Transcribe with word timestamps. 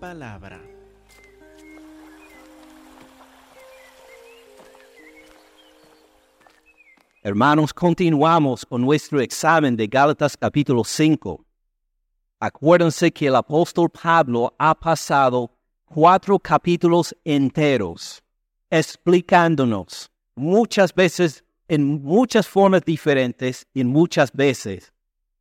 palabra. 0.00 0.60
Hermanos, 7.22 7.74
continuamos 7.74 8.64
con 8.64 8.80
nuestro 8.80 9.20
examen 9.20 9.76
de 9.76 9.86
Gálatas 9.86 10.36
capítulo 10.38 10.82
5. 10.84 11.44
Acuérdense 12.40 13.12
que 13.12 13.26
el 13.26 13.36
apóstol 13.36 13.90
Pablo 13.90 14.54
ha 14.58 14.74
pasado 14.74 15.50
cuatro 15.84 16.38
capítulos 16.38 17.14
enteros 17.24 18.22
explicándonos 18.70 20.10
muchas 20.34 20.94
veces 20.94 21.44
en 21.68 22.02
muchas 22.02 22.48
formas 22.48 22.82
diferentes 22.84 23.66
y 23.74 23.84
muchas 23.84 24.32
veces 24.32 24.92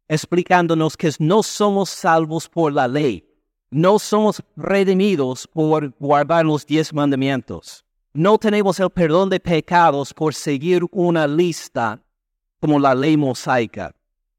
explicándonos 0.09 0.97
que 0.97 1.11
no 1.19 1.43
somos 1.43 1.91
salvos 1.91 2.49
por 2.49 2.73
la 2.73 2.87
ley, 2.87 3.28
no 3.71 3.99
somos 3.99 4.41
redimidos 4.55 5.47
por 5.47 5.93
guardar 5.99 6.45
los 6.45 6.65
diez 6.65 6.93
mandamientos, 6.93 7.83
no 8.13 8.37
tenemos 8.37 8.79
el 8.79 8.89
perdón 8.89 9.29
de 9.29 9.39
pecados 9.39 10.13
por 10.13 10.33
seguir 10.33 10.83
una 10.91 11.27
lista 11.27 12.01
como 12.59 12.79
la 12.79 12.95
ley 12.95 13.15
mosaica, 13.15 13.93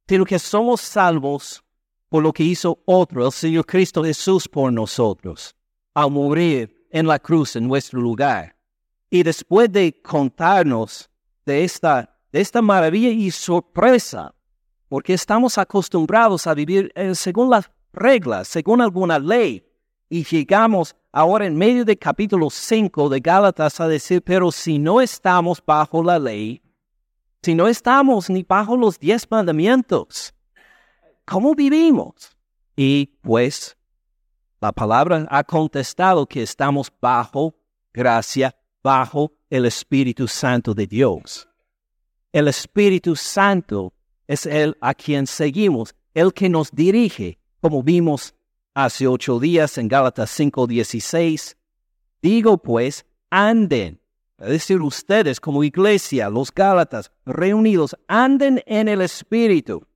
sino 0.09 0.25
que 0.25 0.39
somos 0.39 0.81
salvos 0.81 1.63
por 2.09 2.23
lo 2.23 2.33
que 2.33 2.43
hizo 2.43 2.81
otro, 2.85 3.25
el 3.25 3.33
Señor 3.33 3.65
Cristo 3.65 4.03
Jesús 4.03 4.49
por 4.49 4.73
nosotros, 4.73 5.55
al 5.95 6.11
morir 6.11 6.87
en 6.91 7.07
la 7.07 7.21
cruz 7.21 7.55
en 7.55 7.69
nuestro 7.69 8.01
lugar. 8.01 8.57
Y 9.09 9.23
después 9.23 9.71
de 9.71 10.01
contarnos 10.03 11.09
de 11.47 11.65
esta, 11.65 12.19
de 12.33 12.41
esta 12.41 12.61
maravilla 12.61 13.11
y 13.11 13.31
sorpresa, 13.31 14.35
porque 14.89 15.15
estamos 15.15 15.57
acostumbrados 15.57 16.49
a 16.49 16.55
vivir 16.55 16.91
eh, 16.97 17.15
según 17.15 17.51
las 17.51 17.71
reglas, 17.93 18.49
según 18.49 18.81
alguna 18.81 19.19
ley, 19.19 19.65
y 20.09 20.25
llegamos 20.25 20.97
ahora 21.13 21.47
en 21.47 21.57
medio 21.57 21.85
del 21.85 21.99
capítulo 21.99 22.51
5 22.51 23.09
de 23.09 23.21
Gálatas 23.21 23.81
a 23.81 23.89
decir, 23.89 24.23
pero 24.23 24.51
si 24.51 24.79
no 24.79 25.01
estamos 25.01 25.63
bajo 25.65 26.03
la 26.03 26.19
ley, 26.19 26.63
si 27.43 27.55
no 27.55 27.69
estamos 27.69 28.29
ni 28.29 28.43
bajo 28.43 28.77
los 28.77 28.99
diez 28.99 29.27
mandamientos, 29.31 30.35
¿cómo 31.25 31.55
vivimos? 31.55 32.37
Y 32.77 33.07
pues 33.23 33.77
la 34.61 34.73
palabra 34.73 35.27
ha 35.31 35.43
contestado 35.43 36.27
que 36.27 36.43
estamos 36.43 36.93
bajo 37.01 37.55
gracia, 37.93 38.55
bajo 38.83 39.33
el 39.49 39.67
Espíritu 39.67 40.29
Santo 40.29 40.75
de 40.75 40.87
Dios. 40.87 41.49
El 42.33 42.47
Espíritu 42.47 43.17
Santo 43.17 43.93
es 44.27 44.47
el 44.47 44.77
a 44.81 44.95
quien 44.95 45.27
seguimos, 45.27 45.95
el 46.15 46.33
que 46.33 46.49
nos 46.49 46.71
dirige, 46.71 47.40
como 47.61 47.83
vimos 47.83 48.35
hace 48.75 49.07
ocho 49.07 49.39
días 49.39 49.79
en 49.79 49.89
Gálatas 49.89 50.31
5:16. 50.31 51.57
Digo 52.23 52.59
pues, 52.59 53.07
anden, 53.31 54.01
es 54.39 54.49
decir, 54.49 54.81
ustedes 54.81 55.41
como 55.41 55.65
iglesia, 55.65 56.31
los 56.31 56.53
Gálatas 56.53 57.11
reunidos, 57.25 57.97
anden 58.09 58.63
en 58.67 58.89
el 58.89 59.03
Espíritu 59.03 59.87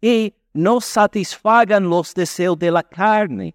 y 0.00 0.34
no 0.52 0.80
satisfagan 0.80 1.88
los 1.88 2.14
deseos 2.14 2.58
de 2.58 2.70
la 2.70 2.82
carne, 2.82 3.54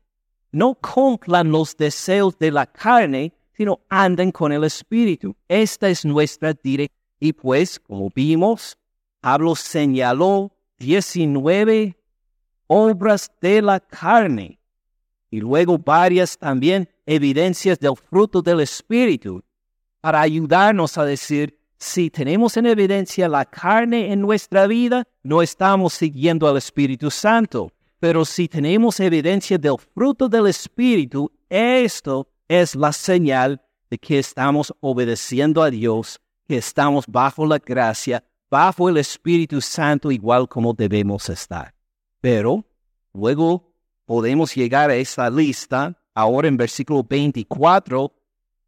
no 0.52 0.76
cumplan 0.76 1.52
los 1.52 1.76
deseos 1.76 2.38
de 2.38 2.52
la 2.52 2.66
carne, 2.66 3.34
sino 3.54 3.82
anden 3.90 4.32
con 4.32 4.52
el 4.52 4.64
Espíritu. 4.64 5.36
Esta 5.48 5.90
es 5.90 6.06
nuestra 6.06 6.54
dirección. 6.54 6.98
Y 7.20 7.34
pues, 7.34 7.80
como 7.80 8.10
vimos, 8.10 8.78
Pablo 9.20 9.56
señaló 9.56 10.52
19 10.80 12.01
obras 12.74 13.30
de 13.42 13.62
la 13.62 13.82
carne 13.82 14.58
y 15.30 15.42
luego 15.42 15.78
varias 15.78 16.38
también 16.38 16.88
evidencias 17.06 17.78
del 17.78 17.98
fruto 17.98 18.42
del 18.42 18.62
Espíritu 18.62 19.44
para 20.00 20.22
ayudarnos 20.22 20.98
a 20.98 21.04
decir, 21.04 21.60
si 21.78 22.10
tenemos 22.10 22.56
en 22.56 22.68
evidencia 22.68 23.28
la 23.28 23.44
carne 23.44 24.14
en 24.14 24.22
nuestra 24.22 24.68
vida, 24.68 25.06
no 25.22 25.42
estamos 25.42 25.92
siguiendo 25.92 26.48
al 26.48 26.56
Espíritu 26.56 27.12
Santo. 27.12 27.74
Pero 28.00 28.24
si 28.24 28.48
tenemos 28.48 29.02
evidencia 29.02 29.58
del 29.58 29.76
fruto 29.94 30.30
del 30.30 30.48
Espíritu, 30.48 31.30
esto 31.50 32.30
es 32.48 32.74
la 32.74 32.94
señal 32.94 33.62
de 33.90 33.98
que 33.98 34.18
estamos 34.18 34.74
obedeciendo 34.80 35.62
a 35.62 35.70
Dios, 35.70 36.22
que 36.48 36.56
estamos 36.56 37.06
bajo 37.06 37.46
la 37.46 37.58
gracia, 37.58 38.24
bajo 38.50 38.88
el 38.88 38.96
Espíritu 38.96 39.60
Santo, 39.60 40.10
igual 40.10 40.48
como 40.48 40.74
debemos 40.74 41.28
estar. 41.28 41.74
Pero 42.22 42.64
luego 43.14 43.74
podemos 44.06 44.56
llegar 44.56 44.90
a 44.90 44.96
esa 44.96 45.30
lista, 45.30 45.98
ahora 46.14 46.48
en 46.48 46.58
versículo 46.58 47.04
24, 47.04 48.14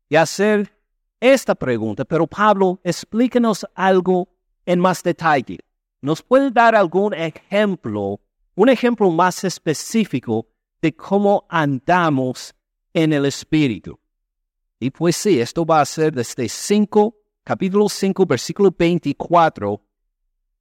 y 0.10 0.16
hacer 0.16 0.72
esta 1.20 1.56
pregunta. 1.56 2.04
Pero 2.04 2.28
Pablo, 2.28 2.80
explíquenos 2.84 3.66
algo 3.76 4.28
en 4.66 4.80
más 4.80 5.02
detalle. 5.02 5.60
¿Nos 6.02 6.22
puede 6.22 6.52
dar 6.52 6.76
algún 6.76 7.14
ejemplo, 7.14 8.20
un 8.56 8.70
ejemplo 8.70 9.10
más 9.10 9.44
específico 9.46 10.48
de 10.82 10.94
cómo 10.94 11.46
andamos 11.48 12.54
en 12.94 13.14
el 13.14 13.26
Espíritu. 13.26 14.00
Y 14.80 14.90
pues 14.92 15.16
sí, 15.16 15.40
esto 15.40 15.66
va 15.66 15.80
a 15.80 15.86
ser 15.86 16.14
desde 16.14 16.50
5, 16.50 17.16
capítulo 17.44 17.88
5, 17.88 18.26
versículo 18.26 18.76
24, 18.78 19.82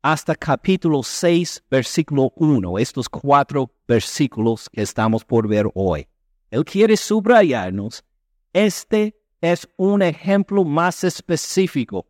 hasta 0.02 0.34
capítulo 0.34 1.04
6, 1.04 1.62
versículo 1.70 2.32
1, 2.34 2.78
estos 2.78 3.08
cuatro 3.08 3.72
versículos 3.86 4.68
que 4.68 4.82
estamos 4.82 5.24
por 5.24 5.46
ver 5.46 5.70
hoy. 5.74 6.08
Él 6.50 6.64
quiere 6.64 6.96
subrayarnos, 6.96 8.04
este 8.52 9.16
es 9.40 9.68
un 9.76 10.02
ejemplo 10.02 10.64
más 10.64 11.04
específico, 11.04 12.06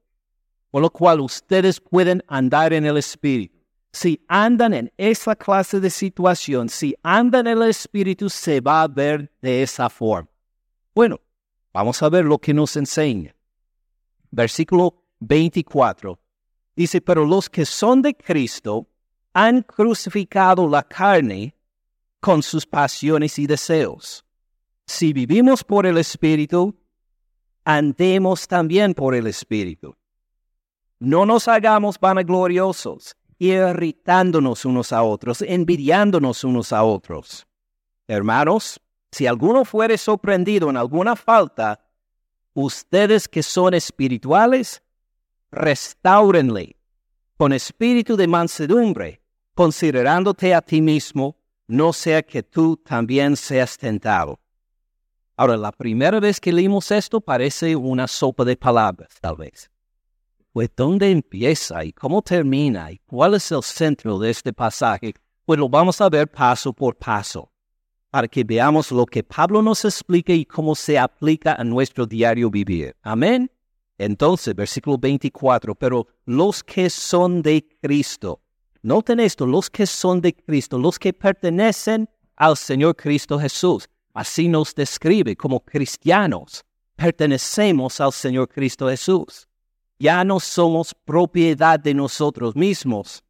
por 0.70 0.80
lo 0.80 0.91
cual 0.91 1.20
ustedes 1.20 1.78
pueden 1.80 2.25
andar 2.28 2.72
en 2.72 2.86
el 2.86 2.97
Espíritu. 2.97 3.58
Si 3.92 4.24
andan 4.26 4.72
en 4.72 4.91
esa 4.97 5.36
clase 5.36 5.78
de 5.78 5.91
situación, 5.91 6.70
si 6.70 6.97
andan 7.03 7.47
en 7.47 7.59
el 7.59 7.69
Espíritu, 7.69 8.30
se 8.30 8.62
va 8.62 8.82
a 8.82 8.88
ver 8.88 9.30
de 9.42 9.62
esa 9.62 9.91
forma. 9.91 10.30
Bueno, 10.94 11.20
vamos 11.74 12.03
a 12.03 12.09
ver 12.09 12.24
lo 12.24 12.38
que 12.38 12.54
nos 12.54 12.74
enseña. 12.74 13.36
Versículo 14.30 15.04
24 15.20 16.22
dice, 16.77 17.00
pero 17.00 17.25
los 17.25 17.49
que 17.49 17.65
son 17.65 18.03
de 18.03 18.15
Cristo 18.15 18.88
han 19.33 19.62
crucificado 19.62 20.69
la 20.69 20.83
carne 20.83 21.55
con 22.21 22.43
sus 22.43 22.66
pasiones 22.66 23.38
y 23.38 23.47
deseos. 23.47 24.25
Si 24.87 25.12
vivimos 25.12 25.65
por 25.65 25.87
el 25.87 25.99
Espíritu, 25.99 26.77
andemos 27.65 28.47
también 28.47 28.94
por 28.94 29.15
el 29.15 29.27
Espíritu. 29.27 29.97
No 30.99 31.27
nos 31.27 31.49
hagamos 31.49 31.99
vanagloriosos 31.99 33.16
irritándonos 33.43 34.65
unos 34.65 34.93
a 34.93 35.03
otros, 35.03 35.43
envidiándonos 35.43 36.44
unos 36.44 36.72
a 36.72 36.84
otros. 36.84 37.44
Hermanos, 38.06 38.81
si 39.10 39.27
alguno 39.27 39.65
fuere 39.65 39.99
sorprendido 39.99 40.71
en 40.71 40.77
alguna 40.77 41.16
falta, 41.16 41.84
ustedes 42.54 43.27
que 43.27 43.43
son 43.43 43.75
espirituales, 43.75 44.81
restáurenle 45.53 46.77
con 47.37 47.53
espíritu 47.53 48.17
de 48.17 48.27
mansedumbre, 48.27 49.23
considerándote 49.55 50.55
a 50.55 50.63
ti 50.63 50.81
mismo, 50.81 51.37
no 51.67 51.93
sea 51.93 52.23
que 52.23 52.43
tú 52.43 52.77
también 52.77 53.37
seas 53.37 53.77
tentado. 53.77 54.41
Ahora, 55.37 55.57
la 55.57 55.72
primera 55.72 56.21
vez 56.21 56.41
que 56.41 56.53
leímos 56.53 56.91
esto 56.91 57.21
parece 57.21 57.75
una 57.77 58.07
sopa 58.07 58.45
de 58.45 58.57
palabras, 58.57 59.09
tal 59.21 59.37
vez. 59.37 59.71
Pues 60.53 60.71
dónde 60.77 61.10
empieza 61.10 61.84
y 61.84 61.93
cómo 61.93 62.22
termina 62.22 62.93
y 62.93 62.98
cuál 62.98 63.34
es 63.34 63.51
el 63.51 63.63
centro 63.63 64.19
de 64.19 64.31
este 64.31 64.53
pasaje, 64.53 65.15
pues 65.45 65.59
lo 65.59 65.69
vamos 65.69 66.01
a 66.01 66.09
ver 66.09 66.31
paso 66.31 66.72
por 66.72 66.97
paso, 66.97 67.51
para 68.10 68.28
que 68.28 68.45
veamos 68.45 68.93
lo 68.93 69.07
que 69.07 69.22
Pablo 69.22 69.63
nos 69.63 69.84
explica 69.84 70.33
y 70.33 70.45
cómo 70.45 70.75
se 70.75 70.98
aplica 70.98 71.55
a 71.55 71.65
nuestro 71.65 72.07
diario 72.07 72.51
vivir. 72.51 72.95
Amén. 73.03 73.51
Entonces, 74.04 74.54
versículo 74.54 74.99
24, 74.99 75.75
pero 75.75 76.07
los 76.27 76.63
que 76.63 76.91
son 76.91 77.43
de 77.43 77.65
Cristo, 77.81 78.41
noten 78.83 79.21
esto, 79.21 79.47
los 79.47 79.71
que 79.71 79.87
son 79.87 80.21
de 80.21 80.34
Cristo, 80.34 80.78
los 80.78 80.99
que 80.99 81.13
pertenecen 81.13 82.09
al 82.37 82.57
Señor 82.57 82.97
Cristo 82.97 83.39
Jesús, 83.39 83.89
así 84.15 84.49
nos 84.49 84.75
describe 84.75 85.37
como 85.37 85.60
cristianos, 85.60 86.65
pertenecemos 86.97 88.01
al 88.01 88.13
Señor 88.13 88.49
Cristo 88.49 88.89
Jesús 88.89 89.47
ya 90.03 90.25
no 90.25 90.41
somos 90.41 90.93
propiedad 91.05 91.78
de 91.78 91.95
nosotros 91.95 92.57
mismos, 92.57 93.22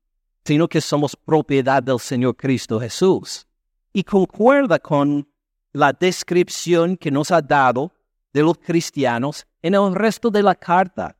sino 0.42 0.66
que 0.66 0.80
somos 0.80 1.14
propiedad 1.14 1.82
del 1.82 2.00
Señor 2.00 2.34
Cristo 2.34 2.80
Jesús. 2.80 3.46
Y 3.92 4.02
concuerda 4.02 4.78
con 4.78 5.28
la 5.74 5.92
descripción 5.92 6.96
que 6.96 7.10
nos 7.10 7.30
ha 7.30 7.42
dado 7.42 7.92
de 8.32 8.42
los 8.42 8.58
cristianos 8.58 9.46
en 9.62 9.74
el 9.74 9.94
resto 9.94 10.30
de 10.30 10.42
la 10.42 10.54
carta. 10.54 11.16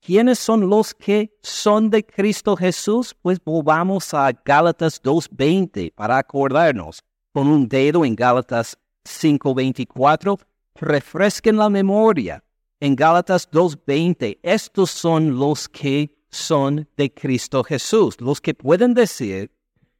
¿Quiénes 0.00 0.38
son 0.38 0.68
los 0.68 0.94
que 0.94 1.36
son 1.42 1.90
de 1.90 2.04
Cristo 2.04 2.56
Jesús? 2.56 3.14
Pues 3.20 3.38
volvamos 3.44 4.14
a 4.14 4.32
Gálatas 4.32 5.02
2.20 5.02 5.92
para 5.94 6.18
acordarnos, 6.18 7.02
con 7.32 7.48
un 7.48 7.68
dedo 7.68 8.04
en 8.04 8.16
Gálatas 8.16 8.78
5:24, 9.04 10.38
refresquen 10.74 11.56
la 11.56 11.68
memoria. 11.68 12.42
En 12.80 12.96
Gálatas 12.96 13.50
2:20, 13.50 14.38
estos 14.42 14.90
son 14.90 15.38
los 15.38 15.68
que 15.68 16.16
son 16.30 16.88
de 16.96 17.12
Cristo 17.12 17.62
Jesús, 17.62 18.20
los 18.20 18.40
que 18.40 18.54
pueden 18.54 18.94
decir, 18.94 19.50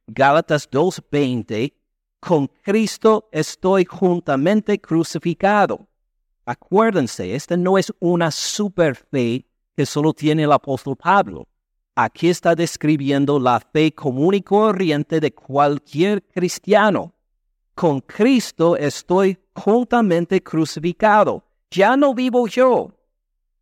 Gálatas 0.07 0.67
2:20, 0.71 1.73
con 2.19 2.47
Cristo 2.63 3.29
estoy 3.31 3.85
juntamente 3.85 4.79
crucificado. 4.79 5.87
Acuérdense, 6.51 7.33
esta 7.33 7.55
no 7.55 7.77
es 7.77 7.93
una 8.01 8.29
super 8.29 8.97
fe 8.97 9.45
que 9.73 9.85
solo 9.85 10.11
tiene 10.11 10.43
el 10.43 10.51
apóstol 10.51 10.97
Pablo. 10.97 11.47
Aquí 11.95 12.27
está 12.27 12.55
describiendo 12.55 13.39
la 13.39 13.61
fe 13.61 13.93
común 13.93 14.33
y 14.33 14.41
corriente 14.41 15.21
de 15.21 15.33
cualquier 15.33 16.21
cristiano. 16.23 17.13
Con 17.73 18.01
Cristo 18.01 18.75
estoy 18.75 19.39
juntamente 19.55 20.43
crucificado. 20.43 21.41
Ya 21.69 21.95
no 21.95 22.13
vivo 22.13 22.47
yo, 22.47 22.91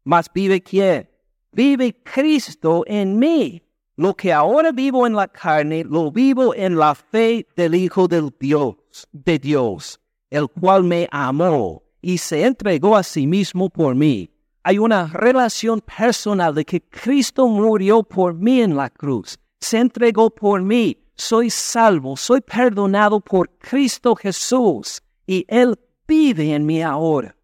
mas 0.03 0.25
vive 0.33 0.59
quién? 0.59 1.07
Vive 1.51 1.95
Cristo 2.01 2.83
en 2.87 3.19
mí. 3.19 3.61
Lo 3.97 4.15
que 4.15 4.33
ahora 4.33 4.71
vivo 4.71 5.05
en 5.05 5.13
la 5.13 5.27
carne, 5.27 5.83
lo 5.83 6.11
vivo 6.11 6.55
en 6.55 6.75
la 6.75 6.95
fe 6.95 7.45
del 7.55 7.75
Hijo 7.75 8.07
del 8.07 8.33
Dios, 8.39 8.77
de 9.11 9.37
Dios, 9.37 9.99
el 10.31 10.47
cual 10.47 10.83
me 10.85 11.07
amó 11.11 11.83
y 12.01 12.17
se 12.17 12.45
entregó 12.45 12.95
a 12.95 13.03
sí 13.03 13.27
mismo 13.27 13.69
por 13.69 13.95
mí. 13.95 14.29
Hay 14.63 14.77
una 14.77 15.07
relación 15.07 15.81
personal 15.81 16.53
de 16.53 16.65
que 16.65 16.81
Cristo 16.81 17.47
murió 17.47 18.03
por 18.03 18.33
mí 18.33 18.61
en 18.61 18.75
la 18.75 18.89
cruz, 18.89 19.37
se 19.59 19.79
entregó 19.79 20.29
por 20.29 20.61
mí, 20.61 20.97
soy 21.15 21.49
salvo, 21.49 22.15
soy 22.15 22.41
perdonado 22.41 23.19
por 23.19 23.49
Cristo 23.57 24.15
Jesús 24.15 25.01
y 25.27 25.45
Él 25.47 25.77
vive 26.07 26.53
en 26.53 26.65
mí 26.65 26.81
ahora. 26.81 27.35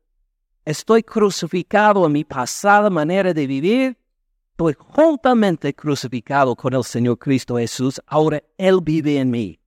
Estoy 0.63 1.03
crucificado 1.03 2.05
en 2.05 2.11
mi 2.11 2.23
pasada 2.23 2.89
manera 2.89 3.33
de 3.33 3.45
vivir, 3.45 3.97
estoy 4.51 4.75
juntamente 4.77 5.73
crucificado 5.73 6.55
con 6.55 6.73
el 6.73 6.83
Señor 6.83 7.19
Cristo 7.19 7.57
Jesús, 7.57 8.01
ahora 8.07 8.41
Él 8.57 8.79
vive 8.81 9.19
en 9.19 9.29
mí. 9.29 9.59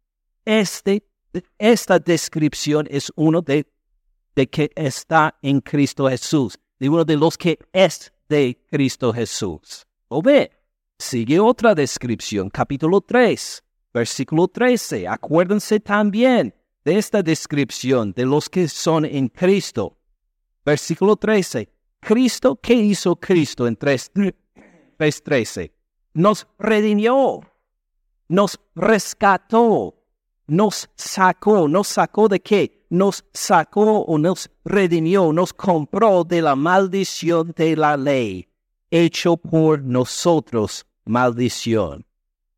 Este, 0.45 1.07
esta 1.59 1.99
descripción 1.99 2.87
es 2.91 3.13
uno 3.15 3.43
de, 3.43 3.67
de 4.39 4.49
que 4.49 4.71
está 4.77 5.37
en 5.43 5.61
Cristo 5.61 6.09
Jesús, 6.09 6.57
de 6.79 6.89
uno 6.89 7.05
de 7.05 7.17
los 7.17 7.37
que 7.37 7.59
es 7.73 8.13
de 8.29 8.57
Cristo 8.71 9.13
Jesús. 9.13 9.85
O 10.07 10.23
ve, 10.23 10.53
sigue 10.97 11.41
otra 11.41 11.75
descripción, 11.75 12.49
capítulo 12.49 13.01
3, 13.01 13.65
versículo 13.93 14.47
13. 14.47 15.09
Acuérdense 15.09 15.81
también 15.81 16.55
de 16.85 16.99
esta 16.99 17.21
descripción 17.21 18.13
de 18.13 18.27
los 18.27 18.49
que 18.49 18.69
son 18.69 19.05
en 19.05 19.27
Cristo. 19.27 19.99
Versículo 20.65 21.17
13. 21.17 21.69
Cristo, 21.99 22.61
¿qué 22.63 22.75
hizo 22.75 23.17
Cristo 23.17 23.67
en 23.67 23.75
3, 23.75 24.13
13? 25.25 25.73
Nos 26.15 26.47
redimió, 26.61 27.41
nos 28.29 28.61
rescató, 28.77 29.97
nos 30.47 30.89
sacó, 30.95 31.67
nos 31.67 31.89
sacó 31.89 32.29
de 32.29 32.39
qué? 32.39 32.78
Nos 32.91 33.25
sacó 33.33 34.01
o 34.01 34.19
nos 34.19 34.51
redimió, 34.65 35.33
nos 35.33 35.53
compró 35.53 36.25
de 36.25 36.41
la 36.41 36.57
maldición 36.57 37.53
de 37.57 37.77
la 37.77 37.97
ley, 37.97 38.49
hecho 38.91 39.37
por 39.37 39.83
nosotros 39.83 40.87
maldición. 41.05 42.07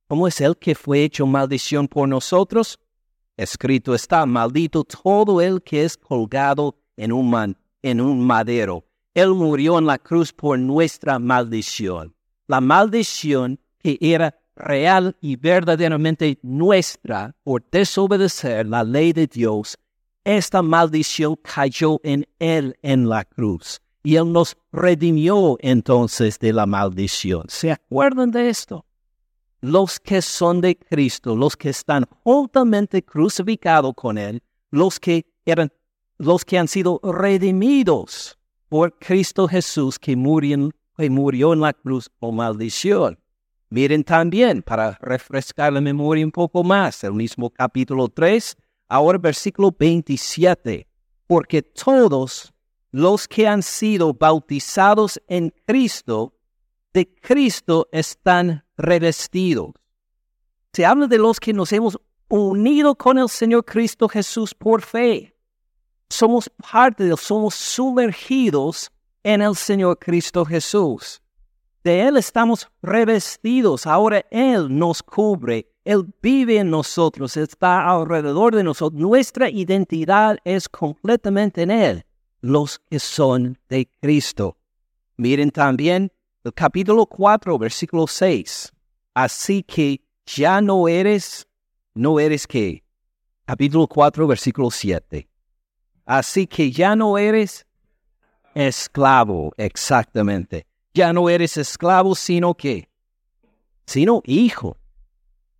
¿Cómo 0.09 0.27
es 0.27 0.41
el 0.41 0.57
que 0.57 0.75
fue 0.75 1.05
hecho 1.05 1.27
maldición 1.27 1.89
por 1.89 2.09
nosotros? 2.09 2.79
Escrito 3.37 3.95
está, 3.95 4.27
maldito 4.27 4.85
todo 4.85 5.41
el 5.41 5.63
que 5.63 5.85
es 5.85 5.97
colgado 5.97 6.77
en 6.97 7.13
un, 7.13 7.57
en 7.83 8.01
un 8.01 8.27
madero. 8.27 8.85
Él 9.15 9.31
murió 9.31 9.79
en 9.79 9.87
la 9.87 9.99
cruz 9.99 10.33
por 10.33 10.59
nuestra 10.59 11.19
maldición. 11.19 12.15
La 12.47 12.61
maldición 12.61 13.59
que 13.79 13.99
era 14.01 14.37
real 14.57 15.17
y 15.21 15.37
verdaderamente 15.37 16.39
nuestra 16.43 17.35
por 17.43 17.65
desobedecer 17.71 18.67
la 18.67 18.85
ley 18.85 19.13
de 19.13 19.27
Dios, 19.27 19.79
esta 20.25 20.63
maldición 20.63 21.37
cayó 21.37 22.01
en 22.03 22.27
Él 22.39 22.77
en 22.83 23.09
la 23.09 23.25
cruz. 23.25 23.81
Y 24.03 24.17
Él 24.17 24.33
nos 24.33 24.57
redimió 24.73 25.57
entonces 25.61 26.39
de 26.39 26.53
la 26.53 26.67
maldición. 26.67 27.45
¿Se 27.49 27.71
acuerdan 27.71 28.31
de 28.31 28.49
esto? 28.49 28.87
Los 29.61 30.01
que 30.01 30.23
son 30.23 30.61
de 30.61 30.77
Cristo, 30.79 31.37
los 31.37 31.57
que 31.57 31.69
están 31.69 32.07
juntamente 32.25 33.03
crucificados 33.03 33.93
con 33.95 34.17
Él, 34.17 34.43
los 34.71 34.99
que 34.99 35.27
eran, 35.45 35.71
los 36.17 36.45
que 36.45 36.59
han 36.59 36.69
sido 36.69 36.99
redimidos 37.03 38.39
por 38.71 38.97
Cristo 38.99 39.49
Jesús 39.49 39.99
que 39.99 40.17
murió, 40.17 40.71
murió 40.97 41.53
en 41.53 41.61
la 41.61 41.75
cruz 41.75 42.09
por 42.09 42.33
maldición. 42.33 43.19
Miren 43.69 44.03
también, 44.03 44.63
para 44.63 44.99
refrescar 45.01 45.73
la 45.73 45.81
memoria 45.81 46.25
un 46.25 46.33
poco 46.33 46.65
más, 46.65 47.05
el 47.05 47.13
mismo 47.13 47.51
capítulo 47.51 48.09
3, 48.09 48.57
ahora 48.91 49.19
versículo 49.19 49.75
27, 49.77 50.87
porque 51.27 51.63
todos 51.63 52.53
los 52.91 53.29
que 53.29 53.47
han 53.47 53.63
sido 53.63 54.13
bautizados 54.13 55.23
en 55.29 55.55
Cristo, 55.65 56.35
de 56.93 57.09
Cristo 57.15 57.89
están 57.93 58.65
revestidos. 58.77 59.71
Se 60.73 60.85
habla 60.85 61.07
de 61.07 61.19
los 61.19 61.39
que 61.39 61.53
nos 61.53 61.73
hemos 61.73 61.99
unido 62.29 62.97
con 62.97 63.19
el 63.19 63.29
Señor 63.29 63.65
Cristo 63.65 64.09
Jesús 64.09 64.55
por 64.55 64.83
fe. 64.83 65.37
Somos 66.09 66.51
parte 66.71 67.05
de 67.05 67.17
somos 67.17 67.55
sumergidos 67.55 68.91
en 69.23 69.41
el 69.41 69.55
Señor 69.55 69.99
Cristo 70.01 70.45
Jesús. 70.45 71.23
De 71.83 72.03
Él 72.03 72.19
estamos 72.19 72.69
revestidos. 72.83 73.87
Ahora 73.87 74.25
Él 74.31 74.77
nos 74.77 75.03
cubre. 75.03 75.67
Él 75.85 76.07
vive 76.21 76.59
en 76.59 76.71
nosotros, 76.71 77.37
está 77.39 77.89
alrededor 77.89 78.55
de 78.55 78.63
nosotros. 78.63 79.01
Nuestra 79.01 79.49
identidad 79.49 80.39
es 80.45 80.69
completamente 80.69 81.63
en 81.63 81.71
Él, 81.71 82.05
los 82.43 82.81
que 82.91 82.99
son 82.99 83.59
de 83.69 83.89
Cristo. 84.01 84.59
Miren 85.17 85.51
también 85.51 86.13
el 86.45 86.53
capítulo 86.53 87.07
4, 87.07 87.59
versículo 87.59 88.07
6. 88.07 88.73
Así 89.15 89.63
que 89.63 90.03
ya 90.27 90.61
no 90.61 90.87
eres, 90.87 91.49
no 91.95 92.21
eres 92.21 92.47
qué. 92.47 92.85
Capítulo 93.47 93.87
4, 93.87 94.27
versículo 94.27 94.71
7. 94.71 95.29
Así 96.05 96.47
que 96.47 96.71
ya 96.71 96.95
no 96.95 97.17
eres 97.17 97.67
esclavo, 98.55 99.53
exactamente 99.57 100.70
ya 100.95 101.13
no 101.13 101.29
eres 101.29 101.57
esclavo, 101.57 102.15
sino 102.15 102.55
que, 102.55 102.89
sino 103.87 104.23
hijo. 104.25 104.77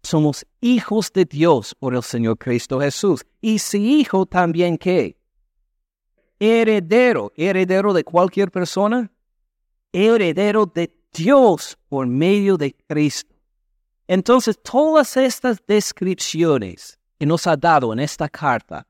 Somos 0.03 0.47
hijos 0.61 1.13
de 1.13 1.25
Dios 1.25 1.75
por 1.75 1.95
el 1.95 2.03
Señor 2.03 2.39
Cristo 2.39 2.81
Jesús. 2.81 3.25
Y 3.41 3.59
si 3.59 4.01
hijo 4.01 4.25
también 4.25 4.79
qué? 4.79 5.17
Heredero, 6.39 7.33
heredero 7.37 7.93
de 7.93 8.03
cualquier 8.03 8.51
persona, 8.51 9.11
heredero 9.93 10.65
de 10.65 10.91
Dios 11.13 11.77
por 11.89 12.07
medio 12.07 12.57
de 12.57 12.75
Cristo. 12.89 13.35
Entonces, 14.09 14.59
todas 14.63 15.17
estas 15.17 15.63
descripciones 15.67 16.99
que 17.19 17.27
nos 17.27 17.47
ha 17.47 17.57
dado 17.57 17.93
en 17.93 18.01
esta 18.01 18.29
carta 18.29 18.87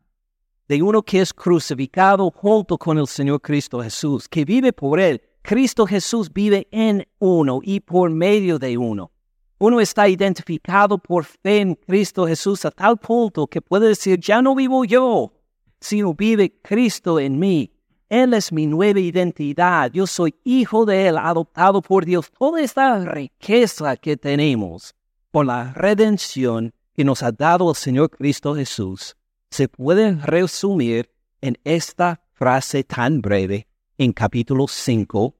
de 0.69 0.81
uno 0.81 1.03
que 1.03 1.21
es 1.21 1.35
crucificado 1.35 2.31
junto 2.31 2.79
con 2.79 2.97
el 2.97 3.09
Señor 3.09 3.41
Cristo 3.41 3.83
Jesús, 3.83 4.29
que 4.29 4.45
vive 4.45 4.73
por 4.73 5.01
Él, 5.01 5.21
Cristo 5.43 5.87
Jesús 5.87 6.33
vive 6.33 6.69
en 6.71 7.07
uno 7.19 7.61
y 7.63 7.81
por 7.81 8.11
medio 8.11 8.59
de 8.59 8.77
uno. 8.77 9.11
Uno 9.59 9.81
está 9.81 10.09
identificado 10.09 10.97
por 10.99 11.25
fe 11.25 11.61
en 11.61 11.75
Cristo 11.75 12.27
Jesús 12.27 12.65
a 12.65 12.71
tal 12.71 12.97
punto 12.97 13.47
que 13.47 13.61
puede 13.61 13.89
decir, 13.89 14.19
ya 14.19 14.41
no 14.41 14.55
vivo 14.55 14.85
yo, 14.85 15.33
sino 15.81 16.15
vive 16.15 16.61
Cristo 16.63 17.21
en 17.21 17.39
mí. 17.39 17.73
Él 18.09 18.35
es 18.35 18.53
mi 18.53 18.67
nueva 18.67 19.01
identidad. 19.01 19.91
Yo 19.93 20.07
soy 20.07 20.35
hijo 20.45 20.85
de 20.85 21.09
Él, 21.09 21.19
adoptado 21.19 21.81
por 21.81 22.05
Dios. 22.05 22.31
Toda 22.39 22.61
esta 22.61 23.05
riqueza 23.05 23.97
que 23.97 24.17
tenemos 24.17 24.95
por 25.31 25.47
la 25.47 25.73
redención 25.73 26.73
que 26.95 27.05
nos 27.05 27.23
ha 27.23 27.31
dado 27.31 27.71
el 27.71 27.77
Señor 27.77 28.11
Cristo 28.11 28.55
Jesús 28.55 29.17
se 29.51 29.69
puede 29.69 30.17
resumir 30.17 31.11
en 31.41 31.59
esta 31.65 32.21
frase 32.33 32.83
tan 32.83 33.21
breve 33.21 33.70
en 34.01 34.15
capítulo 34.15 34.67
5, 34.67 35.37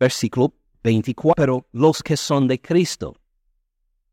versículo 0.00 0.52
24. 0.82 1.34
Pero 1.36 1.68
los 1.70 2.02
que 2.02 2.16
son 2.16 2.48
de 2.48 2.60
Cristo, 2.60 3.14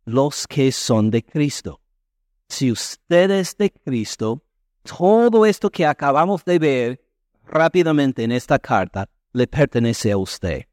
los 0.05 0.45
que 0.45 0.71
son 0.71 1.09
de 1.09 1.25
Cristo. 1.25 1.81
Si 2.47 2.71
usted 2.71 3.31
es 3.31 3.57
de 3.57 3.71
Cristo, 3.71 4.43
todo 4.83 5.47
esto 5.47 5.71
que 5.71 5.83
acabamos 5.83 6.45
de 6.45 6.59
ver 6.59 7.01
rápidamente 7.47 8.23
en 8.23 8.33
esta 8.33 8.59
carta 8.59 9.09
le 9.33 9.47
pertenece 9.47 10.11
a 10.11 10.17
usted. 10.17 10.65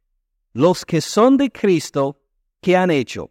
Los 0.53 0.85
que 0.85 1.01
son 1.01 1.39
de 1.39 1.51
Cristo, 1.51 2.21
¿qué 2.61 2.77
han 2.77 2.91
hecho? 2.91 3.31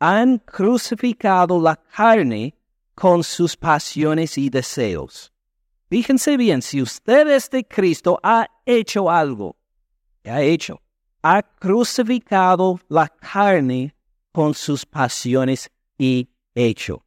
Han 0.00 0.38
crucificado 0.38 1.60
la 1.60 1.76
carne 1.76 2.58
con 2.96 3.22
sus 3.22 3.56
pasiones 3.56 4.36
y 4.38 4.50
deseos. 4.50 5.32
Fíjense 5.88 6.36
bien, 6.36 6.62
si 6.62 6.82
usted 6.82 7.28
es 7.28 7.48
de 7.48 7.64
Cristo, 7.64 8.18
ha 8.20 8.48
hecho 8.66 9.10
algo. 9.10 9.56
¿Qué 10.22 10.30
ha 10.30 10.42
hecho? 10.42 10.80
Ha 11.22 11.42
crucificado 11.42 12.78
la 12.88 13.08
carne 13.08 13.94
con 14.32 14.54
sus 14.54 14.84
pasiones 14.84 15.70
y 15.98 16.28
hecho. 16.54 17.04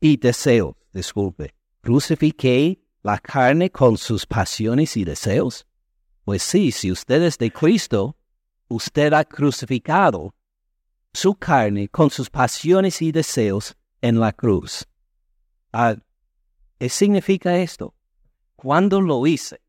Y 0.00 0.16
deseos, 0.16 0.74
disculpe. 0.92 1.54
Crucifiqué 1.80 2.80
la 3.02 3.18
carne 3.18 3.70
con 3.70 3.96
sus 3.96 4.26
pasiones 4.26 4.96
y 4.96 5.04
deseos. 5.04 5.66
Pues 6.24 6.42
sí, 6.42 6.72
si 6.72 6.90
usted 6.90 7.22
es 7.22 7.38
de 7.38 7.52
Cristo, 7.52 8.16
usted 8.68 9.12
ha 9.12 9.24
crucificado 9.24 10.34
su 11.12 11.34
carne 11.34 11.88
con 11.88 12.10
sus 12.10 12.28
pasiones 12.28 13.00
y 13.00 13.12
deseos 13.12 13.76
en 14.00 14.20
la 14.20 14.32
cruz. 14.32 14.86
Ah, 15.72 15.96
¿Qué 16.78 16.88
significa 16.88 17.56
esto? 17.56 17.94
¿Cuándo 18.54 19.00
lo 19.00 19.26
hice? 19.26 19.60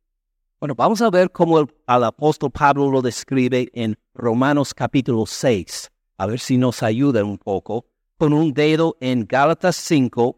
Bueno, 0.60 0.74
vamos 0.74 1.04
a 1.04 1.12
ver 1.12 1.32
cómo 1.32 1.60
el, 1.60 1.68
apóstol 1.86 2.50
Pablo 2.50 2.90
lo 2.90 3.04
describe 3.04 3.70
en 3.74 3.96
Romanos 4.16 4.74
capítulo 4.74 5.28
6. 5.28 5.92
A 6.18 6.26
ver 6.26 6.40
si 6.40 6.58
nos 6.58 6.82
ayuda 6.82 7.24
un 7.24 7.38
poco. 7.38 7.86
Con 8.18 8.34
un 8.34 8.52
dedo 8.52 8.98
en 9.00 9.28
Gálatas 9.28 9.76
5, 9.76 10.36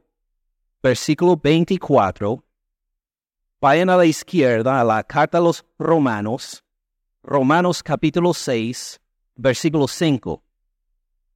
versículo 0.84 1.40
24. 1.42 2.44
Vayan 3.62 3.90
a 3.90 3.96
la 3.96 4.06
izquierda 4.06 4.82
a 4.82 4.84
la 4.84 5.02
carta 5.06 5.38
a 5.38 5.42
los 5.42 5.66
Romanos. 5.78 6.66
Romanos 7.24 7.82
capítulo 7.82 8.34
6, 8.34 9.00
versículo 9.38 9.88
5. 9.88 10.44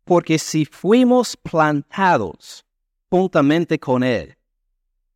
Porque 0.03 0.37
si 0.37 0.65
fuimos 0.65 1.37
plantados 1.37 2.65
juntamente 3.09 3.79
con 3.79 4.03
Él 4.03 4.37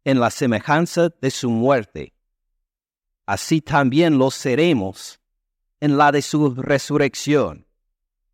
en 0.05 0.21
la 0.21 0.29
semejanza 0.29 1.09
de 1.19 1.29
su 1.31 1.49
muerte, 1.49 2.13
así 3.27 3.61
también 3.61 4.17
lo 4.17 4.31
seremos 4.31 5.19
en 5.79 5.97
la 5.97 6.11
de 6.11 6.23
su 6.23 6.55
resurrección. 6.55 7.67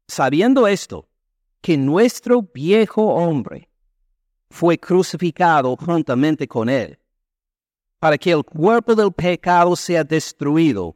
Sabiendo 0.08 0.66
esto, 0.68 1.10
que 1.60 1.76
nuestro 1.76 2.42
viejo 2.42 3.04
hombre 3.04 3.70
fue 4.50 4.78
crucificado 4.78 5.76
juntamente 5.76 6.48
con 6.48 6.70
Él, 6.70 6.98
para 8.00 8.18
que 8.18 8.32
el 8.32 8.46
cuerpo 8.46 8.96
del 8.96 9.12
pecado 9.12 9.76
sea 9.76 10.06
destruido, 10.06 10.96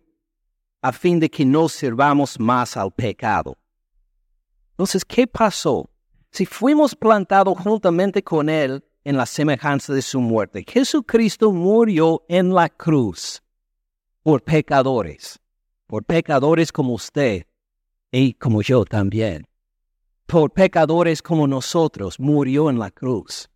a 0.81 0.93
fin 0.93 1.19
de 1.19 1.29
que 1.29 1.43
no 1.43 1.67
sirvamos 1.67 2.39
más 2.39 2.77
al 2.77 2.91
pecado 2.93 3.57
entonces, 4.77 5.03
¿qué 5.03 5.25
pasó? 5.25 5.89
Si 6.29 6.45
fuimos 6.45 6.93
plantados 6.93 7.57
juntamente 7.57 8.23
con 8.23 8.47
Él 8.47 8.85
en 9.03 9.17
la 9.17 9.25
semejanza 9.25 9.91
de 9.91 10.03
su 10.03 10.21
muerte, 10.21 10.63
Jesucristo 10.67 11.51
murió 11.51 12.23
en 12.29 12.53
la 12.53 12.69
cruz 12.69 13.41
por 14.27 14.43
pecadores, 14.43 15.39
por 15.87 16.03
pecadores 16.03 16.69
como 16.73 16.95
usted 16.95 17.45
y 18.11 18.33
como 18.33 18.61
yo 18.61 18.83
también. 18.83 19.47
Por 20.25 20.51
pecadores 20.51 21.21
como 21.21 21.47
nosotros 21.47 22.19
murió 22.19 22.69
en 22.69 22.77
la 22.77 22.91
cruz. 22.91 23.49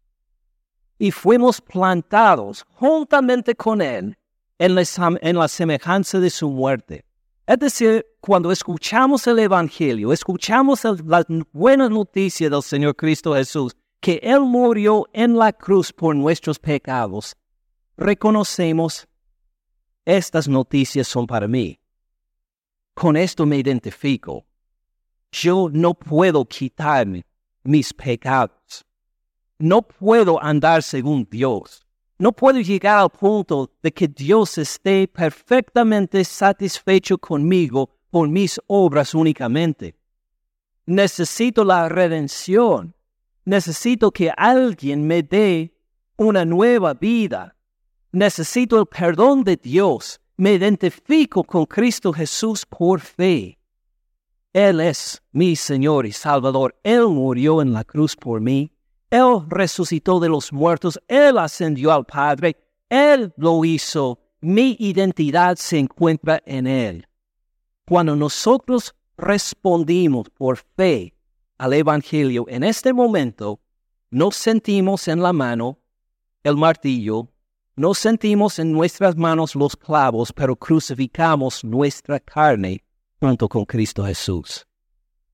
Y 0.98 1.12
fuimos 1.12 1.60
plantados 1.60 2.66
juntamente 2.70 3.54
con 3.54 3.82
Él 3.82 4.18
en 4.60 4.76
la, 4.76 4.84
en 5.20 5.36
la 5.36 5.50
semejanza 5.50 6.22
de 6.22 6.30
su 6.30 6.50
muerte 6.50 7.04
es 7.46 7.60
decir, 7.60 8.06
cuando 8.22 8.50
escuchamos 8.50 9.28
el 9.28 9.40
Evangelio, 9.40 10.14
escuchamos 10.14 10.86
la 10.86 11.26
buena 11.52 11.90
noticia 11.90 12.50
del 12.50 12.64
Señor 12.64 12.96
Cristo 12.96 13.34
Jesús, 13.34 13.76
que 14.00 14.22
Él 14.24 14.40
murió 14.40 15.06
en 15.12 15.36
la 15.36 15.52
cruz 15.52 15.92
por 15.92 16.16
nuestros 16.16 16.60
pecados, 16.60 17.36
reconocemos, 17.98 19.06
estas 20.18 20.48
noticias 20.48 21.08
son 21.08 21.26
para 21.28 21.48
mí. 21.48 21.80
Con 22.94 23.16
esto 23.18 23.46
me 23.46 23.58
identifico. 23.58 24.46
Yo 25.32 25.70
no 25.72 25.94
puedo 25.94 26.46
quitarme 26.46 27.26
mis 27.64 27.94
pecados. 27.94 28.86
No 29.58 29.82
puedo 29.82 30.42
andar 30.44 30.84
según 30.84 31.28
Dios. 31.30 31.86
No 32.18 32.32
puedo 32.32 32.60
llegar 32.60 33.00
al 33.00 33.10
punto 33.10 33.72
de 33.82 33.92
que 33.92 34.08
Dios 34.08 34.58
esté 34.58 35.08
perfectamente 35.08 36.24
satisfecho 36.24 37.18
conmigo 37.18 37.90
por 38.10 38.28
mis 38.28 38.60
obras 38.68 39.16
únicamente. 39.16 39.96
Necesito 40.86 41.64
la 41.64 41.90
redención. 41.90 42.94
Necesito 43.46 44.12
que 44.12 44.32
alguien 44.36 45.08
me 45.08 45.24
dé 45.24 45.74
una 46.18 46.46
nueva 46.46 46.94
vida. 46.94 47.56
Necesito 48.12 48.80
el 48.80 48.86
perdón 48.86 49.44
de 49.44 49.58
Dios. 49.58 50.20
Me 50.38 50.54
identifico 50.54 51.44
con 51.44 51.66
Cristo 51.66 52.12
Jesús 52.12 52.66
por 52.66 53.00
fe. 53.00 53.58
Él 54.54 54.82
es 54.82 55.22
mi 55.32 55.56
Señor 55.56 56.06
y 56.06 56.12
Salvador. 56.12 56.76
Él 56.84 57.08
murió 57.08 57.62
en 57.62 57.72
la 57.74 57.84
cruz 57.84 58.16
por 58.16 58.42
mí. 58.42 58.72
Él 59.12 59.42
resucitó 59.50 60.20
de 60.22 60.30
los 60.30 60.54
muertos, 60.54 61.00
Él 61.08 61.38
ascendió 61.38 61.92
al 61.92 62.06
Padre, 62.06 62.56
Él 62.90 63.34
lo 63.36 63.64
hizo, 63.66 64.20
mi 64.40 64.78
identidad 64.80 65.58
se 65.58 65.78
encuentra 65.78 66.42
en 66.46 66.66
Él. 66.66 67.08
Cuando 67.86 68.16
nosotros 68.16 68.96
respondimos 69.18 70.30
por 70.30 70.58
fe 70.58 71.14
al 71.58 71.74
Evangelio, 71.74 72.46
en 72.48 72.64
este 72.64 72.94
momento 72.94 73.60
nos 74.10 74.38
sentimos 74.38 75.08
en 75.10 75.22
la 75.22 75.34
mano 75.34 75.78
el 76.44 76.56
martillo, 76.56 77.28
nos 77.76 77.98
sentimos 77.98 78.60
en 78.60 78.72
nuestras 78.72 79.16
manos 79.16 79.56
los 79.56 79.76
clavos, 79.76 80.34
pero 80.34 80.56
crucificamos 80.56 81.64
nuestra 81.64 82.20
carne 82.20 82.84
junto 83.20 83.48
con 83.48 83.66
Cristo 83.66 84.06
Jesús. 84.06 84.68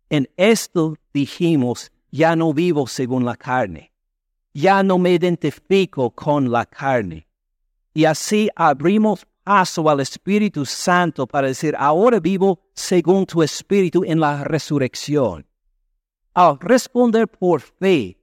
En 0.09 0.29
esto 0.37 0.95
dijimos 1.13 1.91
ya 2.11 2.35
no 2.35 2.53
vivo 2.53 2.87
según 2.87 3.25
la 3.25 3.35
carne, 3.35 3.91
ya 4.53 4.83
no 4.83 4.97
me 4.97 5.11
identifico 5.11 6.11
con 6.11 6.51
la 6.51 6.65
carne. 6.65 7.27
Y 7.93 8.05
así 8.05 8.49
abrimos 8.55 9.25
paso 9.43 9.89
al 9.89 9.99
Espíritu 9.99 10.65
Santo 10.65 11.25
para 11.25 11.47
decir, 11.47 11.75
ahora 11.77 12.19
vivo 12.19 12.59
según 12.73 13.25
tu 13.25 13.41
Espíritu 13.41 14.03
en 14.03 14.19
la 14.19 14.43
resurrección. 14.43 15.47
Al 16.33 16.59
responder 16.59 17.27
por 17.27 17.61
fe, 17.61 18.17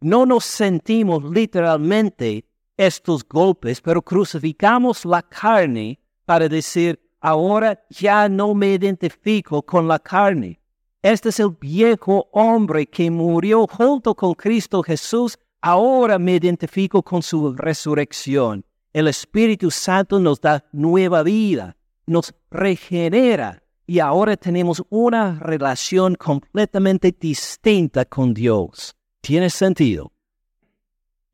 no 0.00 0.26
nos 0.26 0.44
sentimos 0.44 1.24
literalmente 1.24 2.44
estos 2.76 3.24
golpes, 3.24 3.80
pero 3.80 4.02
crucificamos 4.02 5.04
la 5.04 5.22
carne 5.22 5.98
para 6.24 6.48
decir, 6.48 7.00
ahora 7.20 7.84
ya 7.90 8.28
no 8.28 8.54
me 8.54 8.72
identifico 8.74 9.62
con 9.62 9.88
la 9.88 9.98
carne. 9.98 10.60
Este 11.02 11.28
es 11.28 11.40
el 11.40 11.50
viejo 11.50 12.28
hombre 12.32 12.86
que 12.86 13.10
murió 13.10 13.66
junto 13.66 14.14
con 14.14 14.34
Cristo 14.34 14.82
Jesús. 14.82 15.38
Ahora 15.60 16.18
me 16.18 16.36
identifico 16.36 17.02
con 17.02 17.22
su 17.22 17.52
resurrección. 17.54 18.64
El 18.92 19.08
Espíritu 19.08 19.70
Santo 19.70 20.18
nos 20.18 20.40
da 20.40 20.64
nueva 20.72 21.22
vida, 21.22 21.76
nos 22.06 22.34
regenera 22.50 23.62
y 23.86 23.98
ahora 23.98 24.36
tenemos 24.36 24.82
una 24.88 25.38
relación 25.40 26.14
completamente 26.14 27.14
distinta 27.18 28.04
con 28.04 28.32
Dios. 28.32 28.94
¿Tiene 29.20 29.50
sentido? 29.50 30.12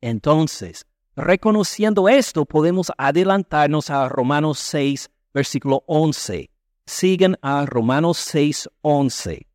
Entonces, 0.01 0.85
reconociendo 1.21 2.09
esto, 2.09 2.45
podemos 2.45 2.91
adelantarnos 2.97 3.89
a 3.89 4.09
Romanos 4.09 4.59
6, 4.59 5.09
versículo 5.33 5.83
11. 5.87 6.49
Sigan 6.85 7.37
a 7.41 7.65
Romanos 7.65 8.17
6, 8.17 8.69
11. 8.81 9.47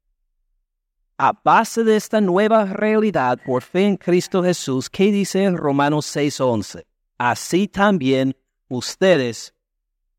A 1.19 1.33
base 1.33 1.83
de 1.83 1.97
esta 1.97 2.21
nueva 2.21 2.67
realidad 2.67 3.39
por 3.45 3.63
fe 3.63 3.87
en 3.87 3.97
Cristo 3.97 4.43
Jesús, 4.43 4.91
¿qué 4.91 5.11
dice 5.11 5.51
Romanos 5.51 6.05
6:11? 6.15 6.85
Así 7.17 7.69
también 7.69 8.37
ustedes 8.69 9.55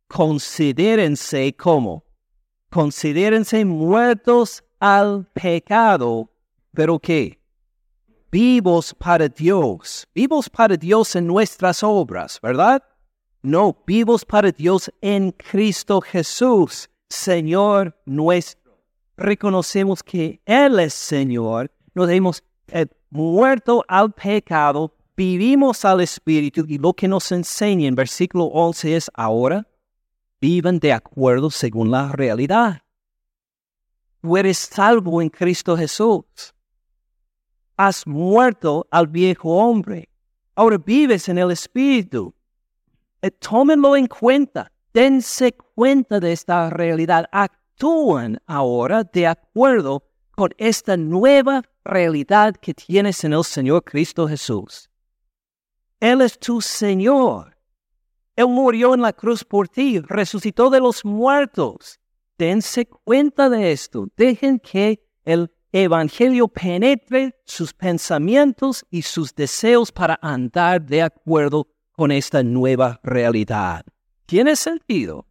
considérense 0.07 1.55
como, 1.55 2.03
considérense 2.71 3.63
muertos 3.63 4.63
al 4.79 5.27
pecado, 5.33 6.31
pero 6.73 6.97
¿qué? 6.97 7.39
Vivos 8.31 8.93
para 8.93 9.27
Dios, 9.27 10.07
vivos 10.13 10.49
para 10.49 10.75
Dios 10.75 11.15
en 11.15 11.27
nuestras 11.27 11.81
obras, 11.83 12.39
¿verdad? 12.41 12.83
No, 13.41 13.77
vivos 13.85 14.25
para 14.25 14.51
Dios 14.51 14.91
en 15.01 15.31
Cristo 15.31 16.01
Jesús, 16.01 16.89
Señor 17.09 17.95
nuestro 18.05 18.67
reconocemos 19.17 20.03
que 20.03 20.39
Él 20.45 20.79
es 20.79 20.93
Señor, 20.93 21.71
nos 21.93 22.09
hemos 22.09 22.43
eh, 22.67 22.85
muerto 23.09 23.83
al 23.87 24.13
pecado, 24.13 24.93
vivimos 25.15 25.83
al 25.83 26.01
Espíritu 26.01 26.63
y 26.67 26.77
lo 26.77 26.93
que 26.93 27.07
nos 27.07 27.31
enseña 27.31 27.87
en 27.87 27.95
versículo 27.95 28.45
11 28.45 28.95
es 28.95 29.11
ahora, 29.15 29.67
vivan 30.39 30.79
de 30.79 30.93
acuerdo 30.93 31.49
según 31.49 31.89
la 31.89 32.11
realidad. 32.11 32.81
Tú 34.21 34.37
eres 34.37 34.57
salvo 34.57 35.21
en 35.21 35.29
Cristo 35.29 35.75
Jesús. 35.75 36.53
Has 37.77 38.07
muerto 38.07 38.87
al 38.89 39.07
viejo 39.07 39.49
hombre. 39.49 40.09
Ahora 40.55 40.77
vives 40.77 41.29
en 41.29 41.37
el 41.37 41.51
Espíritu. 41.51 42.33
eh, 43.21 43.31
tómenlo 43.31 43.95
en 43.95 44.07
cuenta, 44.07 44.71
dense 44.93 45.51
cuenta 45.75 46.19
de 46.19 46.31
esta 46.33 46.69
realidad, 46.69 47.27
actúan 47.31 48.39
ahora 48.45 49.03
de 49.03 49.27
acuerdo 49.27 50.03
con 50.31 50.49
esta 50.57 50.97
nueva 50.97 51.63
realidad 51.83 52.55
que 52.55 52.73
tienes 52.73 53.23
en 53.23 53.33
el 53.33 53.43
Señor 53.43 53.83
Cristo 53.83 54.27
Jesús. 54.27 54.89
Él 55.99 56.21
es 56.21 56.37
tu 56.37 56.61
Señor. 56.61 57.57
Él 58.35 58.47
murió 58.47 58.93
en 58.93 59.01
la 59.01 59.13
cruz 59.13 59.43
por 59.43 59.67
ti, 59.67 59.99
resucitó 59.99 60.69
de 60.69 60.79
los 60.79 61.03
muertos. 61.03 61.99
Dense 62.37 62.85
cuenta 62.85 63.49
de 63.49 63.71
esto. 63.71 64.07
Dejen 64.15 64.59
que 64.59 65.03
el 65.25 65.51
Evangelio 65.71 66.47
penetre 66.47 67.35
sus 67.45 67.73
pensamientos 67.73 68.85
y 68.89 69.01
sus 69.01 69.35
deseos 69.35 69.91
para 69.91 70.17
andar 70.21 70.81
de 70.81 71.01
acuerdo 71.01 71.67
con 71.91 72.11
esta 72.11 72.41
nueva 72.43 72.99
realidad. 73.03 73.85
¿Tiene 74.25 74.55
sentido? 74.55 75.27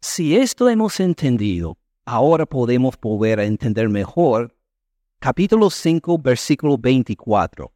Si 0.00 0.36
esto 0.36 0.68
hemos 0.68 0.98
entendido, 1.00 1.78
ahora 2.04 2.46
podemos 2.46 2.94
volver 3.00 3.40
a 3.40 3.44
entender 3.44 3.88
mejor 3.88 4.56
capítulo 5.18 5.70
5, 5.70 6.18
versículo 6.18 6.78
24. 6.78 7.72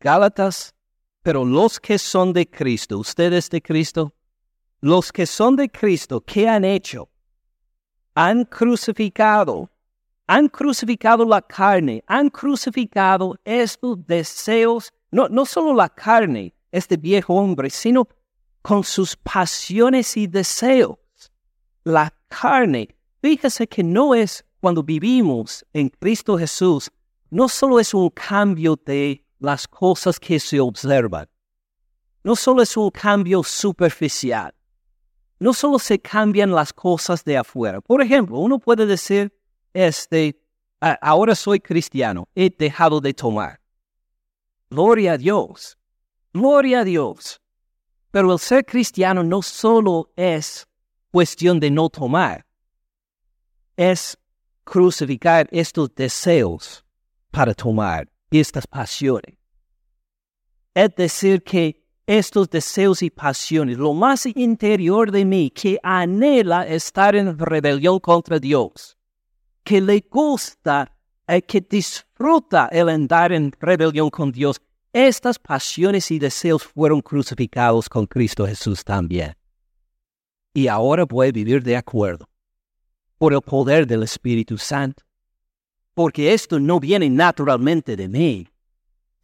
Gálatas, 0.00 0.74
pero 1.22 1.44
los 1.44 1.78
que 1.78 1.98
son 1.98 2.32
de 2.32 2.48
Cristo, 2.48 2.98
ustedes 2.98 3.48
de 3.50 3.62
Cristo, 3.62 4.14
los 4.80 5.12
que 5.12 5.26
son 5.26 5.56
de 5.56 5.68
Cristo, 5.70 6.20
¿qué 6.20 6.48
han 6.48 6.64
hecho? 6.64 7.08
Han 8.14 8.44
crucificado, 8.44 9.70
han 10.34 10.48
crucificado 10.48 11.26
la 11.26 11.42
carne, 11.42 12.02
han 12.06 12.30
crucificado 12.30 13.36
estos 13.44 13.98
deseos, 14.06 14.90
no, 15.10 15.28
no 15.28 15.44
solo 15.44 15.74
la 15.74 15.90
carne, 15.90 16.54
este 16.70 16.96
viejo 16.96 17.34
hombre, 17.34 17.68
sino 17.68 18.08
con 18.62 18.82
sus 18.82 19.14
pasiones 19.14 20.16
y 20.16 20.26
deseos. 20.26 20.96
La 21.84 22.14
carne, 22.28 22.88
fíjese 23.20 23.66
que 23.66 23.84
no 23.84 24.14
es 24.14 24.42
cuando 24.58 24.82
vivimos 24.82 25.66
en 25.74 25.90
Cristo 25.90 26.38
Jesús, 26.38 26.90
no 27.28 27.46
solo 27.46 27.78
es 27.78 27.92
un 27.92 28.08
cambio 28.08 28.80
de 28.86 29.22
las 29.38 29.68
cosas 29.68 30.18
que 30.18 30.40
se 30.40 30.58
observan, 30.60 31.28
no 32.24 32.36
solo 32.36 32.62
es 32.62 32.74
un 32.74 32.88
cambio 32.88 33.42
superficial, 33.42 34.54
no 35.38 35.52
solo 35.52 35.78
se 35.78 35.98
cambian 35.98 36.52
las 36.52 36.72
cosas 36.72 37.22
de 37.22 37.36
afuera. 37.36 37.82
Por 37.82 38.00
ejemplo, 38.00 38.38
uno 38.38 38.58
puede 38.58 38.86
decir, 38.86 39.30
este, 39.72 40.40
ahora 40.80 41.34
soy 41.34 41.60
cristiano, 41.60 42.28
he 42.34 42.50
dejado 42.50 43.00
de 43.00 43.14
tomar. 43.14 43.60
Gloria 44.70 45.12
a 45.12 45.18
Dios, 45.18 45.76
gloria 46.32 46.80
a 46.80 46.84
Dios. 46.84 47.40
Pero 48.10 48.32
el 48.32 48.38
ser 48.38 48.64
cristiano 48.64 49.22
no 49.22 49.40
solo 49.40 50.10
es 50.16 50.66
cuestión 51.10 51.58
de 51.60 51.70
no 51.70 51.88
tomar, 51.88 52.44
es 53.76 54.18
crucificar 54.64 55.48
estos 55.50 55.94
deseos 55.94 56.84
para 57.30 57.54
tomar 57.54 58.10
estas 58.30 58.66
pasiones. 58.66 59.36
Es 60.74 60.94
decir, 60.94 61.42
que 61.42 61.82
estos 62.06 62.50
deseos 62.50 63.02
y 63.02 63.10
pasiones, 63.10 63.78
lo 63.78 63.94
más 63.94 64.26
interior 64.26 65.10
de 65.10 65.24
mí, 65.24 65.50
que 65.50 65.78
anhela 65.82 66.66
estar 66.66 67.14
en 67.14 67.38
rebelión 67.38 68.00
contra 68.00 68.38
Dios, 68.38 68.96
que 69.64 69.80
le 69.80 70.04
gusta, 70.10 70.90
eh, 71.26 71.42
que 71.42 71.60
disfruta 71.60 72.68
el 72.72 72.88
andar 72.88 73.32
en 73.32 73.52
rebelión 73.60 74.10
con 74.10 74.32
Dios, 74.32 74.60
estas 74.92 75.38
pasiones 75.38 76.10
y 76.10 76.18
deseos 76.18 76.64
fueron 76.64 77.00
crucificados 77.00 77.88
con 77.88 78.06
Cristo 78.06 78.46
Jesús 78.46 78.84
también. 78.84 79.34
Y 80.52 80.68
ahora 80.68 81.04
a 81.04 81.30
vivir 81.32 81.62
de 81.62 81.76
acuerdo 81.76 82.28
por 83.16 83.32
el 83.32 83.40
poder 83.40 83.86
del 83.86 84.02
Espíritu 84.02 84.58
Santo. 84.58 85.02
Porque 85.94 86.34
esto 86.34 86.58
no 86.58 86.80
viene 86.80 87.08
naturalmente 87.08 87.96
de 87.96 88.08
mí, 88.08 88.48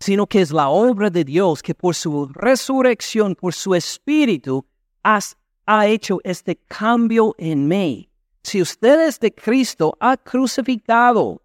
sino 0.00 0.26
que 0.26 0.40
es 0.40 0.52
la 0.52 0.68
obra 0.68 1.10
de 1.10 1.24
Dios 1.24 1.62
que 1.62 1.74
por 1.74 1.94
su 1.94 2.26
resurrección, 2.28 3.34
por 3.34 3.52
su 3.52 3.74
Espíritu, 3.74 4.64
ha 5.02 5.86
hecho 5.86 6.20
este 6.24 6.56
cambio 6.56 7.34
en 7.38 7.68
mí. 7.68 8.07
Si 8.48 8.62
usted 8.62 9.06
es 9.06 9.20
de 9.20 9.30
Cristo, 9.30 9.94
ha 10.00 10.16
crucificado 10.16 11.42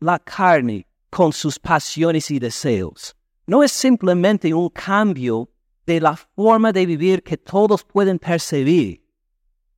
la 0.00 0.18
carne 0.18 0.86
con 1.08 1.32
sus 1.32 1.58
pasiones 1.58 2.30
y 2.30 2.38
deseos. 2.38 3.16
No 3.46 3.62
es 3.62 3.72
simplemente 3.72 4.52
un 4.52 4.68
cambio 4.68 5.48
de 5.86 5.98
la 5.98 6.14
forma 6.14 6.70
de 6.70 6.84
vivir 6.84 7.22
que 7.22 7.38
todos 7.38 7.82
pueden 7.84 8.18
percibir, 8.18 9.02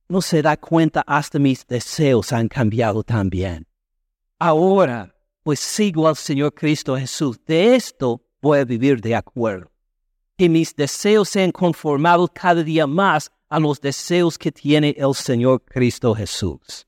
no 0.09 0.21
se 0.21 0.41
da 0.41 0.57
cuenta 0.57 1.01
hasta 1.07 1.39
mis 1.39 1.65
deseos 1.65 2.33
han 2.33 2.49
cambiado 2.49 3.03
también. 3.03 3.65
Ahora, 4.37 5.15
pues 5.43 5.61
sigo 5.61 6.09
al 6.09 6.17
Señor 6.17 6.53
Cristo 6.53 6.97
Jesús. 6.97 7.39
De 7.45 7.75
esto 7.75 8.21
voy 8.41 8.59
a 8.59 8.65
vivir 8.65 8.99
de 8.99 9.15
acuerdo. 9.15 9.71
Que 10.37 10.49
mis 10.49 10.75
deseos 10.75 11.29
sean 11.29 11.53
conformados 11.53 12.31
cada 12.33 12.63
día 12.63 12.85
más 12.85 13.31
a 13.49 13.59
los 13.59 13.79
deseos 13.79 14.37
que 14.37 14.51
tiene 14.51 14.95
el 14.97 15.13
Señor 15.13 15.63
Cristo 15.63 16.13
Jesús. 16.15 16.87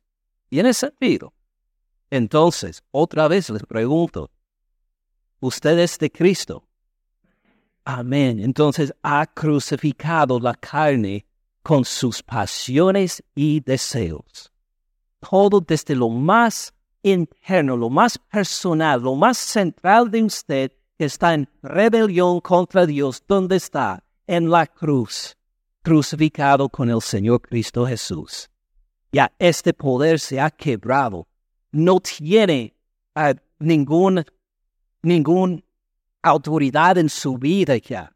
¿Tiene 0.50 0.74
sentido? 0.74 1.34
Entonces, 2.10 2.82
otra 2.92 3.28
vez 3.28 3.50
les 3.50 3.64
pregunto, 3.64 4.32
¿usted 5.40 5.78
es 5.80 5.98
de 6.00 6.12
Cristo? 6.12 6.68
Amén. 7.84 8.40
Entonces 8.40 8.94
ha 9.02 9.26
crucificado 9.26 10.40
la 10.40 10.54
carne 10.56 11.26
con 11.62 11.86
sus 11.86 12.22
pasiones 12.22 13.24
y 13.36 13.62
deseos. 13.62 14.52
Todo 15.20 15.62
desde 15.62 15.96
lo 15.96 16.10
más 16.10 16.74
interno, 17.02 17.78
lo 17.78 17.90
más 17.90 18.18
personal, 18.18 19.02
lo 19.02 19.16
más 19.16 19.38
central 19.38 20.12
de 20.12 20.24
usted 20.24 20.72
que 20.98 21.06
está 21.06 21.34
en 21.34 21.50
rebelión 21.62 22.42
contra 22.42 22.86
Dios, 22.86 23.24
¿dónde 23.28 23.56
está? 23.56 24.04
En 24.26 24.50
la 24.50 24.66
cruz, 24.68 25.37
crucificado 25.88 26.68
con 26.68 26.90
el 26.90 27.02
Señor 27.02 27.40
Cristo 27.40 27.88
Jesús. 27.88 28.50
Ya 29.14 29.32
este 29.40 29.74
poder 29.74 30.20
se 30.20 30.38
ha 30.38 30.50
quebrado. 30.52 31.26
No 31.72 32.02
tiene 32.02 32.74
uh, 33.16 33.34
ningún, 33.58 34.26
autoridad 36.22 36.98
en 36.98 37.08
su 37.08 37.38
vida 37.38 37.78
ya. 37.78 38.14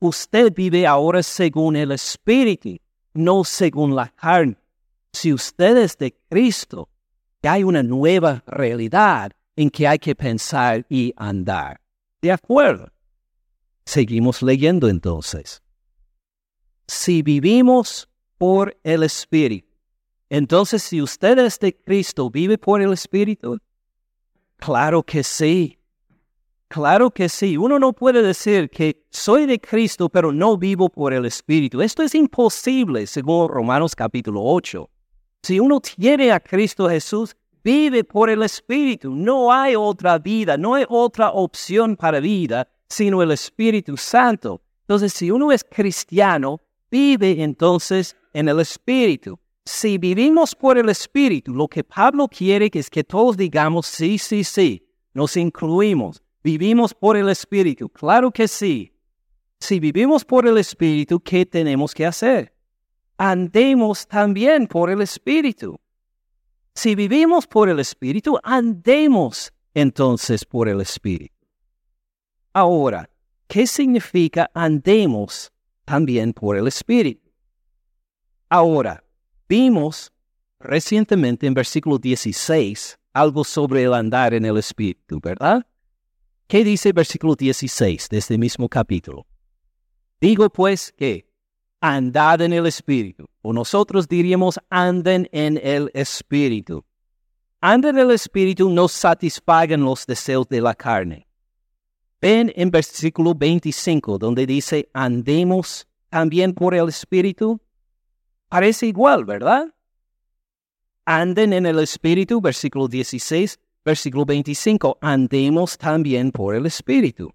Usted 0.00 0.52
vive 0.54 0.86
ahora 0.86 1.22
según 1.22 1.76
el 1.76 1.92
Espíritu 1.92 2.76
no 3.14 3.42
según 3.42 3.96
la 3.96 4.08
carne. 4.08 4.58
Si 5.14 5.32
usted 5.32 5.78
es 5.78 5.96
de 5.96 6.14
Cristo, 6.28 6.90
hay 7.42 7.64
una 7.64 7.82
nueva 7.82 8.42
realidad 8.46 9.32
en 9.56 9.70
que 9.70 9.88
hay 9.88 9.98
que 9.98 10.14
pensar 10.14 10.84
y 10.90 11.14
andar. 11.16 11.80
¿De 12.20 12.32
acuerdo? 12.32 12.92
Seguimos 13.86 14.42
leyendo 14.42 14.90
entonces. 14.90 15.63
Si 16.86 17.22
vivimos 17.22 18.08
por 18.38 18.76
el 18.82 19.02
Espíritu, 19.02 19.68
entonces 20.28 20.82
si 20.82 21.00
usted 21.00 21.38
es 21.38 21.58
de 21.58 21.74
Cristo, 21.74 22.30
¿vive 22.30 22.58
por 22.58 22.82
el 22.82 22.92
Espíritu? 22.92 23.58
Claro 24.56 25.02
que 25.02 25.22
sí. 25.22 25.78
Claro 26.68 27.10
que 27.10 27.28
sí. 27.28 27.56
Uno 27.56 27.78
no 27.78 27.92
puede 27.92 28.22
decir 28.22 28.68
que 28.68 29.04
soy 29.10 29.46
de 29.46 29.60
Cristo, 29.60 30.08
pero 30.08 30.32
no 30.32 30.56
vivo 30.56 30.88
por 30.88 31.12
el 31.12 31.24
Espíritu. 31.24 31.80
Esto 31.80 32.02
es 32.02 32.14
imposible, 32.14 33.06
según 33.06 33.48
Romanos 33.48 33.94
capítulo 33.94 34.42
8. 34.42 34.90
Si 35.42 35.60
uno 35.60 35.80
tiene 35.80 36.32
a 36.32 36.40
Cristo 36.40 36.88
Jesús, 36.88 37.36
vive 37.62 38.02
por 38.02 38.28
el 38.28 38.42
Espíritu. 38.42 39.14
No 39.14 39.52
hay 39.52 39.76
otra 39.76 40.18
vida, 40.18 40.56
no 40.56 40.74
hay 40.74 40.84
otra 40.88 41.30
opción 41.30 41.96
para 41.96 42.18
vida, 42.18 42.66
sino 42.88 43.22
el 43.22 43.30
Espíritu 43.30 43.96
Santo. 43.96 44.62
Entonces, 44.80 45.12
si 45.12 45.30
uno 45.30 45.52
es 45.52 45.62
cristiano, 45.62 46.60
vive 46.94 47.42
entonces 47.42 48.16
en 48.32 48.48
el 48.48 48.60
Espíritu. 48.60 49.36
Si 49.64 49.98
vivimos 49.98 50.54
por 50.54 50.78
el 50.78 50.88
Espíritu, 50.88 51.52
lo 51.52 51.66
que 51.66 51.82
Pablo 51.82 52.28
quiere 52.28 52.70
es 52.72 52.88
que 52.88 53.02
todos 53.02 53.36
digamos, 53.36 53.86
sí, 53.86 54.16
sí, 54.16 54.44
sí, 54.44 54.86
nos 55.12 55.36
incluimos. 55.36 56.22
¿Vivimos 56.44 56.94
por 56.94 57.16
el 57.16 57.28
Espíritu? 57.30 57.88
Claro 57.88 58.30
que 58.30 58.46
sí. 58.46 58.92
Si 59.58 59.80
vivimos 59.80 60.24
por 60.24 60.46
el 60.46 60.56
Espíritu, 60.56 61.18
¿qué 61.18 61.44
tenemos 61.44 61.92
que 61.94 62.06
hacer? 62.06 62.54
Andemos 63.18 64.06
también 64.06 64.68
por 64.68 64.88
el 64.88 65.00
Espíritu. 65.02 65.80
Si 66.74 66.94
vivimos 66.94 67.48
por 67.48 67.68
el 67.68 67.80
Espíritu, 67.80 68.38
andemos 68.44 69.52
entonces 69.74 70.44
por 70.44 70.68
el 70.68 70.80
Espíritu. 70.80 71.34
Ahora, 72.52 73.10
¿qué 73.48 73.66
significa 73.66 74.48
andemos 74.54 75.53
también 75.84 76.32
por 76.32 76.56
el 76.56 76.66
Espíritu? 76.66 77.30
Ahora, 78.48 79.02
vimos 79.48 80.12
recientemente 80.60 81.46
en 81.46 81.54
versículo 81.54 81.98
16 81.98 82.98
algo 83.12 83.44
sobre 83.44 83.84
el 83.84 83.94
andar 83.94 84.34
en 84.34 84.44
el 84.44 84.56
Espíritu, 84.58 85.20
¿verdad? 85.20 85.66
¿Qué 86.46 86.64
dice 86.64 86.92
versículo 86.92 87.34
16 87.34 88.08
de 88.08 88.18
este 88.18 88.36
mismo 88.36 88.68
capítulo? 88.68 89.26
Digo 90.20 90.50
pues 90.50 90.92
que 90.92 91.26
andad 91.80 92.40
en 92.40 92.52
el 92.52 92.66
Espíritu. 92.66 93.26
O 93.42 93.52
nosotros 93.52 94.08
diríamos, 94.08 94.58
anden 94.70 95.28
en 95.32 95.60
el 95.62 95.90
Espíritu. 95.94 96.84
Anden 97.60 97.98
en 97.98 98.06
el 98.06 98.10
Espíritu 98.10 98.70
no 98.70 98.88
satisfagan 98.88 99.82
los 99.82 100.06
deseos 100.06 100.48
de 100.48 100.60
la 100.60 100.74
carne. 100.74 101.23
Ven 102.24 102.50
en 102.56 102.70
versículo 102.70 103.34
25, 103.34 104.16
donde 104.16 104.46
dice, 104.46 104.88
andemos 104.94 105.86
también 106.08 106.54
por 106.54 106.74
el 106.74 106.88
Espíritu. 106.88 107.60
Parece 108.48 108.86
igual, 108.86 109.26
¿verdad? 109.26 109.74
Anden 111.04 111.52
en 111.52 111.66
el 111.66 111.80
Espíritu, 111.80 112.40
versículo 112.40 112.88
16, 112.88 113.60
versículo 113.84 114.24
25, 114.24 114.96
andemos 115.02 115.76
también 115.76 116.32
por 116.32 116.54
el 116.54 116.64
Espíritu. 116.64 117.30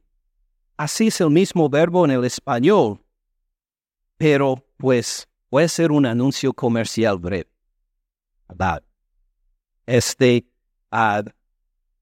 Así 0.76 1.10
es 1.10 1.22
el 1.22 1.30
mismo 1.30 1.70
verbo 1.70 2.04
en 2.06 2.10
el 2.10 2.26
español, 2.26 3.00
pero 4.18 4.66
pues 4.78 5.30
a 5.52 5.60
hacer 5.60 5.92
un 5.92 6.08
anuncio 6.08 6.52
comercial 6.52 7.20
breve. 7.20 7.52
Este, 9.86 10.48
uh, 10.92 11.30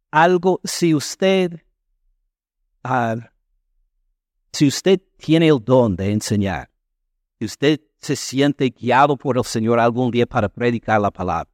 algo, 0.09 0.61
si 0.63 0.95
usted, 0.95 1.66
si 4.51 4.67
usted 4.67 5.01
tiene 5.17 5.47
el 5.47 5.63
don 5.63 5.95
de 5.95 6.11
enseñar, 6.11 6.69
si 7.39 7.45
usted 7.45 7.81
se 7.99 8.15
siente 8.15 8.69
guiado 8.69 9.17
por 9.17 9.37
el 9.37 9.43
Señor 9.43 9.79
algún 9.79 10.11
día 10.11 10.25
para 10.25 10.49
predicar 10.49 11.01
la 11.01 11.11
palabra, 11.11 11.49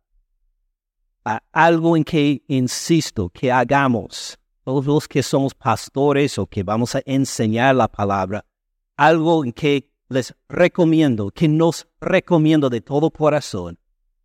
uh, 1.26 1.38
algo 1.52 1.98
en 1.98 2.04
que 2.04 2.44
insisto 2.48 3.30
que 3.30 3.52
hagamos, 3.52 4.38
todos 4.64 4.86
los 4.86 5.08
que 5.08 5.24
somos 5.24 5.54
pastores 5.54 6.38
o 6.38 6.48
que 6.48 6.64
vamos 6.64 6.96
a 6.96 7.02
enseñar 7.06 7.76
la 7.76 7.88
palabra, 7.88 8.46
algo 8.96 9.44
en 9.44 9.52
que 9.52 9.90
les 10.10 10.34
recomiendo, 10.48 11.32
que 11.32 11.48
nos 11.48 11.88
recomiendo 12.00 12.70
de 12.70 12.82
todo 12.82 13.10
corazón, 13.12 13.78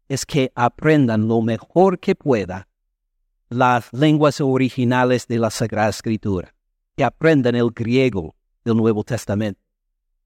es 0.08 0.24
que 0.24 0.52
aprendan 0.54 1.28
lo 1.28 1.42
mejor 1.42 1.98
que 1.98 2.14
pueda 2.14 2.68
las 3.48 3.92
lenguas 3.92 4.40
originales 4.40 5.26
de 5.26 5.38
la 5.38 5.50
Sagrada 5.50 5.88
Escritura, 5.88 6.54
que 6.98 7.04
aprendan 7.04 7.54
el 7.54 7.70
griego 7.70 8.34
del 8.64 8.76
Nuevo 8.76 9.04
Testamento, 9.04 9.60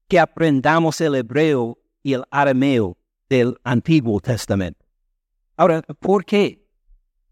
que 0.07 0.19
aprendamos 0.19 0.99
el 1.01 1.13
hebreo 1.13 1.77
y 2.01 2.13
el 2.13 2.23
arameo 2.31 2.97
del 3.29 3.55
Antiguo 3.63 4.19
Testamento. 4.19 4.83
Ahora, 5.55 5.83
¿por 5.83 6.25
qué? 6.25 6.67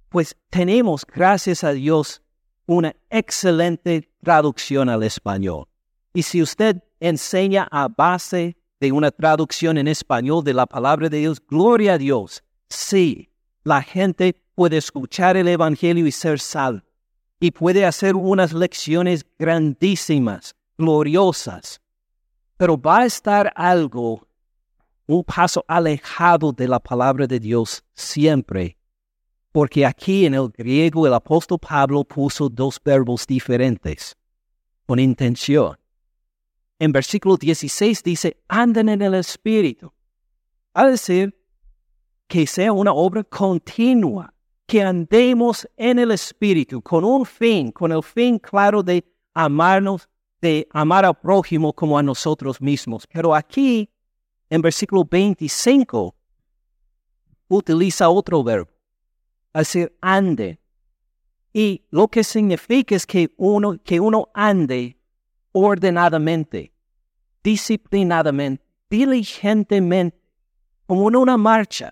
Pues 0.09 0.37
tenemos, 0.51 1.03
gracias 1.03 1.63
a 1.63 1.71
Dios, 1.71 2.21
una 2.67 2.95
excelente 3.09 4.11
traducción 4.23 4.89
al 4.89 5.01
español. 5.01 5.67
Y 6.13 6.21
si 6.21 6.43
usted 6.43 6.83
enseña 6.99 7.67
a 7.71 7.87
base 7.87 8.55
de 8.79 8.91
una 8.91 9.09
traducción 9.09 9.79
en 9.79 9.87
español 9.87 10.43
de 10.43 10.53
la 10.53 10.67
palabra 10.67 11.09
de 11.09 11.17
Dios, 11.17 11.41
gloria 11.43 11.93
a 11.93 11.97
Dios. 11.97 12.43
Sí, 12.69 13.31
la 13.63 13.81
gente 13.81 14.39
puede 14.53 14.77
escuchar 14.77 15.35
el 15.35 15.47
Evangelio 15.47 16.05
y 16.05 16.11
ser 16.11 16.39
salvo. 16.39 16.90
Y 17.41 17.51
puede 17.51 17.85
hacer 17.85 18.15
unas 18.15 18.53
lecciones 18.53 19.25
grandísimas, 19.37 20.55
gloriosas. 20.77 21.81
Pero 22.55 22.79
va 22.79 22.99
a 22.99 23.05
estar 23.05 23.51
algo, 23.55 24.25
un 25.07 25.25
paso 25.25 25.65
alejado 25.67 26.53
de 26.53 26.69
la 26.69 26.79
palabra 26.79 27.27
de 27.27 27.39
Dios 27.39 27.83
siempre. 27.93 28.77
Porque 29.51 29.85
aquí 29.85 30.25
en 30.25 30.35
el 30.35 30.47
griego 30.47 31.05
el 31.05 31.13
apóstol 31.13 31.59
Pablo 31.59 32.05
puso 32.05 32.47
dos 32.47 32.79
verbos 32.81 33.27
diferentes, 33.27 34.15
con 34.85 34.99
intención 34.99 35.81
en 36.81 36.91
versículo 36.91 37.37
16 37.37 38.01
dice, 38.01 38.37
anden 38.47 38.89
en 38.89 39.03
el 39.03 39.13
Espíritu. 39.13 39.93
A 40.73 40.87
decir, 40.87 41.31
que 42.27 42.47
sea 42.47 42.73
una 42.73 42.91
obra 42.91 43.23
continua, 43.23 44.33
que 44.71 44.81
andemos 44.81 45.67
en 45.75 45.99
el 45.99 46.11
Espíritu 46.11 46.81
con 46.81 47.03
un 47.03 47.25
fin, 47.25 47.73
con 47.73 47.91
el 47.91 48.01
fin 48.01 48.39
claro 48.39 48.81
de 48.81 49.03
amarnos, 49.33 50.07
de 50.39 50.65
amar 50.71 51.03
al 51.03 51.13
prójimo 51.13 51.73
como 51.73 51.97
a 51.97 52.01
nosotros 52.01 52.61
mismos. 52.61 53.05
Pero 53.05 53.35
aquí, 53.35 53.89
en 54.49 54.61
versículo 54.61 55.03
25, 55.03 56.15
utiliza 57.49 58.09
otro 58.09 58.41
verbo, 58.45 58.71
es 59.53 59.59
decir, 59.59 59.93
ande. 59.99 60.57
Y 61.51 61.83
lo 61.89 62.07
que 62.07 62.23
significa 62.23 62.95
es 62.95 63.05
que 63.05 63.29
uno, 63.35 63.77
que 63.83 63.99
uno 63.99 64.29
ande 64.33 64.97
ordenadamente, 65.51 66.71
disciplinadamente, 67.43 68.63
diligentemente, 68.89 70.17
como 70.85 71.09
en 71.09 71.17
una 71.17 71.35
marcha. 71.35 71.91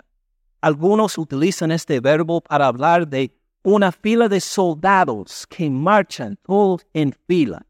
Algunos 0.62 1.18
utilizan 1.18 1.72
este 1.72 2.00
verbo 2.00 2.42
para 2.42 2.68
hablar 2.68 3.08
de 3.08 3.32
una 3.64 3.92
fila 3.92 4.28
de 4.28 4.42
soldados 4.42 5.46
que 5.48 5.70
marchan 5.70 6.38
todos 6.44 6.86
en 6.94 7.16
fila. 7.28 7.66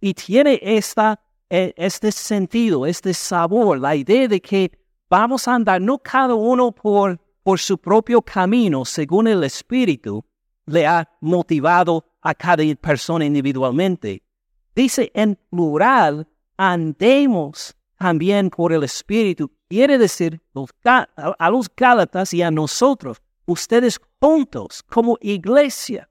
Y 0.00 0.14
tiene 0.14 0.58
esta, 0.62 1.20
e, 1.48 1.74
este 1.76 2.12
sentido, 2.12 2.86
este 2.86 3.12
sabor, 3.12 3.78
la 3.78 3.94
idea 3.94 4.28
de 4.28 4.40
que 4.40 4.70
vamos 5.08 5.46
a 5.48 5.54
andar 5.54 5.80
no 5.80 5.98
cada 5.98 6.34
uno 6.34 6.72
por, 6.72 7.20
por 7.42 7.58
su 7.58 7.76
propio 7.76 8.22
camino, 8.22 8.84
según 8.84 9.28
el 9.28 9.44
Espíritu 9.44 10.24
le 10.66 10.86
ha 10.86 11.08
motivado 11.20 12.04
a 12.22 12.34
cada 12.34 12.62
persona 12.76 13.24
individualmente, 13.24 14.22
dice 14.74 15.10
en 15.14 15.38
plural, 15.50 16.26
andemos 16.56 17.74
también 17.98 18.50
por 18.50 18.72
el 18.72 18.84
Espíritu. 18.84 19.50
Quiere 19.70 19.98
decir 19.98 20.42
a 20.84 21.50
los 21.50 21.68
Gálatas 21.76 22.34
y 22.34 22.42
a 22.42 22.50
nosotros, 22.50 23.22
ustedes 23.46 24.00
juntos 24.20 24.82
como 24.82 25.16
iglesia, 25.20 26.10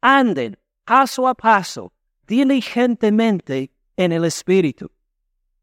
anden 0.00 0.56
paso 0.86 1.28
a 1.28 1.34
paso, 1.34 1.92
diligentemente 2.26 3.70
en 3.98 4.12
el 4.12 4.24
Espíritu. 4.24 4.90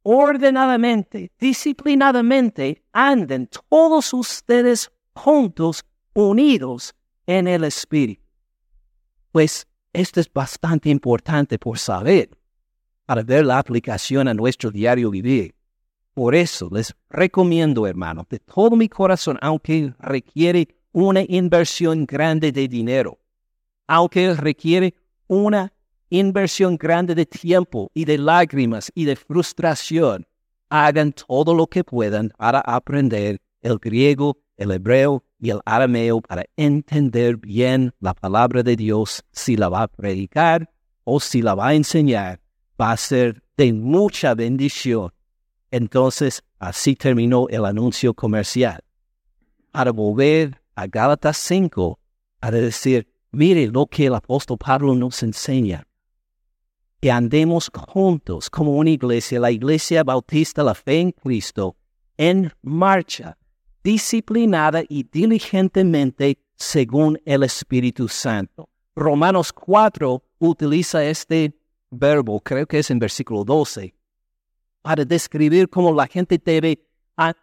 Ordenadamente, 0.03 1.31
disciplinadamente, 1.39 2.83
anden 2.91 3.49
todos 3.67 4.13
ustedes 4.13 4.91
juntos, 5.15 5.83
unidos 6.13 6.93
en 7.25 7.47
el 7.47 7.63
Espíritu. 7.63 8.21
Pues 9.31 9.65
esto 9.91 10.19
es 10.19 10.31
bastante 10.31 10.91
importante 10.91 11.57
por 11.57 11.79
saber 11.79 12.29
para 13.07 13.23
ver 13.23 13.43
la 13.43 13.57
aplicación 13.57 14.27
a 14.27 14.35
nuestro 14.35 14.69
diario 14.69 15.09
vivir. 15.09 15.55
Por 16.13 16.35
eso 16.35 16.69
les 16.71 16.93
recomiendo, 17.09 17.87
hermano, 17.87 18.25
de 18.29 18.39
todo 18.39 18.75
mi 18.75 18.87
corazón, 18.87 19.37
aunque 19.41 19.93
requiere 19.99 20.67
una 20.91 21.21
inversión 21.27 22.05
grande 22.05 22.51
de 22.51 22.67
dinero, 22.67 23.17
aunque 23.87 24.33
requiere 24.35 24.93
una 25.27 25.73
inversión 26.09 26.77
grande 26.77 27.15
de 27.15 27.25
tiempo 27.25 27.89
y 27.95 28.05
de 28.05 28.19
lágrimas 28.19 28.91
y 28.93 29.05
de 29.05 29.15
frustración, 29.15 30.27
hagan 30.69 31.13
todo 31.13 31.55
lo 31.55 31.65
que 31.65 31.83
puedan 31.83 32.31
para 32.37 32.59
aprender 32.59 33.41
el 33.61 33.79
griego, 33.79 34.37
el 34.57 34.71
hebreo 34.71 35.23
y 35.39 35.49
el 35.49 35.61
arameo 35.65 36.21
para 36.21 36.45
entender 36.55 37.37
bien 37.37 37.91
la 37.99 38.13
palabra 38.13 38.61
de 38.61 38.75
Dios 38.75 39.23
si 39.31 39.55
la 39.55 39.69
va 39.69 39.83
a 39.83 39.87
predicar 39.87 40.69
o 41.03 41.19
si 41.19 41.41
la 41.41 41.55
va 41.55 41.69
a 41.69 41.73
enseñar, 41.73 42.39
va 42.79 42.91
a 42.91 42.97
ser 42.97 43.41
de 43.57 43.73
mucha 43.73 44.35
bendición. 44.35 45.11
Entonces, 45.73 46.43
así 46.59 46.95
terminó 46.95 47.47
el 47.49 47.65
anuncio 47.65 48.13
comercial. 48.13 48.83
Para 49.71 49.91
volver 49.91 50.61
a 50.75 50.85
Gálatas 50.85 51.35
5, 51.37 51.97
para 52.39 52.57
decir, 52.57 53.07
mire 53.31 53.65
lo 53.65 53.87
que 53.87 54.05
el 54.05 54.13
apóstol 54.13 54.59
Pablo 54.59 54.93
nos 54.93 55.23
enseña. 55.23 55.87
Que 57.01 57.09
andemos 57.09 57.71
juntos 57.87 58.51
como 58.51 58.73
una 58.73 58.91
iglesia, 58.91 59.39
la 59.39 59.49
iglesia 59.49 60.03
bautista, 60.03 60.61
la 60.61 60.75
fe 60.75 60.99
en 60.99 61.11
Cristo, 61.11 61.75
en 62.17 62.51
marcha 62.61 63.35
disciplinada 63.83 64.83
y 64.87 65.07
diligentemente 65.11 66.37
según 66.55 67.19
el 67.25 67.41
Espíritu 67.41 68.07
Santo. 68.07 68.69
Romanos 68.95 69.51
4 69.51 70.23
utiliza 70.37 71.03
este 71.03 71.57
verbo, 71.89 72.39
creo 72.41 72.67
que 72.67 72.77
es 72.77 72.91
en 72.91 72.99
versículo 72.99 73.43
12, 73.43 73.95
para 74.83 75.03
describir 75.03 75.67
cómo 75.69 75.91
la 75.91 76.05
gente 76.05 76.39
debe 76.43 76.85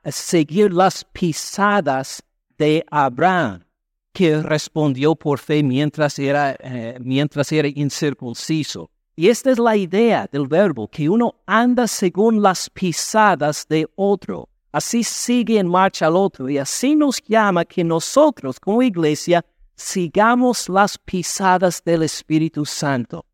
seguir 0.05 0.72
las 0.72 1.05
pisadas 1.05 2.22
de 2.59 2.85
Abraham, 2.90 3.64
que 4.12 4.40
respondió 4.42 5.16
por 5.16 5.38
fe 5.38 5.62
mientras 5.62 6.18
era, 6.18 6.57
eh, 6.61 6.98
mientras 7.00 7.50
era 7.50 7.66
incircunciso. 7.66 8.90
Y 9.16 9.29
esta 9.29 9.50
es 9.50 9.59
la 9.59 9.76
idea 9.76 10.29
del 10.31 10.46
verbo, 10.46 10.87
que 10.87 11.09
uno 11.09 11.35
anda 11.46 11.87
según 11.88 12.42
las 12.42 12.68
pisadas 12.70 13.66
de 13.68 13.88
otro. 13.96 14.48
Así 14.72 15.03
sigue 15.03 15.59
en 15.59 15.66
marcha 15.66 16.07
al 16.07 16.16
otro 16.16 16.48
y 16.48 16.59
así 16.59 16.94
nos 16.94 17.20
llama 17.22 17.64
que 17.64 17.83
nosotros 17.83 18.61
como 18.61 18.83
iglesia 18.83 19.44
sigamos 19.74 20.68
las 20.68 20.98
pisadas 20.98 21.83
del 21.83 22.03
Espíritu 22.03 22.64
Santo. 22.64 23.24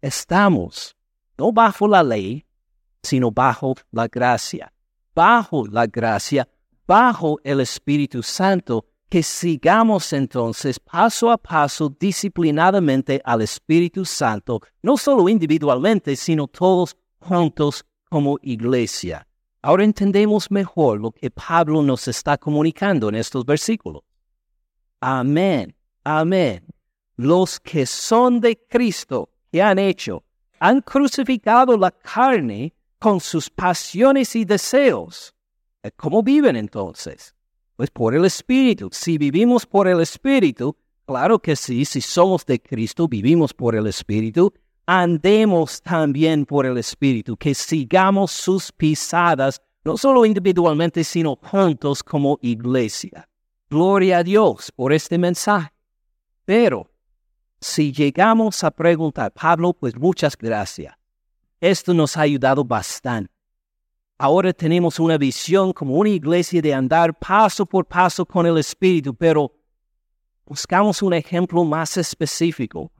Estamos 0.00 0.96
no 1.36 1.52
bajo 1.52 1.88
la 1.88 2.02
ley, 2.02 2.44
sino 3.02 3.30
bajo 3.30 3.74
la 3.90 4.08
gracia. 4.08 4.72
bajo 5.14 5.66
la 5.66 5.86
gracia, 5.86 6.48
bajo 6.86 7.38
el 7.44 7.60
Espíritu 7.60 8.22
Santo, 8.22 8.86
que 9.10 9.22
sigamos 9.22 10.14
entonces 10.14 10.80
paso 10.80 11.30
a 11.30 11.36
paso 11.36 11.90
disciplinadamente 11.90 13.20
al 13.26 13.42
Espíritu 13.42 14.06
Santo, 14.06 14.60
no 14.80 14.96
solo 14.96 15.28
individualmente, 15.28 16.16
sino 16.16 16.46
todos 16.46 16.96
juntos 17.18 17.84
como 18.08 18.38
iglesia. 18.40 19.26
Ahora 19.60 19.84
entendemos 19.84 20.50
mejor 20.50 20.98
lo 20.98 21.10
que 21.12 21.30
Pablo 21.30 21.82
nos 21.82 22.08
está 22.08 22.38
comunicando 22.38 23.10
en 23.10 23.16
estos 23.16 23.44
versículos. 23.44 24.02
Amén, 25.00 25.76
amén. 26.04 26.64
Los 27.16 27.60
que 27.60 27.84
son 27.84 28.40
de 28.40 28.56
Cristo, 28.66 29.28
que 29.50 29.60
han 29.60 29.78
hecho? 29.78 30.24
Han 30.58 30.80
crucificado 30.80 31.76
la 31.76 31.90
carne 31.90 32.72
con 33.02 33.18
sus 33.18 33.50
pasiones 33.50 34.36
y 34.36 34.44
deseos. 34.44 35.34
¿Cómo 35.96 36.22
viven 36.22 36.54
entonces? 36.54 37.34
Pues 37.74 37.90
por 37.90 38.14
el 38.14 38.24
Espíritu. 38.24 38.90
Si 38.92 39.18
vivimos 39.18 39.66
por 39.66 39.88
el 39.88 40.00
Espíritu, 40.00 40.76
claro 41.04 41.40
que 41.40 41.56
sí, 41.56 41.84
si 41.84 42.00
somos 42.00 42.46
de 42.46 42.62
Cristo, 42.62 43.08
vivimos 43.08 43.52
por 43.52 43.74
el 43.74 43.88
Espíritu, 43.88 44.54
andemos 44.86 45.82
también 45.82 46.46
por 46.46 46.64
el 46.64 46.78
Espíritu, 46.78 47.36
que 47.36 47.56
sigamos 47.56 48.30
sus 48.30 48.70
pisadas, 48.70 49.60
no 49.82 49.96
solo 49.96 50.24
individualmente, 50.24 51.02
sino 51.02 51.34
juntos 51.42 52.04
como 52.04 52.38
iglesia. 52.40 53.28
Gloria 53.68 54.18
a 54.18 54.22
Dios 54.22 54.70
por 54.70 54.92
este 54.92 55.18
mensaje. 55.18 55.72
Pero 56.44 56.88
si 57.60 57.90
llegamos 57.92 58.62
a 58.62 58.70
preguntar, 58.70 59.32
Pablo, 59.32 59.72
pues 59.72 59.96
muchas 59.96 60.36
gracias. 60.36 61.01
Esto 61.62 61.94
nos 61.94 62.16
ha 62.16 62.22
ayudado 62.22 62.64
bastante. 62.64 63.32
Ahora 64.18 64.52
tenemos 64.52 64.98
una 64.98 65.16
visión 65.16 65.72
como 65.72 65.94
una 65.94 66.08
iglesia 66.08 66.60
de 66.60 66.74
andar 66.74 67.16
paso 67.16 67.64
por 67.64 67.86
paso 67.86 68.26
con 68.26 68.46
el 68.46 68.58
Espíritu, 68.58 69.14
pero 69.14 69.54
buscamos 70.44 71.00
un 71.02 71.14
ejemplo 71.14 71.62
más 71.62 71.96
específico 71.96 72.90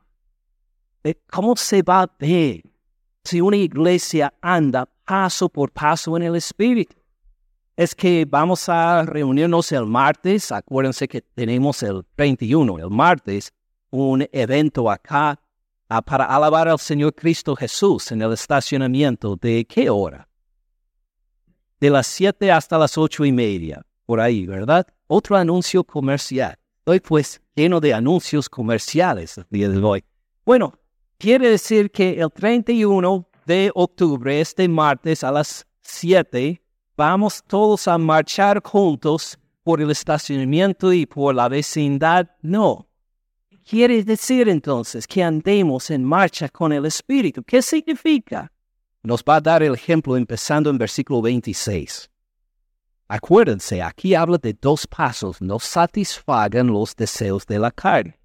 de 1.03 1.21
cómo 1.29 1.57
se 1.57 1.83
va 1.83 2.03
a 2.03 2.11
ver 2.21 2.63
si 3.25 3.41
una 3.41 3.57
iglesia 3.57 4.33
anda 4.41 4.89
paso 5.05 5.49
por 5.49 5.73
paso 5.73 6.17
en 6.17 6.23
el 6.23 6.37
Espíritu. 6.37 6.95
Es 7.77 7.97
que 7.97 8.25
vamos 8.29 8.69
a 8.69 9.03
reunirnos 9.03 9.73
el 9.73 9.87
martes, 9.87 10.53
acuérdense 10.53 11.09
que 11.09 11.21
tenemos 11.21 11.83
el 11.83 12.05
31, 12.15 12.79
el 12.79 12.91
martes, 12.91 13.53
un 13.91 14.25
evento 14.31 14.89
acá 14.89 15.41
Ah, 15.95 16.01
para 16.01 16.25
alabar 16.25 16.69
al 16.69 16.79
Señor 16.79 17.15
Cristo 17.15 17.55
Jesús 17.55 18.13
en 18.13 18.23
el 18.23 18.33
estacionamiento. 18.33 19.37
¿De 19.37 19.67
qué 19.67 19.91
hora? 19.91 20.27
De 21.81 21.91
las 21.91 22.07
siete 22.07 22.51
hasta 22.51 22.79
las 22.79 22.97
ocho 22.97 23.27
y 23.27 23.31
media, 23.31 23.85
por 24.07 24.19
ahí, 24.19 24.47
¿verdad? 24.47 24.87
Otro 25.07 25.37
anuncio 25.37 25.85
comercial. 25.85 26.57
Estoy 26.79 27.01
pues 27.01 27.43
lleno 27.55 27.79
de 27.79 27.93
anuncios 27.93 28.49
comerciales 28.49 29.37
el 29.37 29.45
día 29.51 29.69
de 29.69 29.83
hoy. 29.83 30.03
Bueno, 30.47 30.73
quiere 31.19 31.51
decir 31.51 31.91
que 31.91 32.19
el 32.19 32.33
31 32.33 33.29
de 33.45 33.71
octubre, 33.75 34.41
este 34.41 34.67
martes 34.69 35.23
a 35.23 35.31
las 35.31 35.67
7, 35.83 36.63
vamos 36.97 37.45
todos 37.47 37.87
a 37.87 37.99
marchar 37.99 38.63
juntos 38.65 39.39
por 39.63 39.83
el 39.83 39.91
estacionamiento 39.91 40.91
y 40.91 41.05
por 41.05 41.35
la 41.35 41.51
vecindad. 41.51 42.31
No, 42.41 42.89
quiere 43.73 44.05
decir 44.05 44.51
entonces 44.51 45.07
que 45.07 45.23
andemos 45.23 45.91
en 45.91 46.05
marcha 46.05 46.47
con 46.51 46.75
el 46.75 46.85
Espíritu. 46.85 47.43
¿Qué 47.43 47.63
significa? 47.63 48.53
Nos 49.03 49.25
va 49.25 49.37
a 49.37 49.41
dar 49.41 49.63
el 49.63 49.73
ejemplo 49.73 50.15
empezando 50.15 50.69
en 50.69 50.77
versículo 50.77 51.23
26. 51.23 52.11
Acuérdense, 53.09 53.81
aquí 53.81 54.15
habla 54.15 54.37
de 54.37 54.53
dos 54.53 54.87
pasos, 54.87 55.41
no 55.41 55.59
satisfagan 55.59 56.67
los 56.67 56.95
deseos 56.95 57.47
de 57.47 57.59
la 57.59 57.71
carne. 57.71 58.21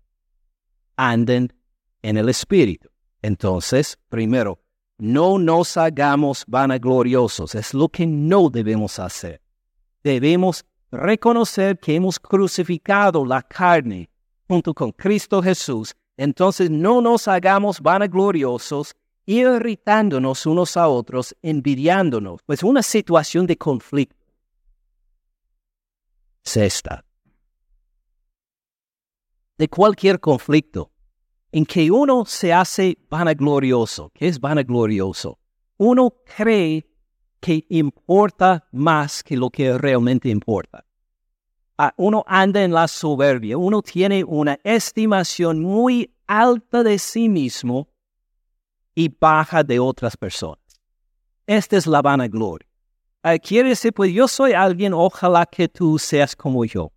Anden 0.97 1.53
en 2.01 2.17
el 2.17 2.27
Espíritu. 2.27 2.89
Entonces, 3.21 3.97
primero, 4.10 4.60
no 4.97 5.39
nos 5.39 5.77
hagamos 5.77 6.43
vanagloriosos, 6.45 7.55
es 7.55 7.73
lo 7.73 7.88
que 7.88 8.05
no 8.05 8.49
debemos 8.49 8.99
hacer. 8.99 9.41
Debemos 10.03 10.65
reconocer 10.91 11.79
que 11.79 11.95
hemos 11.95 12.19
crucificado 12.19 13.23
la 13.23 13.41
carne 13.43 14.10
junto 14.47 14.73
con 14.73 14.91
Cristo 14.91 15.41
Jesús, 15.41 15.95
entonces 16.15 16.71
no 16.71 17.01
nos 17.01 17.27
hagamos 17.27 17.81
vanagloriosos, 17.81 18.95
irritándonos 19.25 20.45
unos 20.45 20.77
a 20.77 20.88
otros, 20.88 21.36
envidiándonos, 21.41 22.41
pues 22.45 22.63
una 22.63 22.81
situación 22.81 23.45
de 23.45 23.57
conflicto 23.57 24.15
Sexta. 26.43 27.03
De 29.57 29.67
cualquier 29.67 30.21
conflicto 30.21 30.91
en 31.51 31.65
que 31.65 31.91
uno 31.91 32.25
se 32.25 32.53
hace 32.53 32.97
vanaglorioso, 33.10 34.12
¿qué 34.13 34.29
es 34.29 34.39
vanaglorioso? 34.39 35.39
Uno 35.75 36.13
cree 36.38 36.88
que 37.41 37.65
importa 37.67 38.65
más 38.71 39.23
que 39.23 39.36
lo 39.36 39.49
que 39.49 39.77
realmente 39.77 40.29
importa 40.29 40.87
uno 41.97 42.23
anda 42.27 42.63
en 42.63 42.73
la 42.73 42.87
soberbia, 42.87 43.57
uno 43.57 43.81
tiene 43.81 44.23
una 44.23 44.59
estimación 44.63 45.61
muy 45.61 46.11
alta 46.25 46.83
de 46.83 46.97
sí 46.97 47.29
mismo 47.29 47.87
y 48.95 49.09
baja 49.09 49.63
de 49.63 49.79
otras 49.79 50.17
personas. 50.17 50.59
Esta 51.45 51.77
es 51.77 51.87
la 51.87 52.01
vanagloria. 52.01 52.67
Uh, 53.23 53.37
quiere 53.41 53.69
decir, 53.69 53.93
pues 53.93 54.13
yo 54.13 54.27
soy 54.27 54.53
alguien, 54.53 54.93
ojalá 54.93 55.45
que 55.45 55.67
tú 55.67 55.97
seas 55.99 56.35
como 56.35 56.65
yo. 56.65 56.91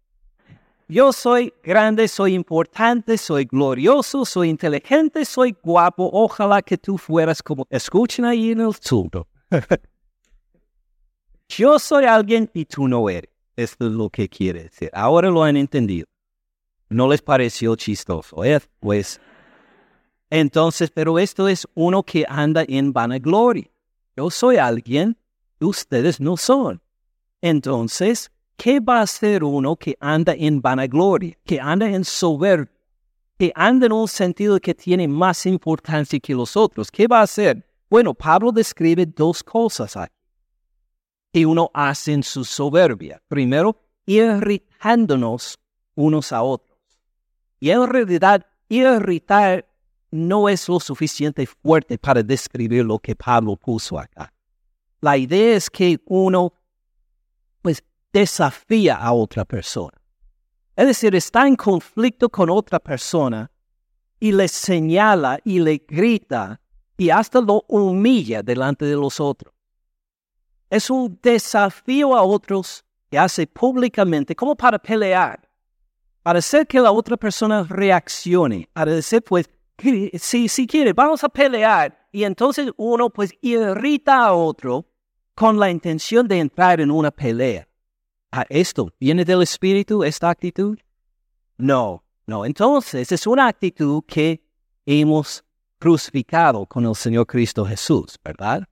Yo 0.89 1.13
soy 1.13 1.53
grande, 1.63 2.09
soy 2.09 2.35
importante, 2.35 3.17
soy 3.17 3.45
glorioso, 3.45 4.25
soy 4.25 4.49
inteligente, 4.49 5.25
soy 5.25 5.57
guapo, 5.63 6.11
ojalá 6.13 6.63
que 6.63 6.77
tú 6.77 6.99
fueras 6.99 7.43
como... 7.43 7.67
Escuchen 7.71 8.25
ahí 8.25 8.51
en 8.51 8.61
el 8.61 8.75
surdo. 8.75 9.29
yo 11.49 11.79
soy 11.79 12.07
alguien 12.07 12.51
y 12.53 12.65
tú 12.65 12.89
no 12.89 13.09
eres. 13.09 13.30
Esto 13.61 13.89
es 13.89 13.93
lo 13.93 14.09
que 14.09 14.27
quiere 14.27 14.63
decir. 14.65 14.91
Ahora 14.95 15.29
lo 15.29 15.43
han 15.43 15.55
entendido. 15.55 16.07
No 16.89 17.07
les 17.09 17.21
pareció 17.21 17.77
chistoso, 17.77 18.43
¿eh? 18.43 18.59
Pues, 18.81 19.21
entonces, 20.31 20.91
pero 20.91 21.19
esto 21.19 21.47
es 21.47 21.67
uno 21.75 22.03
que 22.03 22.25
anda 22.27 22.65
en 22.67 22.91
vanagloria. 22.91 23.71
Yo 24.17 24.31
soy 24.31 24.57
alguien, 24.57 25.15
ustedes 25.61 26.21
no 26.21 26.39
son. 26.39 26.81
Entonces, 27.43 28.31
¿qué 28.57 28.81
va 28.81 29.01
a 29.01 29.03
hacer 29.03 29.45
uno 29.45 29.77
que 29.77 29.95
anda 30.01 30.33
en 30.33 30.63
vanagloria, 30.63 31.37
que 31.45 31.61
anda 31.61 31.87
en 31.87 32.03
soberbia, 32.03 32.73
que 33.39 33.53
anda 33.55 33.87
en 33.87 33.93
un 33.93 34.09
sentido 34.09 34.59
que 34.59 34.75
tiene 34.75 35.07
más 35.07 35.45
importancia 35.45 36.19
que 36.19 36.35
los 36.35 36.57
otros? 36.57 36.91
¿Qué 36.91 37.07
va 37.07 37.21
a 37.21 37.25
hacer? 37.25 37.63
Bueno, 37.91 38.15
Pablo 38.15 38.53
describe 38.53 39.05
dos 39.05 39.43
cosas 39.43 39.99
aquí 39.99 40.20
que 41.33 41.47
uno 41.47 41.71
hace 41.75 42.13
en 42.13 42.23
su 42.23 42.45
soberbia. 42.45 43.23
Primero, 43.29 43.77
irritándonos 44.07 45.59
unos 45.95 46.33
a 46.33 46.43
otros. 46.43 46.79
Y 47.61 47.71
en 47.71 47.87
realidad, 47.87 48.47
irritar 48.69 49.67
no 50.11 50.49
es 50.49 50.69
lo 50.69 50.81
suficiente 50.81 51.47
fuerte 51.47 51.99
para 51.99 52.23
describir 52.23 52.85
lo 52.85 52.99
que 52.99 53.15
Pablo 53.15 53.57
puso 53.57 53.99
acá. 53.99 54.33
La 55.01 55.17
idea 55.17 55.57
es 55.57 55.71
que 55.71 56.01
uno, 56.07 56.53
pues, 57.63 57.83
desafía 58.13 58.97
a 58.97 59.13
otra 59.13 59.45
persona. 59.45 59.97
Es 60.75 60.87
decir, 60.87 61.15
está 61.15 61.47
en 61.47 61.57
conflicto 61.57 62.29
con 62.29 62.51
otra 62.51 62.81
persona 62.81 63.51
y 64.19 64.33
le 64.33 64.49
señala 64.49 65.39
y 65.45 65.61
le 65.61 65.85
grita 65.87 66.61
y 66.97 67.11
hasta 67.11 67.41
lo 67.41 67.65
humilla 67.69 68.43
delante 68.43 68.85
de 68.85 68.97
los 68.97 69.21
otros 69.21 69.55
es 70.71 70.89
un 70.89 71.19
desafío 71.21 72.17
a 72.17 72.23
otros 72.23 72.85
que 73.11 73.19
hace 73.19 73.47
públicamente 73.47 74.37
como 74.37 74.55
para 74.55 74.79
pelear, 74.79 75.49
para 76.23 76.39
hacer 76.39 76.67
que 76.67 76.81
la 76.81 76.93
otra 76.93 77.17
persona 77.17 77.65
reaccione, 77.69 78.69
para 78.73 78.93
decir, 78.93 79.23
pues, 79.23 79.51
si, 80.15 80.49
si 80.49 80.67
quiere, 80.67 80.93
vamos 80.93 81.25
a 81.25 81.29
pelear. 81.29 82.09
Y 82.13 82.25
entonces 82.25 82.71
uno 82.77 83.11
pues 83.11 83.33
irrita 83.41 84.27
a 84.27 84.33
otro 84.35 84.87
con 85.35 85.59
la 85.59 85.71
intención 85.71 86.29
de 86.29 86.39
entrar 86.39 86.81
en 86.81 86.91
una 86.91 87.11
pelea. 87.11 87.67
¿A 88.31 88.45
esto 88.49 88.93
viene 89.01 89.25
del 89.25 89.43
espíritu, 89.43 90.05
esta 90.05 90.31
actitud? 90.31 90.79
No, 91.57 92.05
no. 92.27 92.45
Entonces 92.45 93.11
es 93.11 93.27
una 93.27 93.49
actitud 93.49 94.03
que 94.07 94.45
hemos 94.87 95.43
crucificado 95.79 96.67
con 96.67 96.85
el 96.85 96.95
Señor 96.95 97.27
Cristo 97.27 97.65
Jesús, 97.65 98.19
¿verdad? 98.23 98.69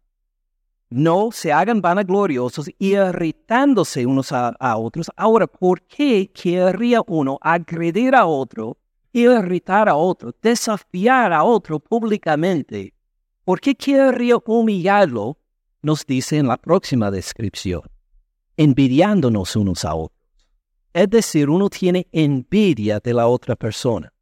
No 0.91 1.31
se 1.33 1.53
hagan 1.53 1.81
vanagloriosos 1.81 2.71
irritándose 2.79 4.07
unos 4.07 4.33
a, 4.33 4.77
otros. 4.77 5.11
Ahora, 5.17 5.47
¿por 5.47 5.83
qué 5.83 6.31
querría 6.33 7.03
uno 7.07 7.39
agredir 7.43 8.15
a 8.15 8.27
otro, 8.27 8.79
irritar 9.13 9.89
a 9.89 9.95
otro, 9.95 10.35
desafiar 10.41 11.33
a 11.33 11.45
otro 11.45 11.79
públicamente? 11.79 12.95
¿Por 13.45 13.61
qué 13.61 13.75
querría 13.75 14.37
humillarlo? 14.45 15.39
Nos 15.83 16.05
dice 16.07 16.39
en 16.39 16.49
la 16.49 16.57
próxima 16.57 17.11
descripción. 17.11 17.83
envidiándonos 18.57 19.55
unos 19.55 19.85
a 19.85 19.95
otros. 19.95 20.19
Es 20.93 21.09
decir, 21.09 21.49
uno 21.49 21.71
tiene 21.71 22.09
envidia 22.11 22.99
de 22.99 23.15
la 23.15 23.29
otra 23.29 23.55
persona. 23.55 24.13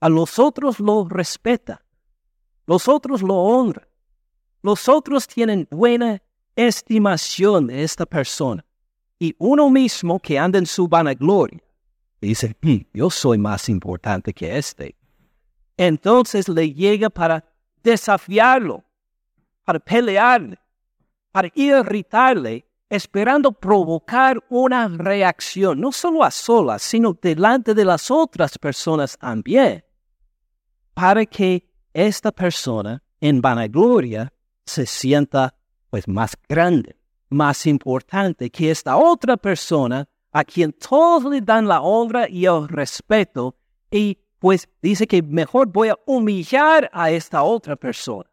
A 0.00 0.08
los 0.08 0.38
otros 0.38 0.80
lo 0.80 1.06
respeta, 1.06 1.84
los 2.66 2.88
otros 2.88 3.20
lo 3.20 3.34
honran, 3.34 3.86
los 4.62 4.88
otros 4.88 5.26
tienen 5.26 5.66
buena 5.70 6.22
estimación 6.56 7.66
de 7.66 7.82
esta 7.82 8.06
persona. 8.06 8.64
Y 9.18 9.34
uno 9.38 9.70
mismo 9.70 10.18
que 10.18 10.38
anda 10.38 10.58
en 10.58 10.66
su 10.66 10.88
vanagloria, 10.88 11.60
dice, 12.20 12.56
hmm, 12.60 12.76
yo 12.92 13.10
soy 13.10 13.38
más 13.38 13.68
importante 13.68 14.32
que 14.32 14.56
este. 14.56 14.96
Entonces 15.76 16.48
le 16.48 16.72
llega 16.72 17.10
para 17.10 17.44
desafiarlo, 17.82 18.84
para 19.64 19.78
pelearle, 19.78 20.58
para 21.32 21.48
irritarle, 21.54 22.64
esperando 22.88 23.52
provocar 23.52 24.42
una 24.50 24.86
reacción, 24.86 25.80
no 25.80 25.92
solo 25.92 26.22
a 26.22 26.30
solas, 26.30 26.82
sino 26.82 27.16
delante 27.20 27.74
de 27.74 27.84
las 27.84 28.10
otras 28.10 28.58
personas 28.58 29.16
también, 29.16 29.84
para 30.94 31.24
que 31.24 31.66
esta 31.92 32.30
persona 32.30 33.02
en 33.20 33.40
vanagloria 33.40 34.31
se 34.64 34.86
sienta 34.86 35.54
pues 35.90 36.08
más 36.08 36.36
grande, 36.48 36.96
más 37.28 37.66
importante 37.66 38.50
que 38.50 38.70
esta 38.70 38.96
otra 38.96 39.36
persona 39.36 40.08
a 40.32 40.44
quien 40.44 40.72
todos 40.72 41.24
le 41.30 41.40
dan 41.40 41.68
la 41.68 41.80
honra 41.82 42.28
y 42.28 42.46
el 42.46 42.68
respeto 42.68 43.56
y 43.90 44.18
pues 44.38 44.68
dice 44.80 45.06
que 45.06 45.22
mejor 45.22 45.68
voy 45.68 45.88
a 45.88 45.98
humillar 46.06 46.90
a 46.92 47.10
esta 47.10 47.42
otra 47.42 47.76
persona 47.76 48.32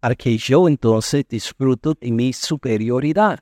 para 0.00 0.14
que 0.14 0.36
yo 0.36 0.68
entonces 0.68 1.26
disfruto 1.28 1.94
de 1.94 2.12
mi 2.12 2.32
superioridad. 2.32 3.40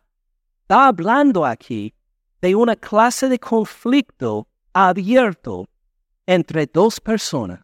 Está 0.63 0.87
hablando 0.89 1.45
aquí 1.45 1.93
de 2.41 2.55
una 2.55 2.77
clase 2.77 3.29
de 3.29 3.39
conflicto 3.39 4.49
abierto 4.73 5.67
entre 6.27 6.67
dos 6.67 7.01
personas, 7.01 7.64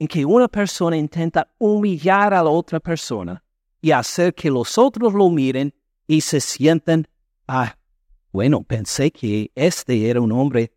en 0.00 0.08
que 0.08 0.24
una 0.24 0.48
persona 0.48 0.96
intenta 0.96 1.46
humillar 1.58 2.32
a 2.32 2.42
la 2.42 2.48
otra 2.48 2.80
persona 2.80 3.44
y 3.82 3.90
hacer 3.90 4.34
que 4.34 4.50
los 4.50 4.78
otros 4.78 5.12
lo 5.12 5.28
miren 5.28 5.74
y 6.06 6.22
se 6.22 6.40
sienten, 6.40 7.06
ah, 7.46 7.76
bueno, 8.32 8.62
pensé 8.62 9.10
que 9.10 9.52
este 9.54 10.08
era 10.08 10.22
un 10.22 10.32
hombre 10.32 10.72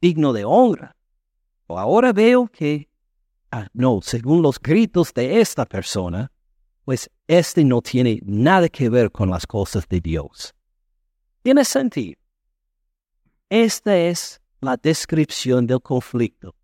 digno 0.00 0.32
de 0.32 0.46
honra. 0.46 0.96
O 1.66 1.78
ahora 1.78 2.14
veo 2.14 2.46
que, 2.46 2.88
ah, 3.50 3.68
no, 3.74 4.00
según 4.00 4.40
los 4.40 4.58
gritos 4.58 5.12
de 5.12 5.42
esta 5.42 5.66
persona, 5.66 6.32
pues 6.86 7.10
este 7.26 7.64
no 7.64 7.82
tiene 7.82 8.20
nada 8.24 8.70
que 8.70 8.88
ver 8.88 9.12
con 9.12 9.28
las 9.28 9.46
cosas 9.46 9.86
de 9.86 10.00
Dios. 10.00 10.54
Tiene 11.42 11.66
sentido. 11.66 12.18
Esta 13.50 13.98
es 13.98 14.40
la 14.62 14.78
descripción 14.78 15.66
del 15.66 15.82
conflicto. 15.82 16.54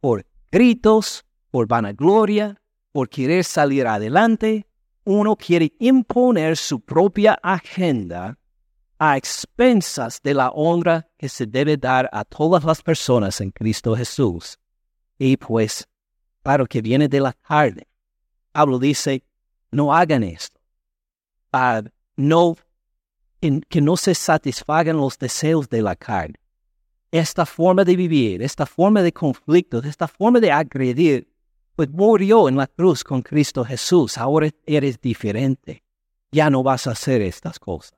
Por 0.00 0.24
gritos, 0.52 1.24
por 1.58 1.66
vanagloria, 1.66 2.56
por 2.92 3.08
querer 3.08 3.42
salir 3.42 3.84
adelante, 3.84 4.64
uno 5.02 5.34
quiere 5.34 5.72
imponer 5.80 6.56
su 6.56 6.78
propia 6.78 7.36
agenda 7.42 8.38
a 8.96 9.16
expensas 9.16 10.20
de 10.22 10.34
la 10.34 10.50
honra 10.50 11.08
que 11.18 11.28
se 11.28 11.46
debe 11.46 11.76
dar 11.76 12.08
a 12.12 12.22
todas 12.22 12.62
las 12.62 12.80
personas 12.80 13.40
en 13.40 13.50
Cristo 13.50 13.96
Jesús. 13.96 14.56
Y 15.18 15.36
pues, 15.36 15.84
claro 16.44 16.64
que 16.64 16.80
viene 16.80 17.08
de 17.08 17.18
la 17.18 17.32
carne. 17.32 17.88
Pablo 18.52 18.78
dice, 18.78 19.24
no 19.72 19.92
hagan 19.92 20.22
esto. 20.22 20.60
no, 22.14 22.54
que 23.68 23.80
no 23.80 23.96
se 23.96 24.14
satisfagan 24.14 24.96
los 24.96 25.18
deseos 25.18 25.68
de 25.68 25.82
la 25.82 25.96
carne. 25.96 26.36
Esta 27.10 27.44
forma 27.44 27.82
de 27.82 27.96
vivir, 27.96 28.42
esta 28.42 28.64
forma 28.64 29.02
de 29.02 29.12
conflicto, 29.12 29.82
esta 29.82 30.06
forma 30.06 30.38
de 30.38 30.52
agredir, 30.52 31.27
pues 31.78 31.90
murió 31.90 32.48
en 32.48 32.56
la 32.56 32.66
cruz 32.66 33.04
con 33.04 33.22
Cristo 33.22 33.64
Jesús. 33.64 34.18
Ahora 34.18 34.50
eres 34.66 35.00
diferente. 35.00 35.84
Ya 36.32 36.50
no 36.50 36.64
vas 36.64 36.88
a 36.88 36.90
hacer 36.90 37.22
estas 37.22 37.60
cosas. 37.60 37.96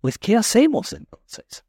Pues, 0.00 0.16
¿qué 0.16 0.36
hacemos 0.36 0.92
entonces? 0.92 1.64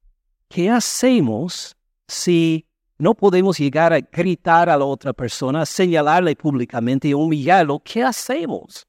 ¿Qué 0.47 0.69
hacemos 0.69 1.75
si 2.07 2.67
no 2.99 3.15
podemos 3.15 3.57
llegar 3.57 3.93
a 3.93 3.99
gritar 3.99 4.69
a 4.69 4.77
la 4.77 4.85
otra 4.85 5.12
persona, 5.12 5.65
señalarle 5.65 6.35
públicamente 6.35 7.07
y 7.07 7.15
humillarlo? 7.15 7.79
¿Qué 7.79 8.03
hacemos? 8.03 8.85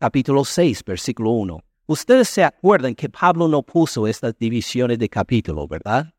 capítulo 0.00 0.44
6, 0.44 0.82
versículo 0.84 1.30
1. 1.30 1.60
Ustedes 1.86 2.28
se 2.28 2.42
acuerdan 2.42 2.96
que 2.96 3.08
Pablo 3.08 3.46
no 3.46 3.62
puso 3.62 4.08
estas 4.08 4.36
divisiones 4.36 4.98
de 4.98 5.08
capítulo, 5.08 5.68
¿verdad? 5.68 6.12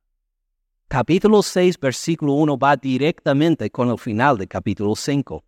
Capítulo 0.87 1.43
6, 1.43 1.79
versículo 1.79 2.33
1 2.33 2.57
va 2.57 2.77
directamente 2.77 3.69
con 3.69 3.89
el 3.89 3.97
final 3.97 4.37
de 4.37 4.47
capítulo 4.47 4.95
5. 4.95 5.43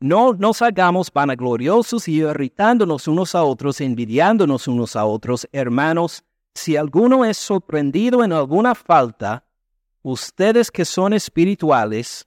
No 0.00 0.32
nos 0.32 0.62
hagamos 0.62 1.12
vanagloriosos 1.12 2.08
y 2.08 2.20
irritándonos 2.20 3.06
unos 3.06 3.34
a 3.34 3.42
otros, 3.44 3.80
envidiándonos 3.80 4.66
unos 4.66 4.96
a 4.96 5.04
otros, 5.04 5.46
hermanos. 5.52 6.24
Si 6.54 6.76
alguno 6.76 7.24
es 7.24 7.36
sorprendido 7.36 8.24
en 8.24 8.32
alguna 8.32 8.74
falta, 8.74 9.44
ustedes 10.02 10.70
que 10.70 10.84
son 10.84 11.12
espirituales, 11.12 12.26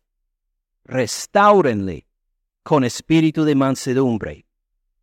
restáurenle 0.84 2.06
con 2.64 2.84
espíritu 2.84 3.44
de 3.44 3.56
mansedumbre 3.56 4.46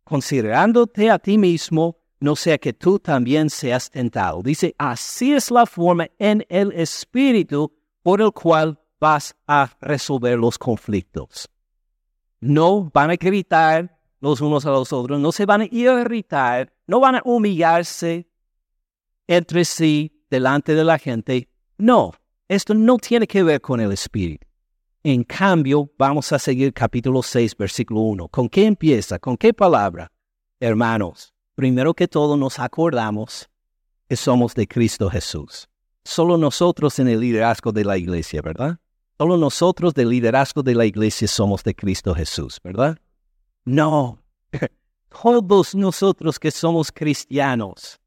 considerándote 0.09 1.11
a 1.11 1.19
ti 1.19 1.37
mismo, 1.37 1.98
no 2.19 2.35
sea 2.35 2.57
que 2.57 2.73
tú 2.73 2.99
también 2.99 3.49
seas 3.49 3.89
tentado. 3.89 4.41
Dice, 4.41 4.75
así 4.77 5.33
es 5.33 5.51
la 5.51 5.65
forma 5.65 6.07
en 6.17 6.45
el 6.49 6.71
espíritu 6.73 7.73
por 8.03 8.21
el 8.21 8.31
cual 8.31 8.79
vas 8.99 9.35
a 9.47 9.69
resolver 9.81 10.37
los 10.37 10.57
conflictos. 10.57 11.49
No 12.41 12.89
van 12.93 13.11
a 13.11 13.15
gritar 13.15 13.97
los 14.19 14.41
unos 14.41 14.65
a 14.65 14.71
los 14.71 14.91
otros, 14.91 15.19
no 15.19 15.31
se 15.31 15.45
van 15.45 15.61
a 15.61 15.67
irritar, 15.71 16.73
no 16.87 16.99
van 16.99 17.15
a 17.15 17.21
humillarse 17.23 18.27
entre 19.27 19.63
sí 19.63 20.23
delante 20.29 20.75
de 20.75 20.83
la 20.83 20.97
gente. 20.97 21.49
No, 21.77 22.13
esto 22.47 22.73
no 22.73 22.97
tiene 22.97 23.27
que 23.27 23.43
ver 23.43 23.61
con 23.61 23.79
el 23.79 23.91
espíritu. 23.91 24.45
En 25.03 25.23
cambio, 25.23 25.89
vamos 25.97 26.33
a 26.33 26.39
seguir 26.39 26.73
capítulo 26.73 27.23
6, 27.23 27.55
versículo 27.55 28.01
1. 28.01 28.27
¿Con 28.27 28.49
qué 28.49 28.65
empieza? 28.65 29.17
¿Con 29.17 29.37
qué 29.37 29.53
palabra? 29.53 30.11
Hermanos, 30.59 31.33
primero 31.59 31.93
que 31.93 32.07
todo 32.07 32.37
nos 32.37 32.57
acordamos 32.57 33.49
que 34.07 34.15
somos 34.15 34.55
de 34.55 34.65
Cristo 34.65 35.09
Jesús. 35.09 35.67
Solo 36.05 36.37
nosotros 36.37 36.97
en 36.99 37.09
el 37.09 37.19
liderazgo 37.19 37.73
de 37.73 37.83
la 37.83 37.97
iglesia, 37.97 38.41
¿verdad? 38.41 38.79
Solo 39.17 39.35
nosotros 39.35 39.93
del 39.93 40.07
liderazgo 40.07 40.63
de 40.63 40.73
la 40.73 40.85
iglesia 40.85 41.27
somos 41.27 41.61
de 41.65 41.75
Cristo 41.75 42.15
Jesús, 42.15 42.61
¿verdad? 42.63 42.97
No, 43.65 44.23
todos 45.09 45.75
nosotros 45.75 46.39
que 46.39 46.49
somos 46.49 46.93
cristianos 46.93 47.99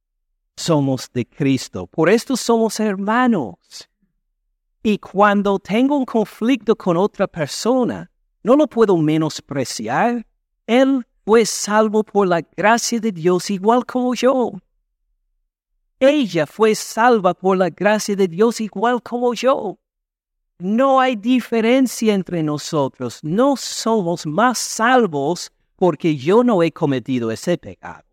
somos 0.57 1.11
de 1.13 1.27
Cristo. 1.27 1.87
Por 1.87 2.09
esto 2.09 2.39
somos 2.39 2.81
hermanos. 2.81 3.59
Y 4.83 4.97
cuando 4.97 5.59
tengo 5.59 5.99
un 5.99 6.07
conflicto 6.07 6.75
con 6.75 6.97
otra 6.97 7.27
persona, 7.27 8.11
no 8.43 8.57
lo 8.57 8.67
puedo 8.67 8.97
menospreciar. 8.97 10.27
Él 10.67 11.07
fue 11.25 11.47
salvo 11.47 12.03
por 12.03 12.27
la 12.27 12.41
gracia 12.57 12.99
de 13.01 13.13
Dios 13.13 13.51
igual 13.51 13.87
como 13.87 14.15
yo. 14.15 14.53
Ella 16.01 16.47
fue 16.47 16.75
salva 16.75 17.33
por 17.33 17.57
la 17.57 17.71
gracia 17.71 18.17
de 18.17 18.27
Dios 18.27 18.61
igual 18.61 19.01
como 19.03 19.35
yo. 19.35 19.79
No 20.59 21.01
hay 21.01 21.15
diferencia 21.15 22.13
entre 22.15 22.43
nosotros. 22.43 23.21
No 23.23 23.57
somos 23.57 24.27
más 24.27 24.59
salvos 24.59 25.53
porque 25.77 26.17
yo 26.17 26.43
no 26.43 26.63
he 26.63 26.73
cometido 26.73 27.31
ese 27.31 27.57
pecado. 27.57 28.05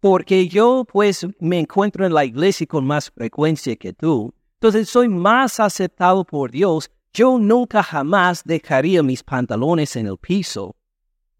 Porque 0.00 0.48
yo 0.48 0.86
pues 0.90 1.26
me 1.40 1.58
encuentro 1.58 2.06
en 2.06 2.14
la 2.14 2.24
iglesia 2.24 2.66
con 2.66 2.86
más 2.86 3.10
frecuencia 3.10 3.76
que 3.76 3.92
tú. 3.92 4.32
Entonces 4.54 4.88
soy 4.88 5.08
más 5.08 5.60
aceptado 5.60 6.24
por 6.24 6.50
Dios. 6.50 6.90
Yo 7.12 7.38
nunca 7.38 7.82
jamás 7.82 8.42
dejaría 8.44 9.02
mis 9.02 9.22
pantalones 9.22 9.96
en 9.96 10.06
el 10.06 10.16
piso. 10.16 10.77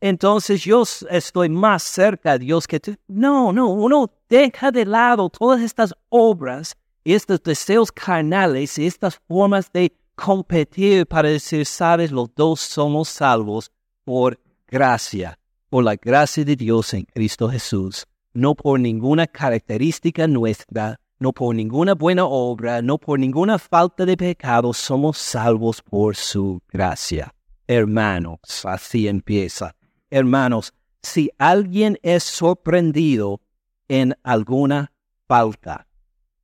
Entonces 0.00 0.62
yo 0.62 0.84
estoy 1.10 1.48
más 1.48 1.82
cerca 1.82 2.32
de 2.32 2.46
Dios 2.46 2.66
que 2.66 2.78
tú. 2.78 2.94
No, 3.08 3.52
no, 3.52 3.68
uno 3.68 4.10
deja 4.28 4.70
de 4.70 4.84
lado 4.84 5.28
todas 5.28 5.60
estas 5.60 5.94
obras 6.08 6.76
y 7.02 7.14
estos 7.14 7.42
deseos 7.42 7.90
carnales 7.90 8.78
y 8.78 8.86
estas 8.86 9.18
formas 9.26 9.72
de 9.72 9.92
competir 10.14 11.06
para 11.06 11.28
decir, 11.28 11.64
sabes, 11.64 12.12
los 12.12 12.34
dos 12.34 12.60
somos 12.60 13.08
salvos 13.08 13.70
por 14.04 14.38
gracia, 14.66 15.38
por 15.70 15.84
la 15.84 15.96
gracia 15.96 16.44
de 16.44 16.56
Dios 16.56 16.92
en 16.94 17.04
Cristo 17.04 17.48
Jesús, 17.48 18.06
no 18.32 18.54
por 18.54 18.78
ninguna 18.78 19.26
característica 19.26 20.26
nuestra, 20.26 21.00
no 21.18 21.32
por 21.32 21.54
ninguna 21.54 21.94
buena 21.94 22.24
obra, 22.24 22.82
no 22.82 22.98
por 22.98 23.18
ninguna 23.18 23.58
falta 23.58 24.04
de 24.04 24.16
pecado, 24.16 24.72
somos 24.72 25.18
salvos 25.18 25.82
por 25.82 26.14
su 26.14 26.60
gracia. 26.68 27.34
Hermanos, 27.66 28.64
así 28.64 29.08
empieza. 29.08 29.74
Hermanos, 30.10 30.72
si 31.02 31.30
alguien 31.38 31.98
es 32.02 32.24
sorprendido 32.24 33.40
en 33.88 34.16
alguna 34.22 34.92
falta. 35.26 35.86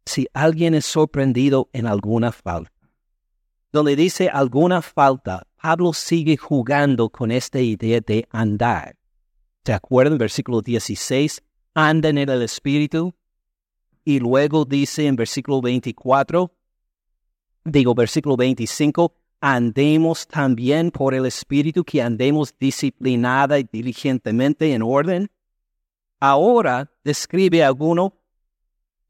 Si 0.07 0.27
alguien 0.35 0.75
es 0.75 0.85
sorprendido 0.85 1.71
en 1.73 1.87
alguna 1.87 2.33
falta. 2.33 2.73
Donde 3.73 3.97
dice 3.97 4.29
alguna 4.29 4.83
falta, 4.83 5.47
Pablo 5.61 5.93
sigue 5.93 6.37
jugando 6.37 7.09
con 7.09 7.31
esta 7.33 7.61
idea 7.61 8.01
de 8.01 8.27
andar. 8.31 8.97
¿Se 9.65 9.73
acuerdan? 9.73 10.19
Versículo 10.19 10.61
16, 10.61 11.43
andan 11.73 12.19
en 12.19 12.29
el 12.29 12.43
Espíritu. 12.43 13.15
Y 14.05 14.21
luego 14.21 14.67
dice 14.67 15.07
en 15.07 15.17
versículo 15.17 15.63
24, 15.63 16.55
digo 17.65 17.95
versículo 17.95 18.37
25, 18.37 19.15
andemos 19.47 20.27
también 20.27 20.91
por 20.91 21.13
el 21.13 21.27
Espíritu, 21.27 21.85
que 21.85 22.01
andemos 22.01 22.55
disciplinada 22.59 23.59
y 23.59 23.69
diligentemente 23.71 24.73
en 24.73 24.81
orden. 24.83 25.31
Ahora 26.19 26.91
describe 27.05 27.63
alguno 27.63 28.15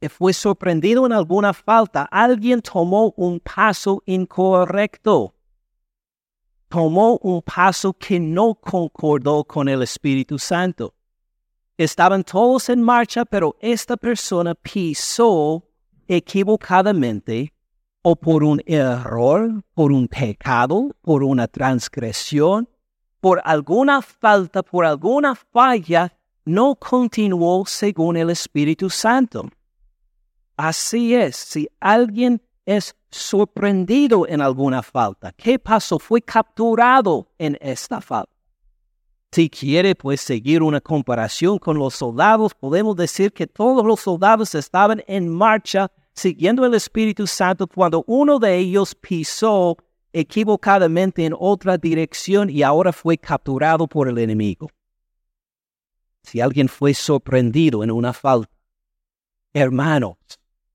fue 0.08 0.32
sorprendido 0.32 1.06
en 1.06 1.12
alguna 1.12 1.52
falta. 1.52 2.02
Alguien 2.10 2.60
tomó 2.60 3.14
un 3.16 3.40
paso 3.40 4.02
incorrecto. 4.06 5.34
Tomó 6.68 7.18
un 7.22 7.40
paso 7.40 7.92
que 7.92 8.18
no 8.18 8.54
concordó 8.56 9.44
con 9.44 9.68
el 9.68 9.82
Espíritu 9.82 10.38
Santo. 10.38 10.94
Estaban 11.78 12.24
todos 12.24 12.68
en 12.68 12.82
marcha, 12.82 13.24
pero 13.24 13.56
esta 13.60 13.96
persona 13.96 14.54
pisó 14.54 15.62
equivocadamente 16.08 17.53
o 18.06 18.14
por 18.14 18.44
un 18.44 18.60
error, 18.66 19.64
por 19.72 19.90
un 19.90 20.08
pecado, 20.08 20.90
por 21.00 21.24
una 21.24 21.48
transgresión, 21.48 22.68
por 23.18 23.40
alguna 23.46 24.02
falta, 24.02 24.62
por 24.62 24.84
alguna 24.84 25.34
falla, 25.34 26.14
no 26.44 26.74
continuó 26.74 27.64
según 27.64 28.18
el 28.18 28.28
Espíritu 28.28 28.90
Santo. 28.90 29.48
Así 30.54 31.14
es, 31.14 31.34
si 31.34 31.66
alguien 31.80 32.42
es 32.66 32.94
sorprendido 33.10 34.28
en 34.28 34.42
alguna 34.42 34.82
falta, 34.82 35.32
¿qué 35.32 35.58
pasó? 35.58 35.98
Fue 35.98 36.20
capturado 36.20 37.30
en 37.38 37.56
esta 37.58 38.02
falta. 38.02 38.30
Si 39.32 39.48
quiere 39.48 39.94
pues 39.94 40.20
seguir 40.20 40.62
una 40.62 40.82
comparación 40.82 41.58
con 41.58 41.78
los 41.78 41.94
soldados, 41.94 42.52
podemos 42.52 42.96
decir 42.96 43.32
que 43.32 43.46
todos 43.46 43.82
los 43.82 44.00
soldados 44.00 44.54
estaban 44.54 45.02
en 45.06 45.26
marcha 45.30 45.90
siguiendo 46.14 46.64
el 46.64 46.74
Espíritu 46.74 47.26
Santo 47.26 47.66
cuando 47.66 48.04
uno 48.06 48.38
de 48.38 48.56
ellos 48.56 48.94
pisó 48.94 49.76
equivocadamente 50.12 51.24
en 51.24 51.34
otra 51.38 51.76
dirección 51.76 52.48
y 52.48 52.62
ahora 52.62 52.92
fue 52.92 53.18
capturado 53.18 53.86
por 53.86 54.08
el 54.08 54.18
enemigo. 54.18 54.70
Si 56.22 56.40
alguien 56.40 56.68
fue 56.68 56.94
sorprendido 56.94 57.82
en 57.82 57.90
una 57.90 58.12
falta, 58.12 58.50
hermanos, 59.52 60.16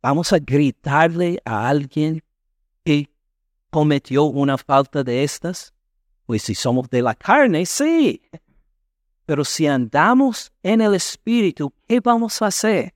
vamos 0.01 0.31
a 0.33 0.39
gritarle 0.39 1.41
a 1.45 1.67
alguien 1.67 2.21
que 2.83 3.09
cometió 3.69 4.25
una 4.25 4.57
falta 4.57 5.03
de 5.03 5.23
estas. 5.23 5.73
Pues 6.25 6.43
si 6.43 6.53
somos 6.53 6.89
de 6.89 7.01
la 7.01 7.15
carne, 7.15 7.65
sí. 7.65 8.21
Pero 9.25 9.43
si 9.45 9.65
andamos 9.67 10.51
en 10.61 10.81
el 10.81 10.93
Espíritu, 10.93 11.73
¿qué 11.87 11.99
vamos 11.99 12.41
a 12.41 12.47
hacer? 12.47 12.93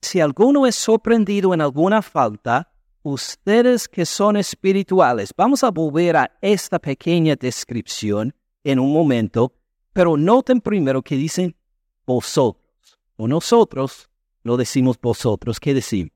Si 0.00 0.20
alguno 0.20 0.66
es 0.66 0.76
sorprendido 0.76 1.54
en 1.54 1.60
alguna 1.60 2.02
falta, 2.02 2.70
ustedes 3.02 3.88
que 3.88 4.06
son 4.06 4.36
espirituales, 4.36 5.32
vamos 5.36 5.64
a 5.64 5.70
volver 5.70 6.16
a 6.16 6.30
esta 6.40 6.78
pequeña 6.78 7.36
descripción 7.36 8.34
en 8.64 8.78
un 8.78 8.92
momento, 8.92 9.52
pero 9.92 10.16
noten 10.16 10.60
primero 10.60 11.02
que 11.02 11.16
dicen 11.16 11.56
vosotros, 12.06 12.98
o 13.16 13.26
nosotros, 13.26 14.08
no 14.44 14.56
decimos 14.56 14.98
vosotros, 15.00 15.58
¿qué 15.58 15.74
decimos? 15.74 16.12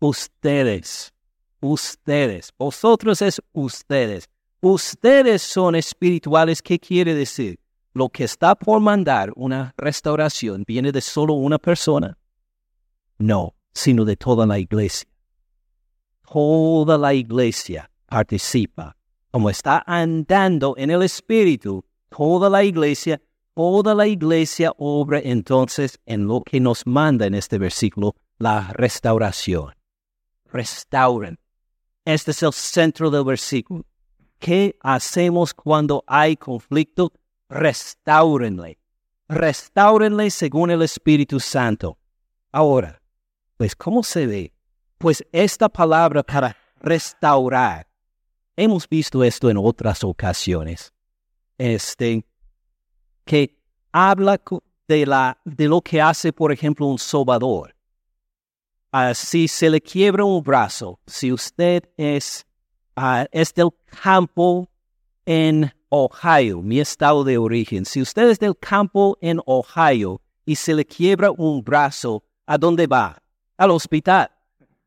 Ustedes, 0.00 1.12
ustedes, 1.60 2.52
vosotros 2.58 3.22
es 3.22 3.40
ustedes. 3.52 4.28
Ustedes 4.60 5.42
son 5.42 5.76
espirituales, 5.76 6.62
¿qué 6.62 6.78
quiere 6.80 7.14
decir? 7.14 7.60
Lo 7.94 8.08
que 8.08 8.24
está 8.24 8.56
por 8.56 8.80
mandar 8.80 9.32
una 9.36 9.72
restauración 9.76 10.64
viene 10.66 10.90
de 10.90 11.00
solo 11.00 11.34
una 11.34 11.58
persona. 11.58 12.18
No, 13.18 13.54
sino 13.74 14.04
de 14.04 14.16
toda 14.16 14.46
la 14.46 14.58
iglesia. 14.58 15.08
Toda 16.30 16.96
la 16.98 17.14
iglesia 17.14 17.90
participa. 18.06 18.96
Como 19.30 19.50
está 19.50 19.82
andando 19.86 20.74
en 20.76 20.90
el 20.90 21.02
Espíritu, 21.02 21.84
toda 22.08 22.48
la 22.48 22.64
iglesia, 22.64 23.20
toda 23.54 23.94
la 23.94 24.06
iglesia 24.06 24.72
obra 24.78 25.20
entonces 25.22 25.98
en 26.06 26.26
lo 26.26 26.42
que 26.42 26.60
nos 26.60 26.86
manda 26.86 27.26
en 27.26 27.34
este 27.34 27.58
versículo, 27.58 28.14
la 28.38 28.72
restauración. 28.72 29.74
Restauren. 30.46 31.38
Este 32.04 32.30
es 32.30 32.42
el 32.42 32.52
centro 32.52 33.10
del 33.10 33.24
versículo. 33.24 33.84
¿Qué 34.38 34.78
hacemos 34.80 35.52
cuando 35.52 36.04
hay 36.06 36.36
conflicto? 36.36 37.12
Restáurenle. 37.48 38.78
Restáurenle 39.28 40.30
según 40.30 40.70
el 40.70 40.82
Espíritu 40.82 41.40
Santo. 41.40 41.98
Ahora, 42.52 42.97
pues, 43.58 43.74
¿cómo 43.74 44.02
se 44.04 44.26
ve? 44.26 44.52
Pues 44.98 45.22
esta 45.32 45.68
palabra 45.68 46.22
para 46.22 46.56
restaurar. 46.80 47.86
Hemos 48.56 48.88
visto 48.88 49.22
esto 49.22 49.50
en 49.50 49.56
otras 49.58 50.02
ocasiones. 50.04 50.92
Este, 51.58 52.24
que 53.24 53.60
habla 53.92 54.40
de, 54.86 55.06
la, 55.06 55.38
de 55.44 55.68
lo 55.68 55.80
que 55.80 56.00
hace, 56.00 56.32
por 56.32 56.52
ejemplo, 56.52 56.86
un 56.86 56.98
sobador. 56.98 57.74
Ah, 58.92 59.12
si 59.12 59.48
se 59.48 59.68
le 59.68 59.80
quiebra 59.80 60.24
un 60.24 60.42
brazo, 60.42 61.00
si 61.06 61.32
usted 61.32 61.82
es, 61.96 62.46
uh, 62.96 63.26
es 63.32 63.52
del 63.52 63.70
campo 64.02 64.68
en 65.26 65.70
Ohio, 65.88 66.62
mi 66.62 66.78
estado 66.78 67.24
de 67.24 67.36
origen, 67.36 67.84
si 67.84 68.00
usted 68.00 68.30
es 68.30 68.38
del 68.38 68.56
campo 68.56 69.18
en 69.20 69.40
Ohio 69.46 70.22
y 70.46 70.54
se 70.54 70.74
le 70.74 70.84
quiebra 70.84 71.30
un 71.32 71.62
brazo, 71.62 72.22
¿a 72.46 72.56
dónde 72.56 72.86
va? 72.86 73.20
Al 73.58 73.72
hospital, 73.72 74.30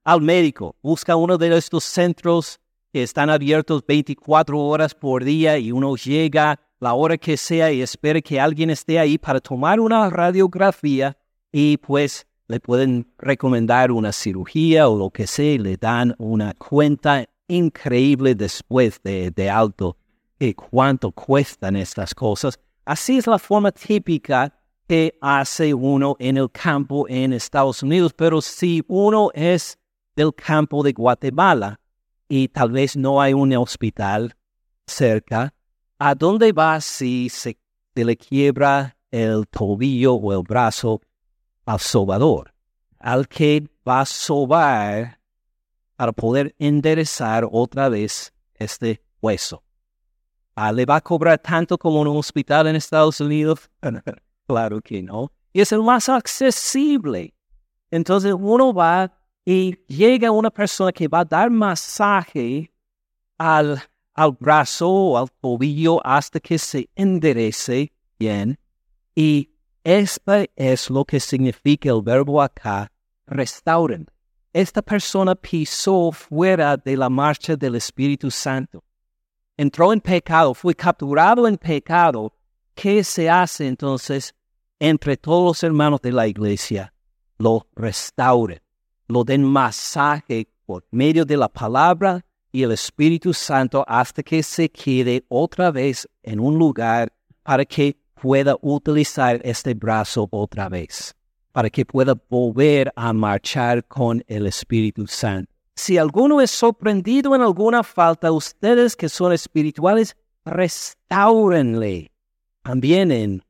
al 0.04 0.22
médico, 0.22 0.76
busca 0.82 1.16
uno 1.16 1.38
de 1.38 1.56
estos 1.56 1.84
centros 1.84 2.60
que 2.92 3.04
están 3.04 3.30
abiertos 3.30 3.84
24 3.86 4.60
horas 4.60 4.96
por 4.96 5.24
día 5.24 5.58
y 5.58 5.72
uno 5.72 5.96
llega 5.96 6.60
la 6.80 6.94
hora 6.94 7.18
que 7.18 7.38
sea 7.38 7.72
y 7.72 7.82
espera 7.82 8.22
que 8.22 8.40
alguien 8.40 8.70
esté 8.70 8.98
ahí 8.98 9.18
para 9.18 9.40
tomar 9.40 9.80
una 9.80 10.10
radiografía 10.10 11.16
y 11.52 11.78
pues 11.78 12.26
le 12.48 12.60
pueden 12.60 13.08
recomendar 13.18 13.92
una 13.92 14.12
cirugía 14.12 14.88
o 14.90 14.98
lo 14.98 15.10
que 15.10 15.28
sea 15.28 15.54
y 15.54 15.58
le 15.58 15.78
dan 15.78 16.16
una 16.18 16.54
cuenta 16.54 17.26
increíble 17.48 18.36
después 18.36 19.02
de, 19.04 19.50
alto 19.50 19.98
y 20.40 20.54
cuánto 20.54 21.12
cuestan 21.12 21.76
estas 21.76 22.16
cosas. 22.16 22.60
Así 22.86 23.18
es 23.18 23.28
la 23.28 23.38
forma 23.38 23.72
típica 23.72 24.54
que 24.92 25.18
hace 25.22 25.74
uno 25.74 26.18
en 26.20 26.36
el 26.36 26.52
campo 26.52 27.08
en 27.08 27.32
Estados 27.32 27.82
Unidos, 27.82 28.12
pero 28.14 28.42
si 28.42 28.84
uno 28.90 29.30
es 29.34 29.80
del 30.18 30.36
campo 30.36 30.84
de 30.84 30.92
Guatemala 30.92 31.80
y 32.28 32.50
tal 32.50 32.72
vez 32.72 32.98
no 32.98 33.22
hay 33.22 33.32
un 33.32 33.56
hospital 33.56 34.36
cerca, 34.86 35.54
¿a 35.98 36.14
dónde 36.14 36.52
va 36.52 36.82
si 36.82 37.30
se, 37.30 37.58
le 37.96 38.18
quiebra 38.18 38.98
el 39.12 39.48
tobillo 39.48 40.16
o 40.16 40.34
el 40.34 40.44
brazo 40.44 41.00
al 41.66 41.80
sobador? 41.80 42.54
Al 43.00 43.30
que 43.30 43.66
va 43.88 44.02
a 44.02 44.06
sobar 44.06 45.22
para 45.96 46.12
poder 46.12 46.54
enderezar 46.60 47.48
otra 47.50 47.88
vez 47.88 48.34
este 48.56 49.02
hueso. 49.22 49.64
Ah, 50.54 50.74
¿Le 50.74 50.86
va 50.86 50.98
a 50.98 51.02
cobrar 51.02 51.40
tanto 51.40 51.78
como 51.78 52.02
un 52.02 52.08
hospital 52.10 52.68
en 52.68 52.76
Estados 52.76 53.22
Unidos? 53.22 53.70
Claro 54.48 54.82
que 54.82 55.02
no. 55.02 55.32
Y 55.54 55.62
es 55.62 55.72
el 55.72 55.82
más 55.84 56.10
accesible. 56.10 57.34
Entonces 57.90 58.34
uno 58.38 58.74
va 58.74 59.12
y 59.46 59.76
llega 59.88 60.32
una 60.32 60.50
persona 60.50 60.92
que 60.92 61.08
va 61.08 61.20
a 61.20 61.26
dar 61.26 61.50
masaje 61.50 62.72
al, 63.38 63.82
al 64.14 64.32
brazo 64.40 64.90
o 64.90 65.18
al 65.18 65.30
tobillo 65.42 66.06
hasta 66.06 66.40
que 66.40 66.58
se 66.58 66.90
enderece 66.96 67.92
bien. 68.20 68.58
Y 69.16 69.50
esto 69.84 70.46
es 70.56 70.90
lo 70.90 71.04
que 71.06 71.20
significa 71.20 71.90
el 71.90 72.02
verbo 72.02 72.42
acá, 72.42 72.92
restauren. 73.26 74.08
Esta 74.54 74.82
persona 74.82 75.34
pisó 75.34 76.12
fuera 76.12 76.78
de 76.78 76.98
la 76.98 77.10
marcha 77.10 77.56
del 77.56 77.76
Espíritu 77.76 78.30
Santo. 78.30 78.84
Entró 79.58 79.94
en 79.94 80.02
pecado, 80.02 80.54
fue 80.54 80.76
capturado 80.76 81.48
en 81.48 81.58
pecado. 81.58 82.34
¿Qué 82.76 83.04
se 83.04 83.30
hace 83.30 83.68
entonces? 83.68 84.34
entre 84.82 85.16
todos 85.16 85.44
los 85.46 85.64
hermanos 85.64 86.02
de 86.02 86.12
la 86.12 86.28
iglesia 86.28 86.92
lo 87.38 87.68
restauren, 87.76 88.60
lo 89.08 89.24
den 89.24 89.44
masaje 89.44 90.48
por 90.66 90.84
medio 90.90 91.24
de 91.24 91.38
la 91.38 91.48
palabra 91.48 92.26
y 92.52 92.64
el 92.64 92.72
Espíritu 92.72 93.32
Santo 93.32 93.86
hasta 93.88 94.24
que 94.24 94.42
se 94.42 94.70
quede 94.70 95.24
otra 95.30 95.70
vez 95.70 96.10
en 96.24 96.40
un 96.40 96.58
lugar 96.58 97.14
para 97.44 97.64
que 97.64 97.96
pueda 98.20 98.56
utilizar 98.62 99.40
este 99.44 99.76
brazo 99.76 100.28
otra 100.32 100.68
vez. 100.68 101.16
para 101.54 101.70
que 101.70 101.86
pueda 101.86 102.16
volver 102.30 102.94
a 102.96 103.12
marchar 103.12 103.84
con 103.84 104.24
el 104.28 104.48
Espíritu 104.48 105.06
Santo. 105.06 105.52
Si 105.76 105.98
alguno 105.98 106.40
es 106.40 106.50
sorprendido 106.50 107.36
en 107.36 107.42
alguna 107.42 107.84
falta, 107.84 108.32
ustedes 108.32 108.96
que 108.96 109.10
son 109.10 109.34
espirituales, 109.34 110.16
restáurenle. 110.46 112.11
También 112.64 113.12
en, 113.12 113.44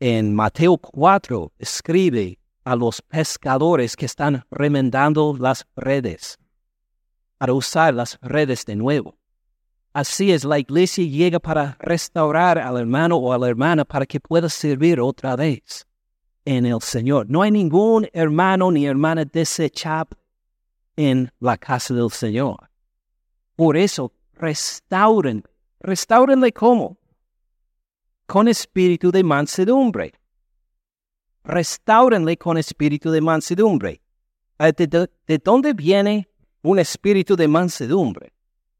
en 0.00 0.34
Mateo 0.34 0.76
4 0.76 1.52
escribe 1.58 2.38
a 2.64 2.76
los 2.76 3.00
pescadores 3.00 3.96
que 3.96 4.04
están 4.04 4.44
remendando 4.50 5.34
las 5.38 5.66
redes 5.74 6.38
para 7.38 7.54
usar 7.54 7.94
las 7.94 8.18
redes 8.20 8.66
de 8.66 8.76
nuevo. 8.76 9.16
Así 9.94 10.32
es, 10.32 10.44
la 10.44 10.58
iglesia 10.58 11.04
llega 11.04 11.38
para 11.38 11.76
restaurar 11.80 12.58
al 12.58 12.76
hermano 12.76 13.16
o 13.16 13.32
a 13.32 13.38
la 13.38 13.48
hermana 13.48 13.84
para 13.84 14.04
que 14.04 14.20
pueda 14.20 14.48
servir 14.48 15.00
otra 15.00 15.34
vez 15.34 15.86
en 16.44 16.66
el 16.66 16.80
Señor. 16.82 17.26
No 17.28 17.40
hay 17.40 17.50
ningún 17.50 18.06
hermano 18.12 18.70
ni 18.70 18.86
hermana 18.86 19.24
desechable 19.24 20.18
en 20.96 21.32
la 21.40 21.56
casa 21.56 21.94
del 21.94 22.10
Señor. 22.10 22.68
Por 23.56 23.76
eso, 23.76 24.12
restauren. 24.34 25.42
Restáurenle 25.80 26.52
cómo? 26.52 26.97
Con 28.28 28.46
espíritu 28.46 29.10
de 29.10 29.24
mansedumbre. 29.24 30.12
Restáurenle 31.44 32.36
con 32.36 32.58
espíritu 32.58 33.10
de 33.10 33.22
mansedumbre. 33.22 34.02
Ah, 34.58 34.70
¿De, 34.70 34.86
de 34.86 35.38
dónde 35.38 35.72
viene 35.72 36.28
un 36.60 36.78
espíritu 36.78 37.36
de 37.36 37.48
mansedumbre? 37.48 38.34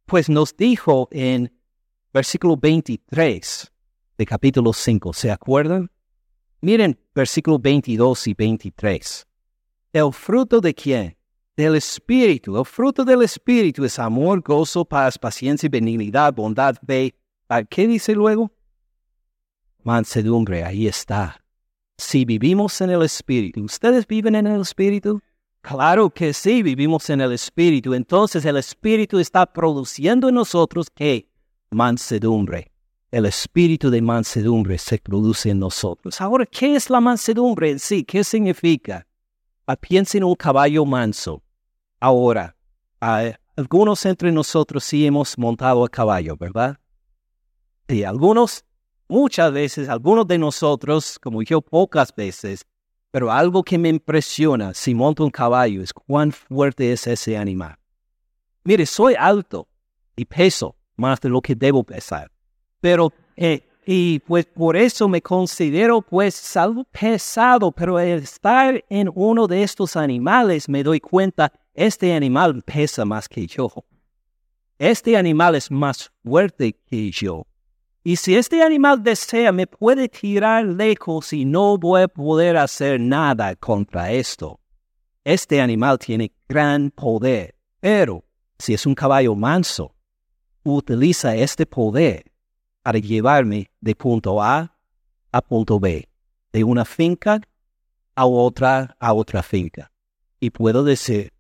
Pues 0.05 0.29
nos 0.29 0.55
dijo 0.55 1.09
en 1.13 1.51
versículo 2.13 2.59
23 2.59 3.73
de 4.19 4.27
capítulo 4.27 4.75
5, 4.75 5.15
¿se 5.15 5.31
acuerdan? 5.31 5.91
Miren 6.61 7.01
versículo 7.15 7.59
22 7.59 8.27
y 8.27 8.35
23. 8.35 9.27
¿El 9.95 10.13
fruto 10.13 10.61
de 10.61 10.75
quién? 10.75 11.17
Del 11.57 11.77
Espíritu. 11.77 12.59
El 12.59 12.67
fruto 12.67 13.03
del 13.03 13.23
Espíritu 13.23 13.83
es 13.87 13.99
amor, 13.99 14.43
gozo, 14.43 14.85
paz, 14.85 15.19
paciencia, 15.19 15.71
benignidad, 15.71 16.35
bondad, 16.35 16.77
fe. 16.87 17.15
¿Qué 17.71 17.87
dice 17.87 18.13
luego? 18.13 18.53
Mansedumbre, 19.89 20.65
ahí 20.65 20.87
está. 20.87 21.43
Si 21.97 22.27
vivimos 22.27 22.79
en 22.83 22.91
el 22.91 23.01
Espíritu, 23.01 23.65
¿ustedes 23.65 24.07
viven 24.07 24.35
en 24.35 24.47
el 24.47 24.61
Espíritu? 24.61 25.19
Claro 25.63 26.11
que 26.11 26.35
sí, 26.35 26.63
vivimos 26.63 27.09
en 27.09 27.23
el 27.23 27.33
Espíritu. 27.33 27.95
Entonces 27.95 28.45
el 28.45 28.59
Espíritu 28.59 29.19
está 29.19 29.47
produciendo 29.47 30.29
en 30.29 30.35
nosotros 30.35 30.89
qué? 30.95 31.27
Mansedumbre. 31.71 32.71
El 33.11 33.25
espíritu 33.25 33.89
de 33.89 34.03
mansedumbre 34.03 34.77
se 34.77 34.99
produce 34.99 35.49
en 35.49 35.61
nosotros. 35.61 36.21
Ahora, 36.21 36.45
¿qué 36.45 36.77
es 36.77 36.91
la 36.91 37.01
mansedumbre 37.01 37.71
en 37.71 37.79
sí? 37.79 38.05
¿Qué 38.05 38.23
significa? 38.23 39.07
Ah, 39.67 39.77
piensen 39.77 40.19
en 40.19 40.25
un 40.25 40.35
caballo 40.35 40.85
manso. 40.85 41.43
Ahora, 41.99 42.55
ah, 43.01 43.33
algunos 43.57 44.05
entre 44.05 44.33
nosotros 44.33 44.85
sí 44.85 45.07
hemos 45.07 45.39
montado 45.39 45.83
a 45.83 45.89
caballo, 45.89 46.37
¿verdad? 46.37 46.79
Y 47.89 48.03
algunos, 48.03 48.67
muchas 49.09 49.53
veces, 49.53 49.89
algunos 49.89 50.27
de 50.27 50.39
nosotros, 50.39 51.19
como 51.19 51.43
yo 51.43 51.61
pocas 51.61 52.15
veces, 52.15 52.65
pero 53.11 53.33
algo 53.33 53.63
que 53.63 53.79
me 53.79 53.89
impresiona 53.89 54.75
si 54.75 54.95
monto 54.95 55.25
un 55.25 55.31
caballo 55.31 55.83
es 55.83 55.93
cuán 55.93 56.31
fuerte 56.31 56.93
es 56.93 57.07
ese 57.07 57.37
animal. 57.37 57.77
Mire, 58.65 58.85
soy 58.87 59.15
alto 59.19 59.67
y 60.15 60.25
peso 60.25 60.77
más 60.97 61.21
de 61.21 61.31
lo 61.31 61.41
que 61.41 61.55
debo 61.55 61.85
pesar. 61.85 62.31
Pero, 62.81 63.13
eh, 63.37 63.63
y 63.87 64.19
pues 64.21 64.45
por 64.45 64.77
eso 64.77 65.09
me 65.09 65.23
considero 65.23 66.03
pues 66.03 66.57
algo 66.57 66.85
pesado, 66.85 67.73
pero 67.73 67.97
al 67.97 68.09
estar 68.09 68.85
en 68.91 69.11
uno 69.15 69.47
de 69.47 69.63
estos 69.63 69.97
animales 69.97 70.69
me 70.69 70.83
doy 70.83 71.01
cuenta, 71.01 71.51
este 71.73 72.13
animal 72.13 72.63
pesa 72.63 73.05
más 73.07 73.29
que 73.29 73.47
yo. 73.47 73.73
Este 74.79 75.17
animal 75.17 75.55
es 75.55 75.71
más 75.71 76.13
fuerte 76.23 76.75
que 76.87 77.11
yo. 77.11 77.47
Y 78.09 78.17
si 78.17 78.37
este 78.37 78.63
animal 78.63 79.03
desea, 79.03 79.53
me 79.53 79.67
puede 79.67 80.09
tirar 80.09 80.65
lejos 80.65 81.31
y 81.35 81.45
no 81.45 81.77
voy 81.77 82.01
a 82.01 82.09
poder 82.09 82.57
hacer 82.57 82.99
nada 82.99 83.55
contra 83.55 84.11
esto. 84.11 84.61
Este 85.25 85.61
animal 85.61 85.99
tiene 85.99 86.33
gran 86.49 86.91
poder, 86.91 87.55
pero 87.81 88.25
si 88.59 88.73
es 88.73 88.87
un 88.87 88.95
caballo 88.95 89.35
manso, 89.35 89.95
utiliza 90.63 91.37
este 91.37 91.67
poder 91.67 92.33
para 92.83 92.99
llevarme 92.99 93.71
de 93.79 93.95
punto 93.95 94.43
A 94.43 94.75
a 95.31 95.43
punto 95.43 95.79
B, 95.79 96.09
de 96.51 96.65
una 96.65 96.87
finca 96.87 97.43
a 98.15 98.25
otra 98.25 98.97
a 98.99 99.13
otra 99.13 99.43
finca. 99.43 99.93
Y 100.41 100.49
puedo 100.49 100.83
decir, 100.83 101.31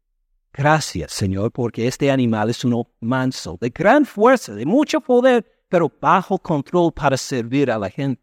gracias 0.52 1.12
Señor, 1.12 1.50
porque 1.50 1.86
este 1.86 2.10
animal 2.10 2.50
es 2.50 2.62
uno 2.62 2.90
manso, 3.00 3.56
de 3.58 3.70
gran 3.70 4.04
fuerza, 4.04 4.54
de 4.54 4.66
mucho 4.66 5.00
poder, 5.00 5.57
pero 5.68 5.90
bajo 6.00 6.38
control 6.38 6.92
para 6.92 7.16
servir 7.16 7.70
a 7.70 7.78
la 7.78 7.90
gente. 7.90 8.22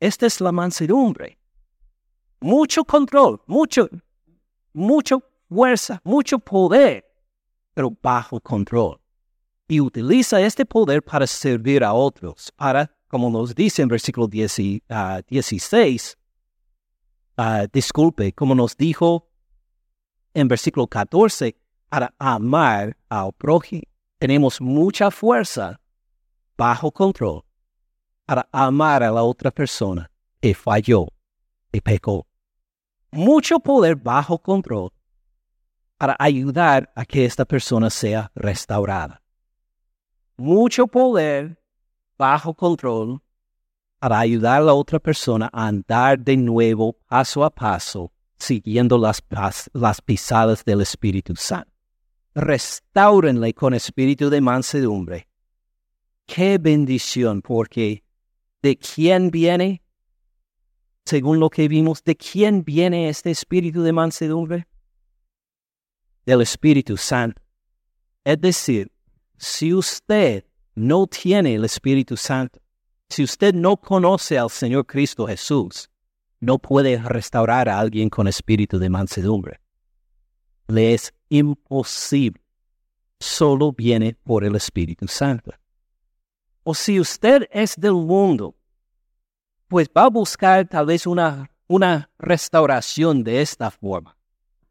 Esta 0.00 0.26
es 0.26 0.40
la 0.40 0.52
mansedumbre. 0.52 1.38
Mucho 2.40 2.84
control, 2.84 3.40
mucho, 3.46 3.88
mucho 4.72 5.22
fuerza, 5.48 6.00
mucho 6.04 6.38
poder, 6.38 7.04
pero 7.74 7.90
bajo 8.02 8.40
control 8.40 8.98
y 9.68 9.80
utiliza 9.80 10.40
este 10.40 10.64
poder 10.64 11.02
para 11.02 11.26
servir 11.26 11.82
a 11.84 11.92
otros, 11.92 12.52
para, 12.56 12.90
como 13.08 13.30
nos 13.30 13.54
dice 13.54 13.82
en 13.82 13.88
versículo 13.88 14.26
16, 14.28 14.82
ah, 14.90 15.22
ah, 17.36 17.66
disculpe, 17.72 18.32
como 18.32 18.54
nos 18.54 18.76
dijo 18.76 19.28
en 20.34 20.48
versículo 20.48 20.86
14, 20.86 21.56
para 21.88 22.12
amar 22.18 22.96
al 23.08 23.32
prójimo. 23.32 23.82
Tenemos 24.18 24.60
mucha 24.60 25.10
fuerza 25.10 25.80
bajo 26.56 26.90
control 26.90 27.42
para 28.24 28.48
amar 28.52 29.02
a 29.02 29.10
la 29.10 29.22
otra 29.22 29.50
persona 29.50 30.10
que 30.40 30.54
falló, 30.54 31.08
y 31.72 31.80
pecó. 31.80 32.26
Mucho 33.10 33.58
poder 33.60 33.96
bajo 33.96 34.38
control 34.38 34.90
para 35.96 36.16
ayudar 36.18 36.92
a 36.94 37.04
que 37.04 37.24
esta 37.24 37.44
persona 37.44 37.90
sea 37.90 38.30
restaurada 38.34 39.24
mucho 40.36 40.86
poder 40.86 41.58
bajo 42.18 42.54
control 42.54 43.20
para 43.98 44.18
ayudar 44.18 44.60
a 44.60 44.64
la 44.64 44.74
otra 44.74 44.98
persona 44.98 45.48
a 45.52 45.66
andar 45.66 46.18
de 46.18 46.36
nuevo 46.36 46.98
paso 47.08 47.44
a 47.44 47.50
paso, 47.50 48.12
siguiendo 48.38 48.98
las, 48.98 49.22
las 49.72 50.00
pisadas 50.02 50.64
del 50.64 50.82
Espíritu 50.82 51.34
Santo. 51.36 51.70
Restáurenle 52.34 53.54
con 53.54 53.74
espíritu 53.74 54.28
de 54.28 54.40
mansedumbre. 54.40 55.28
Qué 56.26 56.58
bendición, 56.58 57.42
porque 57.42 58.02
¿de 58.62 58.76
quién 58.76 59.30
viene? 59.30 59.82
Según 61.04 61.38
lo 61.38 61.50
que 61.50 61.68
vimos, 61.68 62.02
¿de 62.02 62.16
quién 62.16 62.64
viene 62.64 63.08
este 63.08 63.30
espíritu 63.30 63.82
de 63.82 63.92
mansedumbre? 63.92 64.66
Del 66.24 66.40
Espíritu 66.40 66.96
Santo. 66.96 67.42
Es 68.24 68.40
decir, 68.40 68.90
si 69.36 69.74
usted 69.74 70.44
no 70.74 71.06
tiene 71.06 71.54
el 71.54 71.64
Espíritu 71.66 72.16
Santo, 72.16 72.60
si 73.10 73.22
usted 73.22 73.52
no 73.52 73.76
conoce 73.76 74.38
al 74.38 74.48
Señor 74.48 74.86
Cristo 74.86 75.26
Jesús, 75.26 75.90
no 76.40 76.58
puede 76.58 76.96
restaurar 76.96 77.68
a 77.68 77.78
alguien 77.78 78.08
con 78.08 78.28
espíritu 78.28 78.78
de 78.78 78.88
mansedumbre. 78.88 79.60
Le 80.68 80.94
es 80.94 81.12
imposible. 81.28 82.40
Solo 83.20 83.72
viene 83.72 84.16
por 84.24 84.44
el 84.44 84.56
Espíritu 84.56 85.06
Santo. 85.06 85.52
O 86.64 86.74
si 86.74 86.98
usted 86.98 87.46
es 87.50 87.76
del 87.76 87.92
mundo, 87.92 88.54
pues 89.68 89.88
va 89.96 90.04
a 90.04 90.10
buscar 90.10 90.66
tal 90.66 90.86
vez 90.86 91.06
una, 91.06 91.50
una 91.68 92.10
restauración 92.18 93.22
de 93.22 93.40
esta 93.40 93.70
forma. 93.70 94.16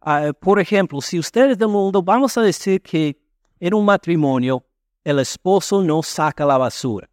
Ah, 0.02 0.32
por 0.38 0.60
ejemplo, 0.60 1.00
si 1.02 1.18
usted 1.18 1.52
es 1.52 1.58
del 1.58 1.70
mundo, 1.70 2.04
vamos 2.04 2.38
a 2.38 2.42
decir 2.42 2.82
que 2.82 3.18
en 3.60 3.74
un 3.74 3.86
matrimonio, 3.86 4.66
el 5.06 5.20
esposo 5.20 5.82
no 5.82 6.04
saca 6.04 6.46
la 6.46 6.58
basura. 6.58 7.10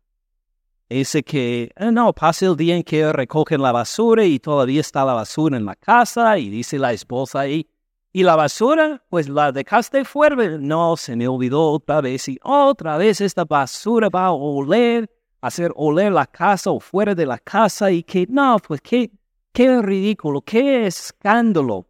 Dice 0.88 1.22
que, 1.22 1.70
eh, 1.76 1.92
no, 1.92 2.12
pasa 2.12 2.46
el 2.46 2.56
día 2.56 2.74
en 2.74 2.82
que 2.82 3.12
recogen 3.12 3.62
la 3.62 3.70
basura 3.70 4.24
y 4.24 4.40
todavía 4.40 4.80
está 4.80 5.04
la 5.04 5.14
basura 5.14 5.56
en 5.56 5.64
la 5.64 5.76
casa 5.76 6.36
y 6.38 6.50
dice 6.50 6.76
la 6.80 6.92
esposa 6.92 7.40
ahí, 7.40 7.69
y 8.12 8.22
la 8.22 8.36
basura, 8.36 9.02
pues 9.08 9.28
la 9.28 9.52
dejaste 9.52 10.04
fuera, 10.04 10.36
no, 10.58 10.96
se 10.96 11.14
me 11.14 11.28
olvidó 11.28 11.70
otra 11.70 12.00
vez 12.00 12.28
y 12.28 12.38
otra 12.42 12.96
vez 12.96 13.20
esta 13.20 13.44
basura 13.44 14.08
va 14.08 14.26
a 14.26 14.32
oler, 14.32 15.08
hacer 15.40 15.72
oler 15.76 16.12
la 16.12 16.26
casa 16.26 16.70
o 16.70 16.80
fuera 16.80 17.14
de 17.14 17.26
la 17.26 17.38
casa 17.38 17.90
y 17.90 18.02
que, 18.02 18.26
no, 18.28 18.58
pues 18.66 18.80
qué, 18.80 19.11
qué 19.52 19.80
ridículo, 19.80 20.42
qué 20.42 20.86
escándalo. 20.86 21.86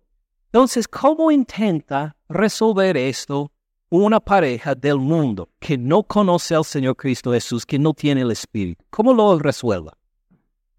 Entonces, 0.46 0.86
¿cómo 0.86 1.30
intenta 1.30 2.16
resolver 2.28 2.96
esto 2.96 3.50
una 3.88 4.20
pareja 4.20 4.74
del 4.74 4.98
mundo 4.98 5.48
que 5.58 5.78
no 5.78 6.02
conoce 6.02 6.54
al 6.54 6.64
Señor 6.64 6.96
Cristo 6.96 7.32
Jesús, 7.32 7.64
que 7.64 7.78
no 7.78 7.94
tiene 7.94 8.20
el 8.20 8.30
Espíritu, 8.30 8.84
¿cómo 8.90 9.12
lo 9.12 9.38
resuelva? 9.38 9.96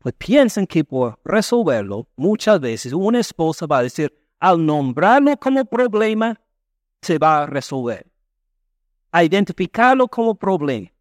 pues 0.02 0.16
piensan 0.18 0.66
que 0.66 0.84
por 0.84 1.20
resolverlo, 1.24 2.08
muchas 2.16 2.60
veces 2.60 2.94
una 2.94 3.20
esposa 3.20 3.68
va 3.68 3.80
a 3.80 3.84
decir, 3.84 4.12
al 4.42 4.66
nombrarlo 4.66 5.38
como 5.38 5.64
problema, 5.64 6.38
se 7.02 7.18
va 7.18 7.44
a 7.44 7.46
resolver. 7.46 8.06
A 9.12 9.24
identificarlo 9.24 10.08
como 10.08 10.36
problema. 10.36 10.92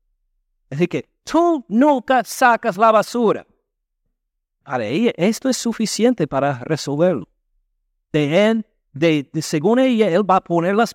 Así 0.70 0.86
que 0.86 1.08
tú 1.24 1.64
nunca 1.68 2.22
sacas 2.22 2.76
la 2.76 2.92
basura. 2.92 3.46
Para 4.62 4.84
ella, 4.84 5.12
esto 5.16 5.48
es 5.48 5.56
suficiente 5.56 6.26
para 6.26 6.58
resolverlo. 6.60 7.28
De 8.12 8.46
él, 8.46 8.66
de, 8.92 9.28
según 9.40 9.78
ella, 9.78 10.08
él 10.10 10.28
va 10.28 10.36
a 10.36 10.44
poner 10.44 10.76
las, 10.76 10.94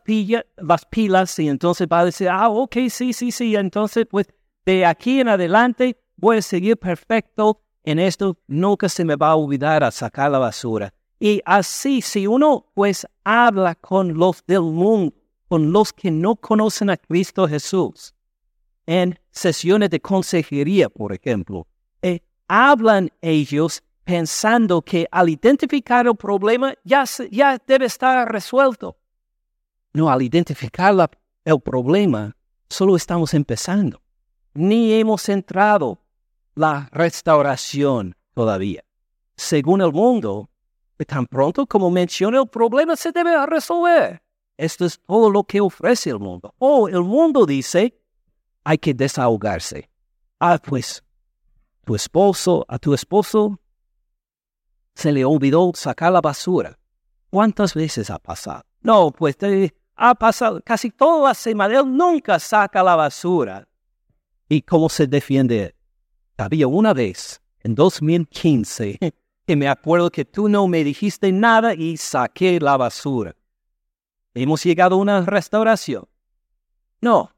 las 0.57 0.85
pilas 0.85 1.39
y 1.39 1.49
entonces 1.49 1.87
va 1.91 2.01
a 2.01 2.05
decir, 2.05 2.29
ah, 2.29 2.49
ok, 2.49 2.75
sí, 2.89 3.11
sí, 3.11 3.31
sí. 3.31 3.55
Entonces, 3.55 4.05
pues, 4.09 4.27
de 4.65 4.85
aquí 4.85 5.19
en 5.19 5.29
adelante 5.29 5.99
voy 6.15 6.37
a 6.37 6.41
seguir 6.43 6.77
perfecto 6.77 7.63
en 7.83 7.97
esto. 7.97 8.37
Nunca 8.47 8.87
se 8.87 9.03
me 9.03 9.15
va 9.15 9.29
a 9.29 9.35
olvidar 9.35 9.83
a 9.83 9.89
sacar 9.89 10.29
la 10.29 10.37
basura. 10.37 10.93
Y 11.19 11.41
así, 11.45 12.01
si 12.01 12.27
uno, 12.27 12.67
pues, 12.73 13.07
habla 13.23 13.75
con 13.75 14.17
los 14.17 14.45
del 14.45 14.61
mundo, 14.61 15.15
con 15.47 15.71
los 15.71 15.93
que 15.93 16.11
no 16.11 16.35
conocen 16.35 16.89
a 16.89 16.97
Cristo 16.97 17.47
Jesús, 17.47 18.13
en 18.85 19.19
sesiones 19.31 19.89
de 19.89 19.99
consejería, 19.99 20.89
por 20.89 21.13
ejemplo, 21.13 21.67
eh, 22.01 22.19
hablan 22.47 23.11
ellos 23.21 23.81
pensando 24.03 24.81
que 24.81 25.07
al 25.11 25.29
identificar 25.29 26.05
el 26.05 26.15
problema 26.15 26.75
ya, 26.83 27.03
ya 27.31 27.57
debe 27.65 27.85
estar 27.85 28.31
resuelto. 28.31 28.97
No, 29.93 30.09
al 30.09 30.21
identificar 30.21 31.09
el 31.43 31.61
problema, 31.61 32.35
solo 32.69 32.95
estamos 32.95 33.33
empezando. 33.33 34.01
Ni 34.53 34.93
hemos 34.93 35.27
entrado 35.29 35.99
la 36.53 36.87
restauración 36.91 38.15
todavía. 38.33 38.83
Según 39.35 39.81
el 39.81 39.91
mundo, 39.91 40.49
tan 41.03 41.25
pronto 41.25 41.65
como 41.65 41.91
menciona 41.91 42.39
el 42.39 42.47
problema 42.47 42.95
se 42.95 43.11
debe 43.11 43.45
resolver. 43.45 44.21
Esto 44.55 44.85
es 44.85 44.99
todo 44.99 45.29
lo 45.29 45.43
que 45.43 45.59
ofrece 45.59 46.11
el 46.11 46.19
mundo. 46.19 46.53
Oh, 46.59 46.87
el 46.87 47.01
mundo 47.01 47.45
dice, 47.45 47.99
hay 48.63 48.77
que 48.77 48.93
desahogarse. 48.93 49.89
Ah, 50.39 50.57
pues, 50.63 51.03
tu 51.83 51.95
esposo, 51.95 52.65
a 52.69 52.79
tu 52.79 52.93
esposo 52.93 53.59
se 54.93 55.11
le 55.11 55.25
olvidó 55.25 55.71
sacar 55.75 56.13
la 56.13 56.21
basura. 56.21 56.77
¿Cuántas 57.29 57.73
veces 57.73 58.09
ha 58.09 58.19
pasado? 58.19 58.63
No, 58.81 59.11
pues 59.11 59.35
ha 59.95 60.15
pasado 60.15 60.61
casi 60.63 60.89
toda 60.89 61.29
la 61.29 61.33
semana. 61.33 61.79
Él 61.79 61.97
nunca 61.97 62.39
saca 62.39 62.81
la 62.81 62.95
basura. 62.95 63.67
¿Y 64.47 64.61
cómo 64.61 64.89
se 64.89 65.07
defiende? 65.07 65.75
Había 66.37 66.67
una 66.67 66.93
vez, 66.93 67.41
en 67.61 67.75
2015, 67.75 68.99
que 69.45 69.55
me 69.55 69.67
acuerdo 69.67 70.09
que 70.09 70.25
tú 70.25 70.49
no 70.49 70.67
me 70.67 70.83
dijiste 70.83 71.31
nada 71.31 71.73
y 71.73 71.97
saqué 71.97 72.59
la 72.59 72.77
basura. 72.77 73.35
¿Hemos 74.33 74.63
llegado 74.63 74.95
a 74.95 74.99
una 74.99 75.21
restauración? 75.21 76.07
No. 77.01 77.31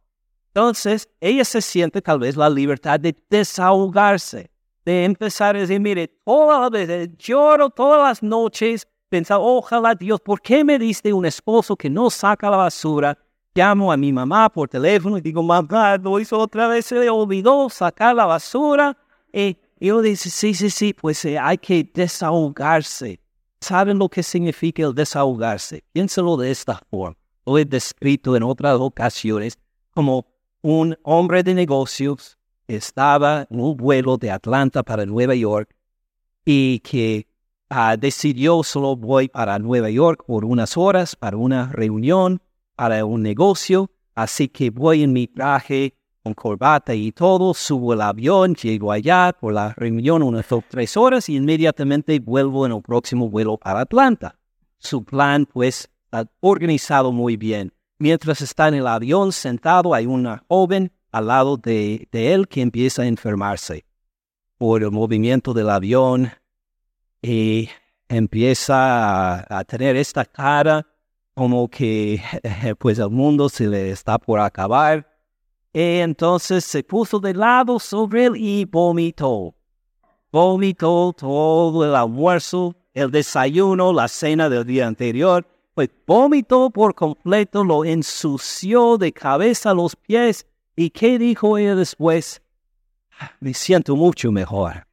Entonces, 0.48 1.10
ella 1.22 1.46
se 1.46 1.62
siente 1.62 2.02
tal 2.02 2.20
vez 2.20 2.36
la 2.36 2.50
libertad 2.50 3.00
de 3.00 3.16
desahogarse 3.30 4.50
de 4.88 5.04
empezar 5.04 5.54
a 5.54 5.60
decir, 5.60 5.82
mire, 5.82 6.08
todas 6.08 6.62
las 6.62 6.70
veces 6.72 7.10
lloro 7.18 7.70
todas 7.70 8.02
las 8.02 8.24
noches, 8.24 8.88
pensar, 9.10 9.38
ojalá 9.42 9.94
Dios, 9.94 10.22
¿por 10.22 10.40
qué 10.40 10.64
me 10.64 10.80
diste 10.80 11.12
un 11.12 11.26
esposo 11.26 11.76
que 11.76 11.90
no 11.90 12.10
saca 12.10 12.50
la 12.50 12.56
basura? 12.56 13.18
Llamo 13.54 13.92
a 13.92 13.98
mi 13.98 14.14
mamá 14.14 14.48
por 14.50 14.70
teléfono 14.70 15.18
y 15.18 15.22
digo, 15.22 15.44
mamá, 15.44 15.98
lo 15.98 16.18
hizo 16.22 16.40
otra 16.40 16.70
vez, 16.70 16.86
se 16.86 16.96
le 16.96 17.10
olvidó 17.10 17.70
sacar 17.70 18.16
la 18.16 18.28
basura. 18.28 18.96
Y 19.34 19.58
yo 19.80 20.02
dice, 20.02 20.30
sí, 20.30 20.54
sí, 20.54 20.70
sí, 20.70 20.94
pues 20.94 21.24
eh, 21.26 21.38
hay 21.38 21.58
que 21.58 21.90
desahogarse. 21.94 23.20
¿Saben 23.62 23.98
lo 23.98 24.10
que 24.10 24.24
significa 24.24 24.84
el 24.84 24.94
desahogarse? 24.94 25.84
Piénselo 25.92 26.38
de 26.38 26.52
esta 26.52 26.82
forma. 26.90 27.18
Lo 27.46 27.58
he 27.58 27.66
descrito 27.66 28.36
en 28.36 28.44
otras 28.44 28.80
ocasiones 28.80 29.58
como 29.94 30.26
un 30.62 30.98
hombre 31.04 31.44
de 31.44 31.54
negocios 31.54 32.38
estaba 32.68 33.48
en 33.50 33.60
un 33.60 33.78
vuelo 33.78 34.18
de 34.18 34.32
Atlanta 34.32 34.84
para 34.84 35.06
Nueva 35.06 35.36
York 35.36 35.74
y 36.46 36.80
que 36.80 37.28
ah, 37.70 37.96
decidió 37.98 38.64
solo 38.64 38.96
voy 38.96 39.30
para 39.30 39.60
Nueva 39.60 39.90
York 39.90 40.24
por 40.28 40.46
unas 40.46 40.78
horas 40.78 41.16
para 41.16 41.38
una 41.38 41.72
reunión, 41.72 42.42
para 42.76 43.06
un 43.06 43.24
negocio, 43.24 43.90
así 44.16 44.50
que 44.50 44.70
voy 44.70 45.04
en 45.04 45.14
mi 45.14 45.28
traje 45.28 45.97
corbata 46.34 46.94
y 46.94 47.12
todo, 47.12 47.54
subo 47.54 47.94
el 47.94 48.02
avión, 48.02 48.56
llego 48.56 48.92
allá 48.92 49.36
por 49.40 49.54
la 49.54 49.74
reunión 49.74 50.24
unas 50.24 50.46
tres 50.70 50.98
horas 50.98 51.30
y 51.30 51.36
inmediatamente 51.36 52.20
vuelvo 52.20 52.66
en 52.66 52.72
el 52.72 52.82
próximo 52.82 53.30
vuelo 53.30 53.58
para 53.58 53.82
Atlanta. 53.82 54.38
Su 54.78 55.04
plan 55.04 55.46
pues 55.46 55.90
está 56.06 56.30
organizado 56.40 57.12
muy 57.12 57.38
bien. 57.38 57.74
Mientras 58.00 58.42
está 58.42 58.68
en 58.68 58.76
el 58.76 58.88
avión 58.88 59.32
sentado 59.32 59.94
hay 59.94 60.06
una 60.06 60.44
joven 60.48 60.92
al 61.12 61.28
lado 61.28 61.58
de, 61.58 62.08
él 62.12 62.48
que 62.48 62.62
empieza 62.62 63.02
a 63.02 63.08
enfermarse 63.08 63.86
por 64.58 64.84
el 64.84 64.92
movimiento 64.92 65.54
del 65.54 65.70
avión 65.70 66.32
y 67.22 67.70
empieza 68.08 69.58
a, 69.58 69.64
tener 69.64 69.96
esta 69.96 70.26
cara 70.26 70.86
como 71.34 71.68
que 71.70 72.22
pues 72.80 73.00
el 73.00 73.10
mundo 73.10 73.50
se 73.50 73.68
le 73.68 73.92
está 73.92 74.18
por 74.18 74.40
acabar. 74.40 75.17
Y 75.78 76.00
entonces 76.00 76.66
se 76.66 76.82
puso 76.82 77.20
de 77.20 77.36
lado 77.36 77.78
sobre 77.78 78.26
él 78.26 78.34
y 78.36 78.66
vomitó. 78.66 79.54
Vomitó 80.32 81.14
todo 81.14 81.86
el 81.86 81.94
almuerzo, 81.94 82.76
el 82.96 83.12
desayuno, 83.12 83.94
la 83.94 84.08
cena 84.08 84.50
del 84.50 84.66
día 84.66 84.88
anterior. 84.88 85.46
Pues 85.76 85.92
vomitó 86.08 86.72
por 86.72 86.96
completo, 86.96 87.64
lo 87.64 87.86
ensució 87.86 88.98
de 88.98 89.14
cabeza 89.14 89.70
a 89.70 89.74
los 89.76 89.96
pies 89.96 90.48
¿Y 90.76 90.90
qué 90.90 91.20
dijo 91.20 91.60
ella 91.60 91.76
después? 91.76 92.42
Me 93.40 93.54
siento 93.54 93.96
mucho 93.96 94.32
mejor. 94.32 94.88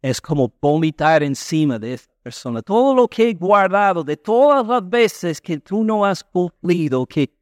Es 0.00 0.20
como 0.20 0.52
vomitar 0.60 1.24
encima 1.24 1.76
de 1.76 1.94
esta 1.94 2.14
persona. 2.22 2.62
Todo 2.62 2.94
lo 2.94 3.08
que 3.08 3.30
he 3.30 3.34
guardado 3.34 4.04
de 4.04 4.16
todas 4.16 4.64
las 4.64 4.88
veces 4.88 5.40
que 5.40 5.58
tú 5.58 5.82
no 5.82 6.04
has 6.04 6.22
cumplido, 6.22 7.04
que 7.04 7.32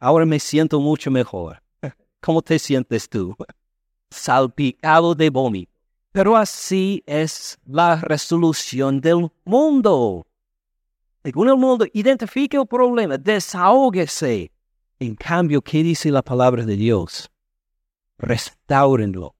ahora 0.00 0.24
me 0.24 0.40
siento 0.40 0.80
mucho 0.80 1.10
mejor. 1.10 1.62
¿Cómo 2.20 2.42
te 2.42 2.58
sientes 2.58 3.08
tú? 3.08 3.36
Salpicado 4.10 5.14
de 5.14 5.30
vómito. 5.30 5.72
Pero 6.12 6.36
así 6.36 7.02
es 7.06 7.58
la 7.66 7.96
resolución 7.96 9.00
del 9.00 9.30
mundo. 9.44 10.26
Según 11.22 11.48
el 11.48 11.56
mundo, 11.56 11.84
identifique 11.92 12.56
el 12.56 12.66
problema, 12.66 13.18
desahógese, 13.18 14.50
en 14.98 15.14
cambio, 15.14 15.60
¿qué 15.60 15.82
dice 15.82 16.10
la 16.10 16.22
palabra 16.22 16.64
de 16.64 16.76
Dios? 16.76 17.30
Restáurenlo. 18.16 19.34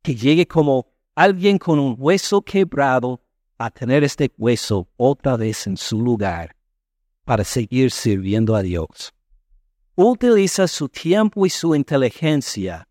Que 0.00 0.14
llegue 0.14 0.46
como 0.46 0.86
alguien 1.14 1.58
con 1.58 1.78
un 1.78 1.96
hueso 1.98 2.40
quebrado 2.42 3.20
a 3.58 3.70
tener 3.70 4.04
este 4.04 4.32
hueso 4.38 4.88
otra 4.96 5.36
vez 5.36 5.66
en 5.66 5.76
su 5.76 6.00
lugar 6.00 6.56
para 7.24 7.44
seguir 7.44 7.90
sirviendo 7.90 8.56
a 8.56 8.62
Dios. 8.62 9.12
Utiliza 9.94 10.66
su 10.68 10.88
tiempo 10.88 11.44
y 11.44 11.50
su 11.50 11.74
inteligencia 11.74 12.88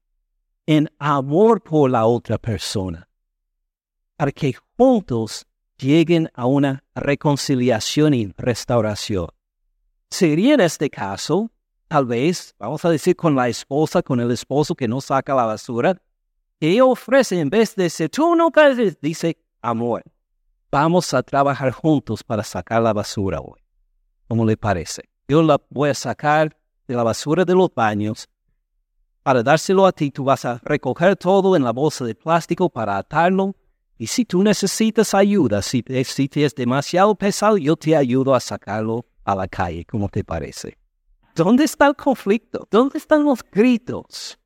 en 0.68 0.90
amor 1.00 1.62
por 1.62 1.90
la 1.90 2.06
otra 2.06 2.38
persona 2.38 3.08
para 4.22 4.32
que 4.32 4.54
juntos 4.78 5.48
lleguen 5.80 6.30
a 6.36 6.46
una 6.46 6.84
reconciliación 6.94 8.14
y 8.14 8.32
restauración. 8.38 9.30
Sería 10.12 10.54
en 10.54 10.60
este 10.60 10.92
caso, 10.92 11.50
tal 11.88 12.06
vez, 12.06 12.54
vamos 12.60 12.86
a 12.86 12.92
decir, 12.92 13.16
con 13.16 13.36
la 13.36 13.50
esposa, 13.50 14.04
con 14.04 14.20
el 14.20 14.30
esposo 14.30 14.76
que 14.76 14.88
no 14.88 15.02
saca 15.02 15.34
la 15.34 15.46
basura, 15.48 16.00
que 16.60 16.80
ofrece 16.84 17.40
en 17.40 17.50
vez 17.50 17.76
de 17.76 17.86
decir, 17.86 18.10
tú 18.12 18.36
no 18.36 18.52
caes, 18.52 19.02
dice, 19.02 19.40
amor, 19.64 20.04
vamos 20.70 21.12
a 21.16 21.24
trabajar 21.24 21.72
juntos 21.72 22.24
para 22.24 22.44
sacar 22.44 22.84
la 22.84 22.94
basura 22.94 23.40
hoy. 23.40 23.60
¿Cómo 24.28 24.46
le 24.46 24.56
parece? 24.56 25.10
Yo 25.28 25.42
la 25.42 25.60
voy 25.72 25.90
a 25.90 25.96
sacar 25.96 26.56
de 26.92 26.98
la 26.98 27.04
basura 27.04 27.46
de 27.46 27.56
los 27.56 27.74
baños 27.74 28.28
para 29.24 29.42
dárselo 29.42 29.86
a 29.86 29.94
ti. 29.94 30.12
Tú 30.12 30.26
vas 30.26 30.44
a 30.44 30.60
recoger 30.64 31.16
todo 31.16 31.56
en 31.56 31.64
la 31.64 31.72
bolsa 31.72 32.04
de 32.04 32.16
plástico 32.16 32.70
para 32.70 32.98
atarlo. 32.98 33.56
Y 33.98 34.08
si 34.08 34.26
tú 34.26 34.44
necesitas 34.44 35.14
ayuda, 35.14 35.62
si, 35.62 35.84
si 36.04 36.28
te 36.28 36.44
es 36.44 36.54
demasiado 36.54 37.16
pesado, 37.16 37.58
yo 37.58 37.78
te 37.78 37.96
ayudo 37.96 38.36
a 38.36 38.40
sacarlo 38.40 39.06
a 39.24 39.36
la 39.36 39.48
calle, 39.48 39.86
¿cómo 39.86 40.10
te 40.10 40.24
parece? 40.24 40.78
¿Dónde 41.36 41.64
está 41.64 41.88
el 41.88 41.96
conflicto? 41.96 42.68
¿Dónde 42.70 42.98
están 42.98 43.24
los 43.24 43.42
gritos? 43.44 44.38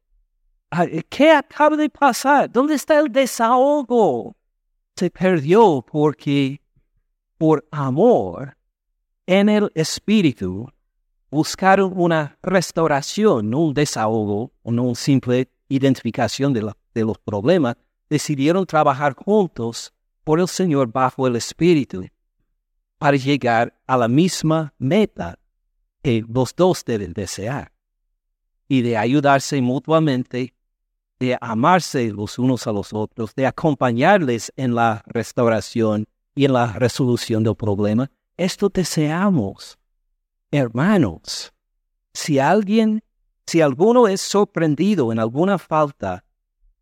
¿Qué 1.09 1.31
acaba 1.31 1.77
de 1.77 1.89
pasar? 1.89 2.51
¿Dónde 2.51 2.75
está 2.75 2.99
el 2.99 3.11
desahogo? 3.11 4.35
Se 4.95 5.09
perdió 5.09 5.83
porque 5.89 6.61
por 7.37 7.65
amor 7.71 8.55
en 9.25 9.49
el 9.49 9.71
espíritu 9.73 10.69
buscaron 11.31 11.93
una 11.95 12.37
restauración, 12.41 13.49
no 13.49 13.59
un 13.59 13.73
desahogo 13.73 14.51
o 14.63 14.71
no 14.71 14.83
una 14.83 14.95
simple 14.95 15.49
identificación 15.69 16.53
de, 16.53 16.71
de 16.93 17.03
los 17.03 17.17
problemas, 17.17 17.75
decidieron 18.09 18.65
trabajar 18.65 19.15
juntos 19.15 19.93
por 20.23 20.39
el 20.39 20.47
Señor 20.47 20.91
bajo 20.91 21.27
el 21.27 21.35
Espíritu 21.35 22.05
para 22.97 23.17
llegar 23.17 23.73
a 23.87 23.97
la 23.97 24.07
misma 24.07 24.73
meta 24.77 25.37
que 26.01 26.23
los 26.27 26.55
dos 26.55 26.83
deben 26.85 27.13
desear 27.13 27.71
y 28.67 28.81
de 28.81 28.97
ayudarse 28.97 29.61
mutuamente, 29.61 30.53
de 31.19 31.37
amarse 31.39 32.11
los 32.11 32.39
unos 32.39 32.67
a 32.67 32.71
los 32.71 32.93
otros, 32.93 33.35
de 33.35 33.45
acompañarles 33.45 34.51
en 34.55 34.75
la 34.75 35.03
restauración 35.05 36.05
y 36.35 36.45
en 36.45 36.53
la 36.53 36.73
resolución 36.73 37.43
del 37.43 37.55
problema. 37.55 38.09
Esto 38.37 38.69
deseamos, 38.69 39.77
hermanos. 40.55 41.53
Si 42.13 42.39
alguien, 42.39 43.03
si 43.45 43.61
alguno 43.61 44.07
es 44.07 44.21
sorprendido 44.21 45.11
en 45.11 45.19
alguna 45.19 45.57
falta, 45.57 46.23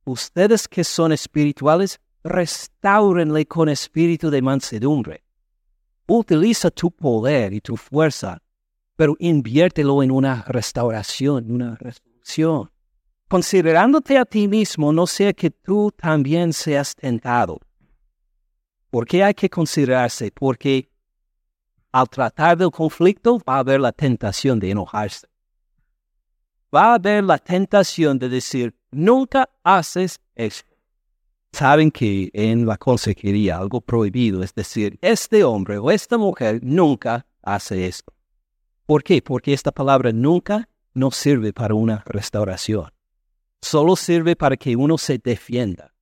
ustedes 0.05 0.67
que 0.67 0.83
son 0.83 1.11
espirituales, 1.11 1.99
restáurenle 2.23 3.45
con 3.45 3.69
espíritu 3.69 4.29
de 4.29 4.41
mansedumbre. 4.41 5.23
Utiliza 6.07 6.69
tu 6.71 6.91
poder 6.91 7.53
y 7.53 7.61
tu 7.61 7.77
fuerza, 7.77 8.41
pero 8.95 9.15
inviértelo 9.19 10.03
en 10.03 10.11
una 10.11 10.43
restauración, 10.43 11.51
una 11.51 11.75
resolución. 11.75 12.69
Considerándote 13.27 14.17
a 14.17 14.25
ti 14.25 14.47
mismo, 14.47 14.93
no 14.93 15.07
sea 15.07 15.33
que 15.33 15.49
tú 15.49 15.91
también 15.95 16.53
seas 16.53 16.95
tentado. 16.95 17.59
¿Por 18.89 19.07
qué 19.07 19.23
hay 19.23 19.33
que 19.33 19.49
considerarse? 19.49 20.31
Porque 20.31 20.87
al 21.93 22.09
tratar 22.09 22.57
del 22.57 22.71
conflicto 22.71 23.39
va 23.47 23.57
a 23.57 23.59
haber 23.59 23.79
la 23.79 23.91
tentación 23.91 24.59
de 24.59 24.71
enojarse. 24.71 25.27
Va 26.75 26.91
a 26.91 26.93
haber 26.95 27.23
la 27.23 27.37
tentación 27.37 28.17
de 28.17 28.29
decir, 28.29 28.75
nunca 28.91 29.47
haces 29.63 30.19
esto. 30.33 30.75
Saben 31.51 31.91
que 31.91 32.31
en 32.33 32.65
la 32.65 32.77
consejería 32.77 33.59
algo 33.59 33.79
prohibido 33.79 34.41
es 34.41 34.55
decir, 34.55 34.97
este 35.01 35.43
hombre 35.43 35.77
o 35.77 35.91
esta 35.91 36.17
mujer 36.17 36.59
nunca 36.63 37.27
hace 37.43 37.85
esto. 37.85 38.11
¿Por 38.87 39.03
qué? 39.03 39.21
Porque 39.21 39.53
esta 39.53 39.71
palabra 39.71 40.11
nunca 40.11 40.67
no 40.95 41.11
sirve 41.11 41.53
para 41.53 41.75
una 41.75 42.03
restauración. 42.07 42.91
Solo 43.61 43.95
sirve 43.95 44.35
para 44.35 44.57
que 44.57 44.75
uno 44.75 44.97
se 44.97 45.19
defienda, 45.19 45.93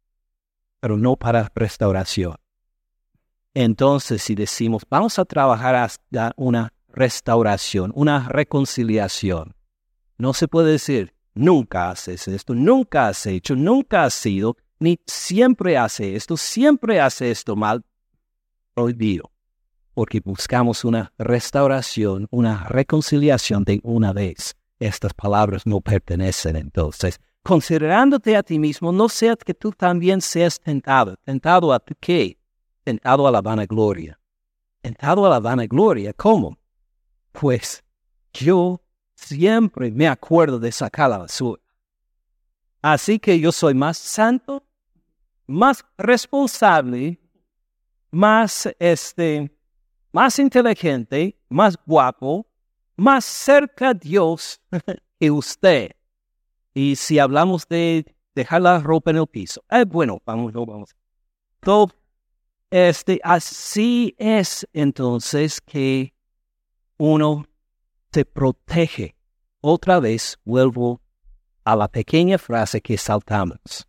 pero 0.80 0.96
no 0.96 1.18
para 1.18 1.52
restauración. 1.54 2.41
Entonces, 3.54 4.22
si 4.22 4.36
decimos, 4.36 4.84
vamos 4.90 5.20
a 5.20 5.26
trabajar 5.26 5.76
hasta 5.76 6.32
una 6.38 6.74
restauración, 6.90 7.92
una 7.96 8.30
reconciliación, 8.30 9.56
no 10.18 10.34
se 10.34 10.48
puede 10.48 10.74
decir, 10.74 11.14
nunca 11.34 11.90
haces 11.90 12.28
esto, 12.28 12.54
nunca 12.54 13.08
has 13.08 13.26
hecho, 13.26 13.56
nunca 13.56 14.04
has 14.04 14.14
sido, 14.14 14.56
ni 14.80 15.00
siempre 15.06 15.78
hace 15.78 16.16
esto, 16.16 16.38
siempre 16.38 17.02
hace 17.02 17.32
esto 17.32 17.56
mal, 17.56 17.84
prohibido, 18.74 19.32
porque 19.94 20.22
buscamos 20.22 20.86
una 20.86 21.12
restauración, 21.18 22.28
una 22.32 22.66
reconciliación 22.66 23.64
de 23.64 23.80
una 23.84 24.14
vez. 24.14 24.56
Estas 24.80 25.14
palabras 25.14 25.66
no 25.66 25.82
pertenecen 25.82 26.56
entonces. 26.56 27.20
Considerándote 27.44 28.36
a 28.36 28.44
ti 28.44 28.60
mismo, 28.60 28.92
no 28.92 29.10
sea 29.10 29.36
que 29.36 29.54
tú 29.54 29.72
también 29.72 30.22
seas 30.22 30.60
tentado. 30.60 31.16
¿Tentado 31.24 31.74
a 31.74 31.84
qué? 32.00 32.38
Tentado 32.92 33.26
a 33.26 33.32
la 33.32 33.42
vanagloria. 33.42 34.20
Tentado 34.82 35.26
a 35.26 35.30
la 35.30 35.40
vanagloria, 35.40 36.12
¿cómo? 36.12 36.58
Pues 37.32 37.86
yo 38.34 38.82
siempre 39.16 39.90
me 39.92 40.10
acuerdo 40.10 40.60
de 40.60 40.74
sacar 40.74 41.10
la 41.10 41.20
basura. 41.20 41.62
Así 42.82 43.18
que 43.18 43.40
yo 43.40 43.54
soy 43.54 43.76
más 43.76 43.98
santo, 43.98 44.66
más 45.48 45.86
responsable, 45.98 47.18
más 48.12 48.68
este, 48.78 49.50
más 50.12 50.38
inteligente, 50.38 51.40
más 51.48 51.78
guapo, 51.86 52.46
más 52.98 53.24
cerca 53.24 53.90
a 53.90 53.94
Dios 53.94 54.60
que 55.18 55.32
usted. 55.32 55.92
Y 56.74 56.98
si 56.98 57.20
hablamos 57.20 57.66
de 57.70 58.06
dejar 58.36 58.64
la 58.64 58.80
ropa 58.80 59.12
en 59.12 59.18
el 59.18 59.28
piso, 59.28 59.64
eh, 59.70 59.86
bueno, 59.86 60.22
vamos, 60.26 60.52
vamos. 60.52 60.94
Todo, 61.62 61.90
este, 62.72 63.20
así 63.24 64.16
es 64.18 64.68
entonces 64.74 65.60
que 65.62 66.14
uno 66.98 67.46
se 68.12 68.26
protege. 68.26 69.16
Otra 69.60 70.00
vez 70.00 70.40
vuelvo 70.44 71.02
a 71.64 71.76
la 71.76 71.88
pequeña 71.88 72.38
frase 72.38 72.82
que 72.82 72.98
saltamos. 72.98 73.88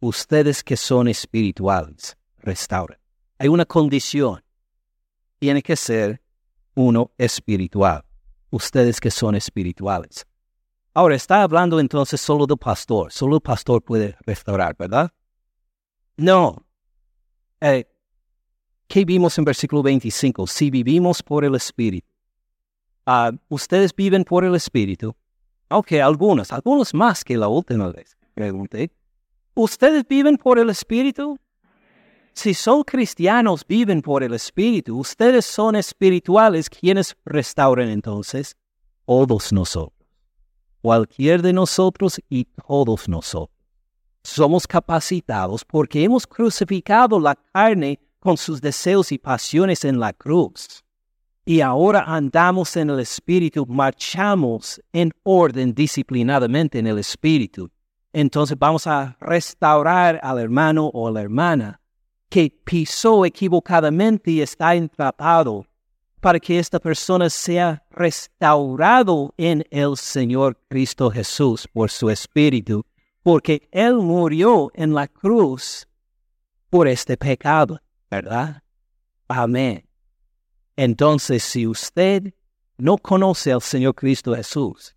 Ustedes 0.00 0.64
que 0.64 0.76
son 0.76 1.06
espirituales, 1.06 2.16
restauren. 2.38 2.98
Hay 3.38 3.48
una 3.48 3.64
condición. 3.64 4.42
Tiene 5.38 5.62
que 5.62 5.76
ser 5.76 6.20
uno 6.74 7.12
espiritual. 7.18 8.04
Ustedes 8.50 9.00
que 9.00 9.10
son 9.10 9.34
espirituales. 9.34 10.26
Ahora, 10.94 11.14
está 11.14 11.42
hablando 11.42 11.80
entonces 11.80 12.20
solo 12.20 12.46
del 12.46 12.58
pastor. 12.58 13.12
Solo 13.12 13.36
el 13.36 13.42
pastor 13.42 13.82
puede 13.82 14.16
restaurar, 14.20 14.76
¿verdad? 14.76 15.10
No. 16.16 16.64
¿Qué 18.88 19.04
vimos 19.04 19.38
en 19.38 19.44
versículo 19.44 19.82
25? 19.82 20.46
Si 20.46 20.70
vivimos 20.70 21.22
por 21.22 21.44
el 21.44 21.54
Espíritu, 21.54 22.12
Ah, 23.04 23.32
ustedes 23.48 23.94
viven 23.94 24.24
por 24.24 24.44
el 24.44 24.54
Espíritu. 24.54 25.14
Ok, 25.70 25.92
algunos, 25.92 26.52
algunos 26.52 26.94
más 26.94 27.24
que 27.24 27.36
la 27.36 27.48
última 27.48 27.90
vez. 27.90 28.16
Pregunté. 28.34 28.92
¿Ustedes 29.54 30.06
viven 30.06 30.36
por 30.36 30.58
el 30.58 30.70
Espíritu? 30.70 31.38
Si 32.32 32.54
son 32.54 32.82
cristianos, 32.84 33.66
viven 33.66 34.02
por 34.02 34.22
el 34.22 34.34
Espíritu. 34.34 34.98
Ustedes 34.98 35.44
son 35.44 35.74
espirituales. 35.74 36.70
quienes 36.70 37.16
restauran 37.24 37.88
entonces? 37.88 38.56
Todos 39.04 39.52
nosotros. 39.52 40.08
Cualquier 40.80 41.42
de 41.42 41.52
nosotros 41.52 42.20
y 42.28 42.44
todos 42.44 43.08
nosotros. 43.08 43.50
Somos 44.22 44.66
capacitados 44.66 45.64
porque 45.64 46.04
hemos 46.04 46.26
crucificado 46.26 47.18
la 47.18 47.34
carne 47.34 47.98
con 48.20 48.36
sus 48.36 48.60
deseos 48.60 49.12
y 49.12 49.18
pasiones 49.18 49.84
en 49.84 49.98
la 49.98 50.12
cruz 50.12 50.82
y 51.44 51.60
ahora 51.60 52.04
andamos 52.06 52.76
en 52.76 52.90
el 52.90 53.00
Espíritu, 53.00 53.66
marchamos 53.66 54.80
en 54.92 55.10
orden 55.24 55.74
disciplinadamente 55.74 56.78
en 56.78 56.86
el 56.86 56.98
Espíritu. 56.98 57.70
Entonces 58.12 58.56
vamos 58.58 58.86
a 58.86 59.16
restaurar 59.20 60.20
al 60.22 60.38
hermano 60.38 60.86
o 60.86 61.08
a 61.08 61.10
la 61.10 61.22
hermana 61.22 61.80
que 62.28 62.50
pisó 62.64 63.26
equivocadamente 63.26 64.30
y 64.30 64.40
está 64.40 64.74
entrapado 64.74 65.66
para 66.20 66.38
que 66.38 66.58
esta 66.58 66.78
persona 66.78 67.28
sea 67.28 67.82
restaurado 67.90 69.34
en 69.36 69.64
el 69.70 69.96
Señor 69.96 70.56
Cristo 70.68 71.10
Jesús 71.10 71.66
por 71.72 71.90
su 71.90 72.08
Espíritu, 72.08 72.86
porque 73.22 73.68
Él 73.70 73.96
murió 73.96 74.70
en 74.74 74.94
la 74.94 75.06
cruz 75.08 75.86
por 76.70 76.88
este 76.88 77.16
pecado, 77.16 77.80
¿verdad? 78.10 78.62
Amén. 79.28 79.86
Entonces, 80.76 81.42
si 81.42 81.66
usted 81.66 82.34
no 82.76 82.98
conoce 82.98 83.52
al 83.52 83.62
Señor 83.62 83.94
Cristo 83.94 84.34
Jesús, 84.34 84.96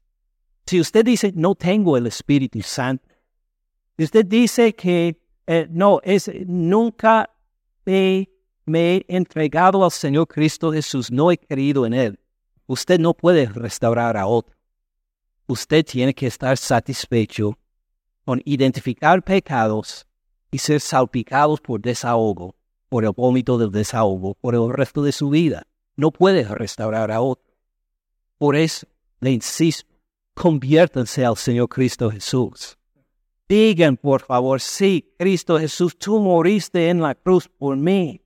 si 0.66 0.80
usted 0.80 1.06
dice, 1.06 1.32
no 1.36 1.54
tengo 1.54 1.98
el 1.98 2.08
Espíritu 2.08 2.62
Santo, 2.62 3.08
si 3.98 4.04
usted 4.04 4.26
dice 4.26 4.74
que 4.74 5.22
eh, 5.46 5.68
no, 5.70 6.00
es, 6.04 6.32
nunca 6.48 7.30
me 7.86 8.28
he 8.66 9.06
entregado 9.08 9.86
al 9.86 9.92
Señor 9.92 10.28
Cristo 10.28 10.72
Jesús, 10.72 11.12
no 11.12 11.32
he 11.32 11.38
creído 11.38 11.86
en 11.86 11.94
Él, 11.94 12.20
usted 12.66 13.00
no 13.00 13.14
puede 13.14 13.46
restaurar 13.46 14.18
a 14.18 14.26
otro. 14.26 14.56
Usted 15.48 15.86
tiene 15.86 16.16
que 16.16 16.26
estar 16.26 16.58
satisfecho 16.58 17.60
con 18.26 18.42
identificar 18.44 19.24
pecados 19.24 20.08
y 20.52 20.58
ser 20.58 20.82
salpicados 20.82 21.62
por 21.62 21.80
desahogo 21.80 22.56
por 22.90 23.04
el 23.06 23.12
vómito 23.12 23.58
del 23.58 23.72
desahogo 23.72 24.36
por 24.36 24.56
el 24.56 24.72
resto 24.72 25.04
de 25.04 25.12
su 25.12 25.30
vida. 25.30 25.68
No 25.96 26.12
puede 26.12 26.44
restaurar 26.44 27.12
a 27.12 27.22
otro. 27.22 27.54
Por 28.38 28.56
eso 28.56 28.88
le 29.20 29.32
insisto, 29.32 29.94
conviértanse 30.34 31.26
al 31.26 31.38
Señor 31.38 31.70
Cristo 31.70 32.10
Jesús. 32.10 32.78
Digan, 33.48 33.96
por 33.96 34.22
favor, 34.22 34.60
sí, 34.60 35.14
Cristo 35.20 35.60
Jesús, 35.60 35.98
tú 35.98 36.20
moriste 36.20 36.90
en 36.90 37.02
la 37.02 37.16
cruz 37.16 37.48
por 37.48 37.78
mí. 37.78 38.22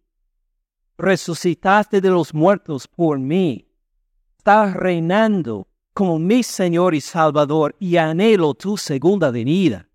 Resucitaste 0.98 2.00
de 2.00 2.10
los 2.10 2.34
muertos 2.34 2.88
por 2.88 3.20
mí. 3.20 3.68
Estás 4.38 4.74
reinando 4.74 5.68
como 5.94 6.18
mi 6.18 6.44
Señor 6.44 6.96
y 6.96 7.02
Salvador 7.02 7.76
y 7.80 7.98
anhelo 7.98 8.54
tu 8.54 8.78
segunda 8.78 9.32
venida. 9.32 9.89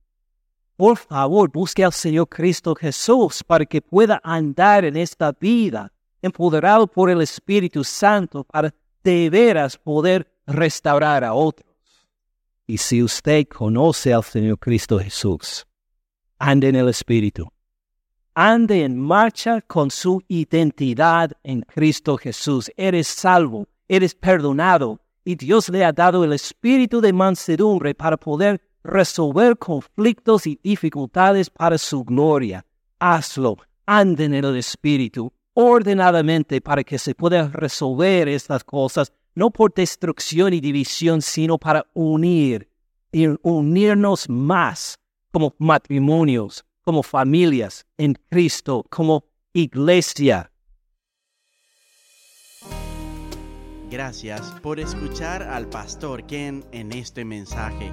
Por 0.77 0.97
favor, 0.97 1.51
busque 1.51 1.85
al 1.85 1.93
Señor 1.93 2.29
Cristo 2.29 2.75
Jesús 2.75 3.45
para 3.45 3.64
que 3.64 3.81
pueda 3.81 4.20
andar 4.25 4.85
en 4.85 4.97
esta 4.97 5.33
vida, 5.33 5.93
empoderado 6.20 6.87
por 6.87 7.11
el 7.11 7.22
Espíritu 7.22 7.85
Santo, 7.85 8.45
para 8.45 8.75
de 9.05 9.31
veras 9.31 9.77
poder 9.77 10.27
restaurar 10.47 11.22
a 11.22 11.35
otros. 11.35 11.70
Y 12.66 12.79
si 12.79 13.03
usted 13.03 13.47
conoce 13.47 14.12
al 14.12 14.25
Señor 14.25 14.59
Cristo 14.59 14.99
Jesús, 14.99 15.66
ande 16.39 16.68
en 16.68 16.77
el 16.77 16.89
Espíritu. 16.89 17.49
Ande 18.35 18.83
en 18.83 18.99
marcha 18.99 19.61
con 19.61 19.93
su 19.93 20.20
identidad 20.27 21.31
en 21.45 21.61
Cristo 21.61 22.16
Jesús. 22.16 22.68
Eres 22.77 23.07
salvo, 23.07 23.68
eres 23.87 24.12
perdonado 24.14 24.99
y 25.25 25.37
Dios 25.37 25.68
le 25.68 25.85
ha 25.85 25.93
dado 25.93 26.25
el 26.25 26.33
espíritu 26.33 27.01
de 27.01 27.12
mansedumbre 27.12 27.95
para 27.95 28.16
poder 28.16 28.61
resolver 28.85 29.57
conflictos 29.57 30.47
y 30.47 30.61
dificultades 30.62 31.51
para 31.51 31.78
su 31.78 32.05
gloria. 32.05 32.64
Hazlo, 33.01 33.57
ande 33.87 34.26
en 34.26 34.35
el 34.35 34.57
espíritu 34.57 35.32
ordenadamente 35.55 36.61
para 36.61 36.85
que 36.85 36.99
se 36.99 37.14
puedan 37.14 37.53
resolver 37.53 38.28
estas 38.28 38.62
cosas, 38.64 39.12
no 39.35 39.51
por 39.51 39.72
destrucción 39.72 40.53
y 40.53 40.61
división, 40.61 41.22
sino 41.22 41.59
para 41.59 41.87
unir 41.95 42.68
y 43.11 43.26
unirnos 43.43 44.28
más 44.28 44.99
como 45.32 45.55
matrimonios, 45.59 46.64
como 46.82 47.03
familias 47.03 47.87
en 47.97 48.14
Cristo, 48.28 48.85
como 48.91 49.24
iglesia. 49.53 50.51
Gracias 53.91 54.51
por 54.61 54.80
escuchar 54.80 55.45
al 55.45 55.68
pastor 55.68 56.26
Ken 56.26 56.64
en 56.72 56.91
este 56.93 57.24
mensaje. 57.24 57.93